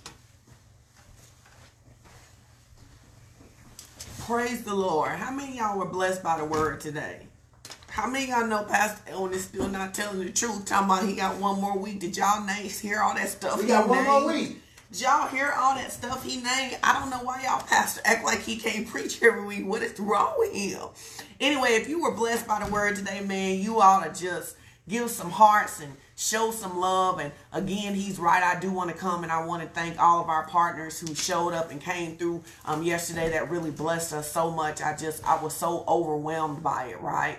[4.20, 5.12] Praise the Lord.
[5.12, 7.27] How many y'all were blessed by the word today?
[7.98, 10.64] How many y'all know Pastor Ellen is still not telling the truth?
[10.66, 11.98] Talking about he got one more week.
[11.98, 13.60] Did y'all names hear all that stuff?
[13.60, 14.08] We got one named?
[14.08, 14.62] more week.
[14.92, 16.78] Did y'all hear all that stuff he named?
[16.84, 19.66] I don't know why y'all pastor act like he can't preach every week.
[19.66, 20.80] What is wrong with him?
[21.40, 24.54] Anyway, if you were blessed by the word today, man, you ought to just
[24.88, 27.18] give some hearts and show some love.
[27.18, 28.44] And again, he's right.
[28.44, 31.16] I do want to come and I want to thank all of our partners who
[31.16, 33.30] showed up and came through um, yesterday.
[33.30, 34.82] That really blessed us so much.
[34.82, 37.38] I just, I was so overwhelmed by it, right?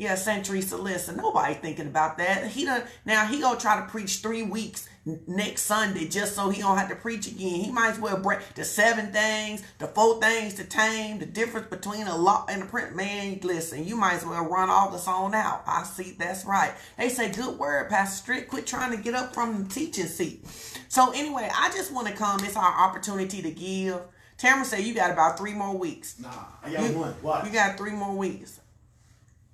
[0.00, 2.46] Yeah, Saint Teresa, listen, nobody thinking about that.
[2.46, 4.88] He done now he gonna try to preach three weeks
[5.26, 7.60] next Sunday just so he don't have to preach again.
[7.60, 11.66] He might as well break the seven things, the four things to tame, the difference
[11.66, 12.96] between a law and a print.
[12.96, 15.64] Man, listen, you might as well run all this on out.
[15.66, 16.72] I see that's right.
[16.96, 18.48] They say good word, Pastor Strick.
[18.48, 20.46] Quit trying to get up from the teaching seat.
[20.88, 22.42] So anyway, I just want to come.
[22.42, 24.00] It's our opportunity to give.
[24.38, 26.18] Tamara said you got about three more weeks.
[26.18, 26.30] Nah,
[26.62, 27.12] I got you, one.
[27.20, 27.44] What?
[27.44, 28.60] You got three more weeks.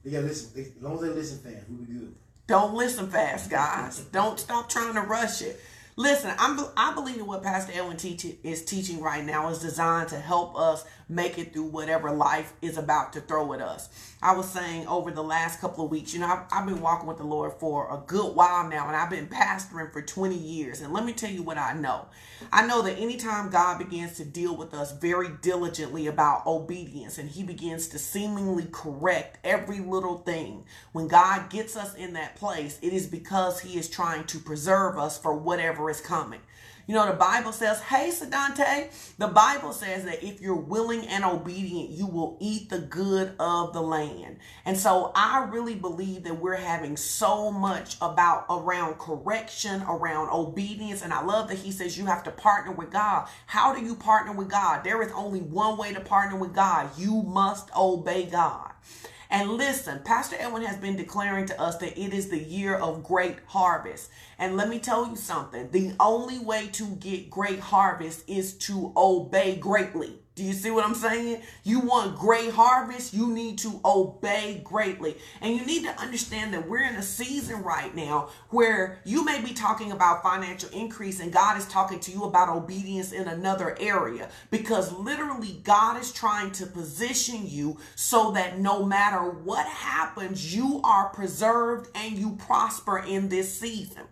[0.06, 0.50] They gotta listen.
[0.54, 2.14] They, as long as they listen fast, we'll be good.
[2.46, 3.98] Don't listen fast, guys.
[4.12, 5.60] Don't stop trying to rush it.
[5.96, 10.20] Listen, I'm, I believe what Pastor Edwin teach, is teaching right now is designed to
[10.20, 13.88] help us make it through whatever life is about to throw at us.
[14.22, 17.06] I was saying over the last couple of weeks, you know, I've, I've been walking
[17.06, 20.80] with the Lord for a good while now, and I've been pastoring for 20 years.
[20.80, 22.06] And let me tell you what I know.
[22.52, 27.30] I know that anytime God begins to deal with us very diligently about obedience and
[27.30, 32.78] He begins to seemingly correct every little thing, when God gets us in that place,
[32.82, 36.40] it is because He is trying to preserve us for whatever is coming.
[36.86, 41.24] You know, the Bible says, hey, Sedante, the Bible says that if you're willing and
[41.24, 44.38] obedient, you will eat the good of the land.
[44.64, 51.02] And so I really believe that we're having so much about around correction, around obedience.
[51.02, 53.28] And I love that he says you have to partner with God.
[53.46, 54.84] How do you partner with God?
[54.84, 56.90] There is only one way to partner with God.
[56.96, 58.70] You must obey God.
[59.36, 63.04] And listen, Pastor Edwin has been declaring to us that it is the year of
[63.04, 64.08] great harvest.
[64.38, 68.94] And let me tell you something the only way to get great harvest is to
[68.96, 70.20] obey greatly.
[70.36, 71.40] Do you see what I'm saying?
[71.64, 75.16] You want great harvest, you need to obey greatly.
[75.40, 79.40] And you need to understand that we're in a season right now where you may
[79.40, 83.78] be talking about financial increase and God is talking to you about obedience in another
[83.80, 90.54] area because literally God is trying to position you so that no matter what happens,
[90.54, 94.02] you are preserved and you prosper in this season.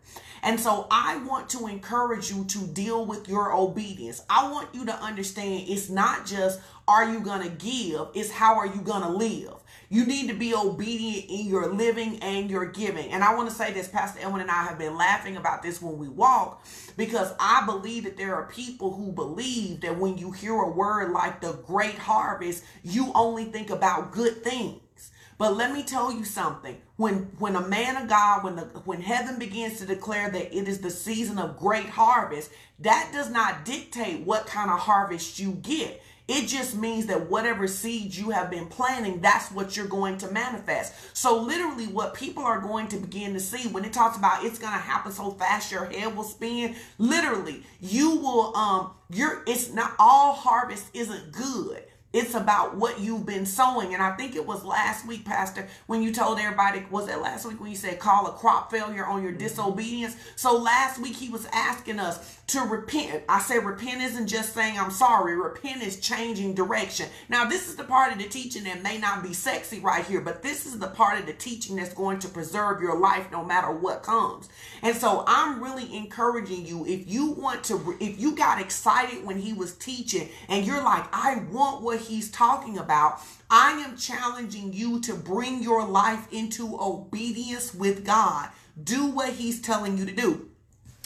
[0.44, 4.22] And so I want to encourage you to deal with your obedience.
[4.28, 8.56] I want you to understand it's not just are you going to give, it's how
[8.56, 9.54] are you going to live.
[9.88, 13.10] You need to be obedient in your living and your giving.
[13.10, 15.80] And I want to say this, Pastor Edwin and I have been laughing about this
[15.80, 16.62] when we walk
[16.98, 21.12] because I believe that there are people who believe that when you hear a word
[21.12, 25.10] like the great harvest, you only think about good things.
[25.38, 26.76] But let me tell you something.
[26.96, 30.68] When when a man of God, when the when heaven begins to declare that it
[30.68, 35.52] is the season of great harvest, that does not dictate what kind of harvest you
[35.52, 36.00] get.
[36.26, 40.30] It just means that whatever seeds you have been planting, that's what you're going to
[40.30, 40.94] manifest.
[41.14, 44.58] So literally what people are going to begin to see when it talks about it's
[44.58, 49.70] going to happen so fast your head will spin, literally, you will um you're it's
[49.72, 51.84] not all harvest isn't good.
[52.14, 53.92] It's about what you've been sowing.
[53.92, 57.44] And I think it was last week, Pastor, when you told everybody, was it last
[57.44, 59.40] week when you said call a crop failure on your mm-hmm.
[59.40, 60.16] disobedience?
[60.36, 63.24] So last week he was asking us to repent.
[63.28, 65.34] I say repent isn't just saying I'm sorry.
[65.34, 67.08] Repent is changing direction.
[67.28, 70.20] Now, this is the part of the teaching that may not be sexy right here,
[70.20, 73.44] but this is the part of the teaching that's going to preserve your life no
[73.44, 74.48] matter what comes.
[74.82, 79.38] And so I'm really encouraging you if you want to, if you got excited when
[79.38, 84.72] he was teaching and you're like, I want what he's talking about, I am challenging
[84.72, 88.50] you to bring your life into obedience with God.
[88.82, 90.50] Do what he's telling you to do.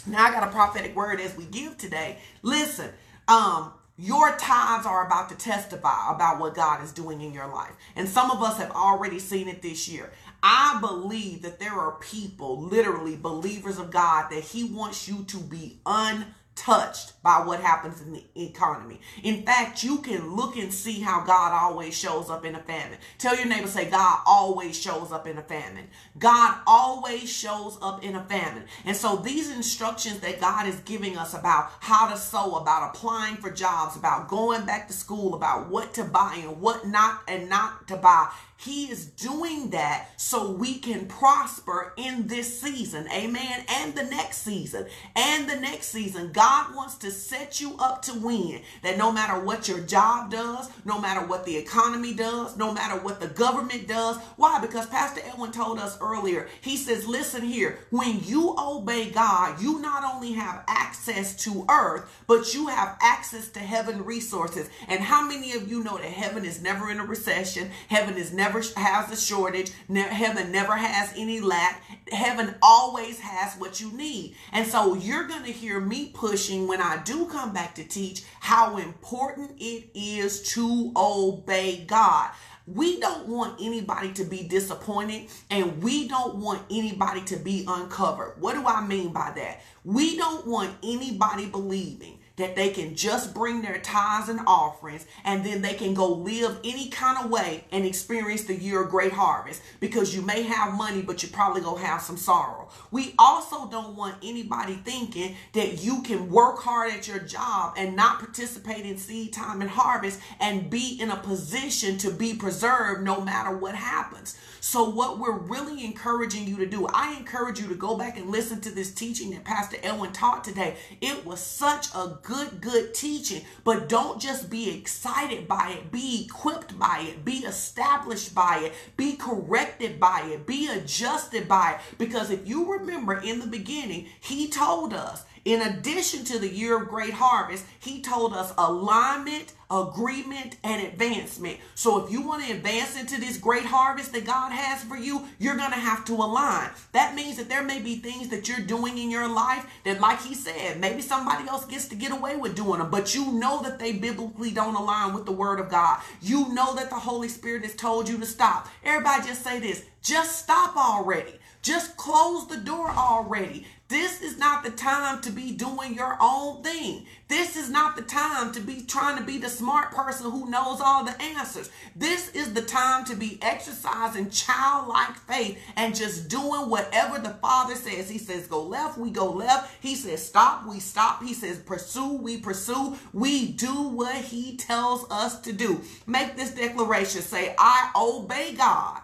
[0.08, 2.18] Now I got a prophetic word as we give today.
[2.42, 2.90] Listen,
[3.26, 7.72] um, your tithes are about to testify about what God is doing in your life.
[7.96, 10.12] And some of us have already seen it this year.
[10.42, 15.38] I believe that there are people, literally believers of God, that He wants you to
[15.38, 18.98] be un touched by what happens in the economy.
[19.22, 22.96] In fact, you can look and see how God always shows up in a famine.
[23.18, 25.88] Tell your neighbor, say, God always shows up in a famine.
[26.18, 28.64] God always shows up in a famine.
[28.86, 33.36] And so these instructions that God is giving us about how to sow, about applying
[33.36, 37.50] for jobs, about going back to school, about what to buy and what not and
[37.50, 38.30] not to buy,
[38.60, 43.06] he is doing that so we can prosper in this season.
[43.12, 43.64] Amen.
[43.68, 44.86] And the next season.
[45.14, 46.32] And the next season.
[46.32, 48.62] God wants to set you up to win.
[48.82, 52.98] That no matter what your job does, no matter what the economy does, no matter
[53.00, 54.16] what the government does.
[54.36, 54.60] Why?
[54.60, 59.80] Because Pastor Edwin told us earlier, he says, listen here, when you obey God, you
[59.80, 64.68] not only have access to earth, but you have access to heaven resources.
[64.88, 67.70] And how many of you know that heaven is never in a recession?
[67.88, 69.70] Heaven is never has a shortage.
[69.92, 71.82] heaven never has any lack.
[72.10, 74.34] Heaven always has what you need.
[74.52, 78.24] And so you're going to hear me pushing when I do come back to teach
[78.40, 82.30] how important it is to obey God.
[82.66, 88.34] We don't want anybody to be disappointed and we don't want anybody to be uncovered.
[88.40, 89.62] What do I mean by that?
[89.84, 95.44] We don't want anybody believing that they can just bring their tithes and offerings and
[95.44, 99.12] then they can go live any kind of way and experience the year of great
[99.12, 102.68] harvest because you may have money, but you probably gonna have some sorrow.
[102.90, 107.94] We also don't want anybody thinking that you can work hard at your job and
[107.94, 113.02] not participate in seed time and harvest and be in a position to be preserved
[113.02, 114.38] no matter what happens.
[114.60, 118.30] So, what we're really encouraging you to do, I encourage you to go back and
[118.30, 120.76] listen to this teaching that Pastor Elwin taught today.
[121.00, 126.24] It was such a good, good teaching, but don't just be excited by it, be
[126.24, 131.98] equipped by it, be established by it, be corrected by it, be adjusted by it.
[131.98, 136.80] Because if you remember in the beginning, he told us in addition to the year
[136.82, 141.58] of great harvest, he told us alignment, agreement, and advancement.
[141.74, 145.26] So if you want to advance into this great harvest that God has for you,
[145.38, 146.70] you're going to have to align.
[146.92, 150.22] That means that there may be things that you're doing in your life that, like
[150.22, 153.62] he said, maybe somebody else gets to get away with doing them, but you know
[153.62, 156.00] that they biblically don't align with the word of God.
[156.22, 158.68] You know that the Holy Spirit has told you to stop.
[158.84, 161.34] Everybody just say this just stop already.
[161.60, 163.66] Just close the door already.
[163.88, 167.06] This is not the time to be doing your own thing.
[167.26, 170.78] This is not the time to be trying to be the smart person who knows
[170.82, 171.70] all the answers.
[171.96, 177.74] This is the time to be exercising childlike faith and just doing whatever the Father
[177.74, 178.10] says.
[178.10, 179.74] He says, go left, we go left.
[179.80, 181.22] He says, stop, we stop.
[181.22, 182.94] He says, pursue, we pursue.
[183.14, 185.80] We do what He tells us to do.
[186.06, 189.00] Make this declaration say, I obey God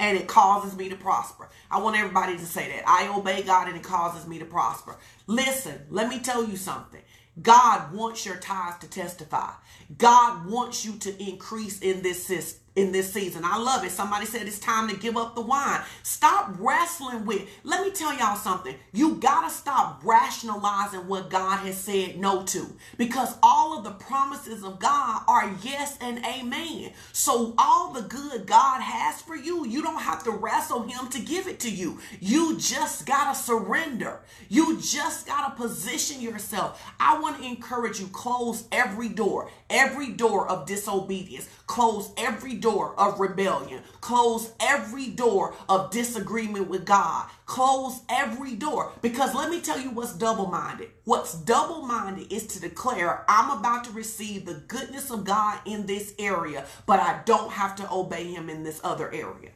[0.00, 1.50] and it causes me to prosper.
[1.70, 2.84] I want everybody to say that.
[2.88, 4.98] I obey God and it causes me to prosper.
[5.28, 7.02] Listen, let me tell you something.
[7.42, 9.52] God wants your tithes to testify.
[9.98, 13.42] God wants you to increase in this system in this season.
[13.44, 13.90] I love it.
[13.90, 15.80] Somebody said it's time to give up the wine.
[16.02, 17.42] Stop wrestling with.
[17.64, 18.74] Let me tell y'all something.
[18.92, 22.66] You got to stop rationalizing what God has said no to
[22.96, 26.92] because all of the promises of God are yes and amen.
[27.12, 31.20] So all the good God has for you, you don't have to wrestle him to
[31.20, 31.98] give it to you.
[32.20, 34.20] You just got to surrender.
[34.48, 36.82] You just got to position yourself.
[36.98, 41.48] I want to encourage you close every door, every door of disobedience.
[41.66, 43.82] Close every door of rebellion.
[44.00, 47.30] Close every door of disagreement with God.
[47.46, 48.92] Close every door.
[49.00, 50.90] Because let me tell you what's double minded.
[51.04, 55.86] What's double minded is to declare, I'm about to receive the goodness of God in
[55.86, 59.50] this area, but I don't have to obey Him in this other area.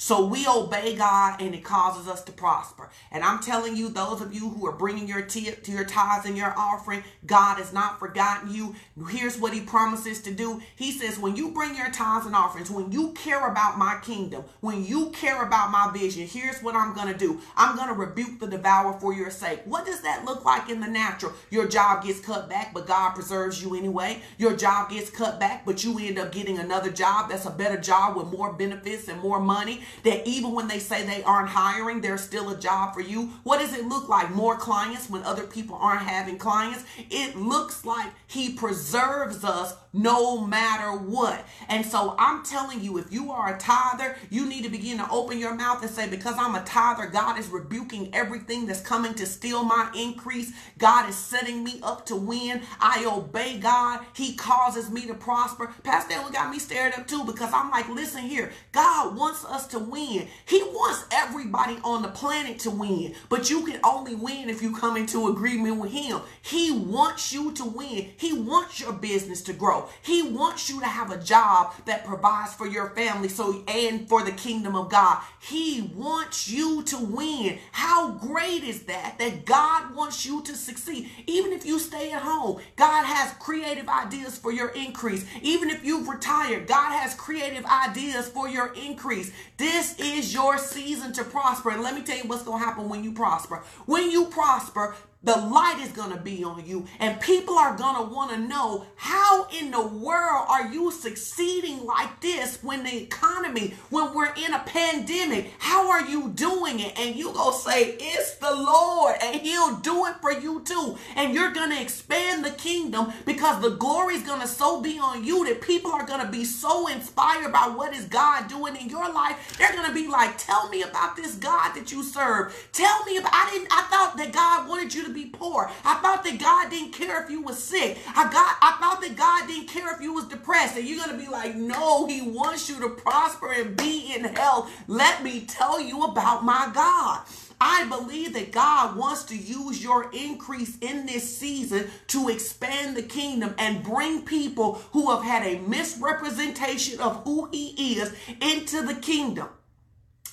[0.00, 2.88] So we obey God and it causes us to prosper.
[3.10, 6.36] And I'm telling you, those of you who are bringing your to your tithes and
[6.36, 8.76] your offering, God has not forgotten you.
[9.10, 10.62] Here's what he promises to do.
[10.76, 14.44] He says, when you bring your tithes and offerings, when you care about my kingdom,
[14.60, 17.40] when you care about my vision, here's what I'm going to do.
[17.56, 19.62] I'm going to rebuke the devourer for your sake.
[19.64, 21.32] What does that look like in the natural?
[21.50, 24.22] Your job gets cut back, but God preserves you anyway.
[24.38, 27.76] Your job gets cut back, but you end up getting another job that's a better
[27.76, 32.00] job with more benefits and more money that even when they say they aren't hiring,
[32.00, 33.32] there's still a job for you.
[33.44, 34.30] What does it look like?
[34.30, 36.84] More clients when other people aren't having clients?
[37.10, 41.44] It looks like he preserves us no matter what.
[41.68, 45.10] And so I'm telling you, if you are a tither, you need to begin to
[45.10, 49.14] open your mouth and say, because I'm a tither, God is rebuking everything that's coming
[49.14, 50.52] to steal my increase.
[50.78, 52.62] God is setting me up to win.
[52.80, 54.00] I obey God.
[54.14, 55.72] He causes me to prosper.
[55.82, 59.66] Pastor Ellen got me stared up too because I'm like, listen here, God wants us
[59.68, 60.26] to win.
[60.46, 64.74] He wants everybody on the planet to win, but you can only win if you
[64.74, 66.20] come into agreement with Him.
[66.42, 68.10] He wants you to win.
[68.16, 69.77] He wants your business to grow.
[70.02, 74.22] He wants you to have a job that provides for your family so and for
[74.22, 75.22] the kingdom of God.
[75.40, 77.58] He wants you to win.
[77.72, 81.10] How great is that that God wants you to succeed.
[81.26, 85.24] Even if you stay at home, God has creative ideas for your increase.
[85.42, 89.32] Even if you've retired, God has creative ideas for your increase.
[89.56, 91.70] This is your season to prosper.
[91.70, 93.62] And let me tell you what's going to happen when you prosper.
[93.86, 97.96] When you prosper, the light is going to be on you and people are going
[97.96, 103.02] to want to know how in the world are you succeeding like this when the
[103.02, 105.52] economy when we're in a pandemic?
[105.58, 106.96] How are you doing it?
[106.98, 110.96] And you go say it's the lord and he'll do it for you too.
[111.16, 115.00] And you're going to expand the kingdom because the glory is going to so be
[115.00, 118.76] on you that people are going to be so inspired by what is god doing
[118.76, 119.56] in your life.
[119.58, 122.54] They're going to be like tell me about this god that you serve.
[122.72, 125.70] Tell me about i didn't i thought that god wanted you to be poor.
[125.84, 127.98] I thought that God didn't care if you was sick.
[128.08, 130.76] I got I thought that God didn't care if you was depressed.
[130.76, 134.70] And you're gonna be like, no, he wants you to prosper and be in health.
[134.86, 137.22] Let me tell you about my God.
[137.60, 143.02] I believe that God wants to use your increase in this season to expand the
[143.02, 148.94] kingdom and bring people who have had a misrepresentation of who He is into the
[148.94, 149.48] kingdom.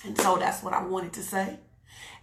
[0.04, 1.58] And so that's what I wanted to say.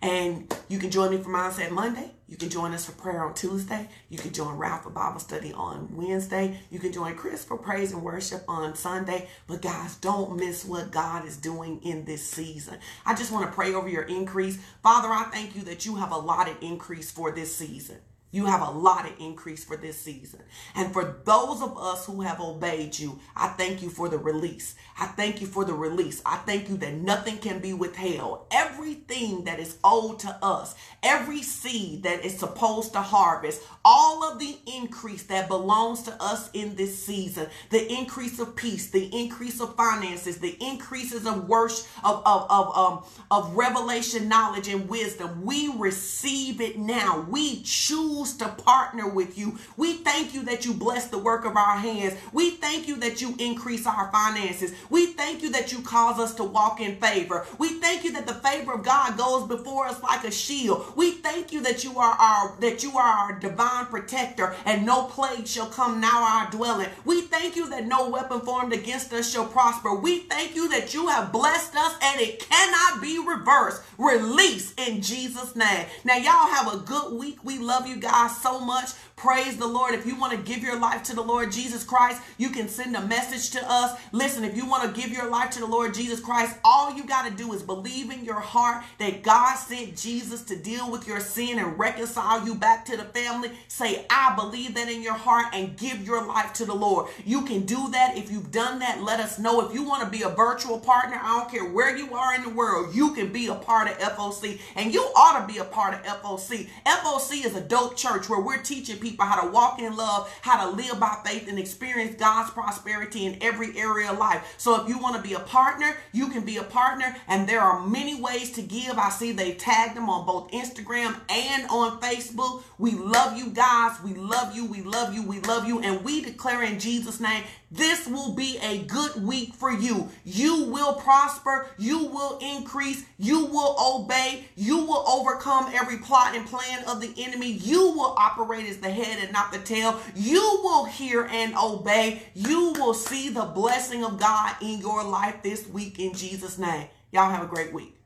[0.02, 2.12] And you can join me for Mindset Monday.
[2.34, 3.88] You can join us for prayer on Tuesday.
[4.10, 6.58] You can join Ralph for Bible study on Wednesday.
[6.72, 9.30] You can join Chris for praise and worship on Sunday.
[9.46, 12.80] But guys, don't miss what God is doing in this season.
[13.06, 14.58] I just want to pray over your increase.
[14.82, 17.98] Father, I thank you that you have allotted increase for this season.
[18.34, 20.42] You have a lot of increase for this season.
[20.74, 24.74] And for those of us who have obeyed you, I thank you for the release.
[24.98, 26.20] I thank you for the release.
[26.26, 28.48] I thank you that nothing can be withheld.
[28.50, 30.74] Everything that is owed to us,
[31.04, 36.50] every seed that is supposed to harvest, all of the increase that belongs to us
[36.54, 41.86] in this season, the increase of peace, the increase of finances, the increases of worship,
[42.04, 47.26] of, of, of, um, of revelation, knowledge, and wisdom, we receive it now.
[47.30, 49.58] We choose choose to partner with you.
[49.78, 52.16] We thank you that you bless the work of our hands.
[52.32, 54.74] We thank you that you increase our finances.
[54.90, 57.46] We thank you that you cause us to walk in favor.
[57.58, 60.93] We thank you that the favor of God goes before us like a shield.
[60.96, 65.06] We thank you that you are our that you are our divine protector and no
[65.06, 66.90] plague shall come now our dwelling.
[67.06, 69.96] We thank you that no weapon formed against us shall prosper.
[69.96, 73.82] We thank you that you have blessed us and it cannot be reversed.
[73.98, 75.86] Release in Jesus name.
[76.04, 77.44] Now y'all have a good week.
[77.44, 78.90] We love you guys so much.
[79.24, 79.94] Praise the Lord.
[79.94, 82.94] If you want to give your life to the Lord Jesus Christ, you can send
[82.94, 83.98] a message to us.
[84.12, 87.06] Listen, if you want to give your life to the Lord Jesus Christ, all you
[87.06, 91.08] got to do is believe in your heart that God sent Jesus to deal with
[91.08, 93.52] your sin and reconcile you back to the family.
[93.70, 97.10] Say, I believe that in your heart and give your life to the Lord.
[97.24, 98.18] You can do that.
[98.18, 99.66] If you've done that, let us know.
[99.66, 102.44] If you want to be a virtual partner, I don't care where you are in
[102.44, 105.64] the world, you can be a part of FOC and you ought to be a
[105.64, 106.68] part of FOC.
[106.86, 110.76] FOC is a dope church where we're teaching how to walk in love, how to
[110.76, 114.56] live by faith, and experience God's prosperity in every area of life.
[114.58, 117.62] So if you want to be a partner, you can be a partner, and there
[117.62, 118.98] are many ways to give.
[118.98, 122.64] I see they tagged them on both Instagram and on Facebook.
[122.78, 124.02] We love you guys.
[124.04, 124.66] We love you.
[124.66, 125.24] We love you.
[125.24, 125.80] We love you.
[125.80, 130.10] And we declare in Jesus' name this will be a good week for you.
[130.24, 131.68] You will prosper.
[131.80, 133.04] You will increase.
[133.18, 134.46] You will obey.
[134.56, 137.52] You will overcome every plot and plan of the enemy.
[137.52, 140.00] You will operate as the head and not the tail.
[140.16, 142.24] You will hear and obey.
[142.34, 146.88] You will see the blessing of God in your life this week in Jesus' name.
[147.12, 148.03] Y'all have a great week.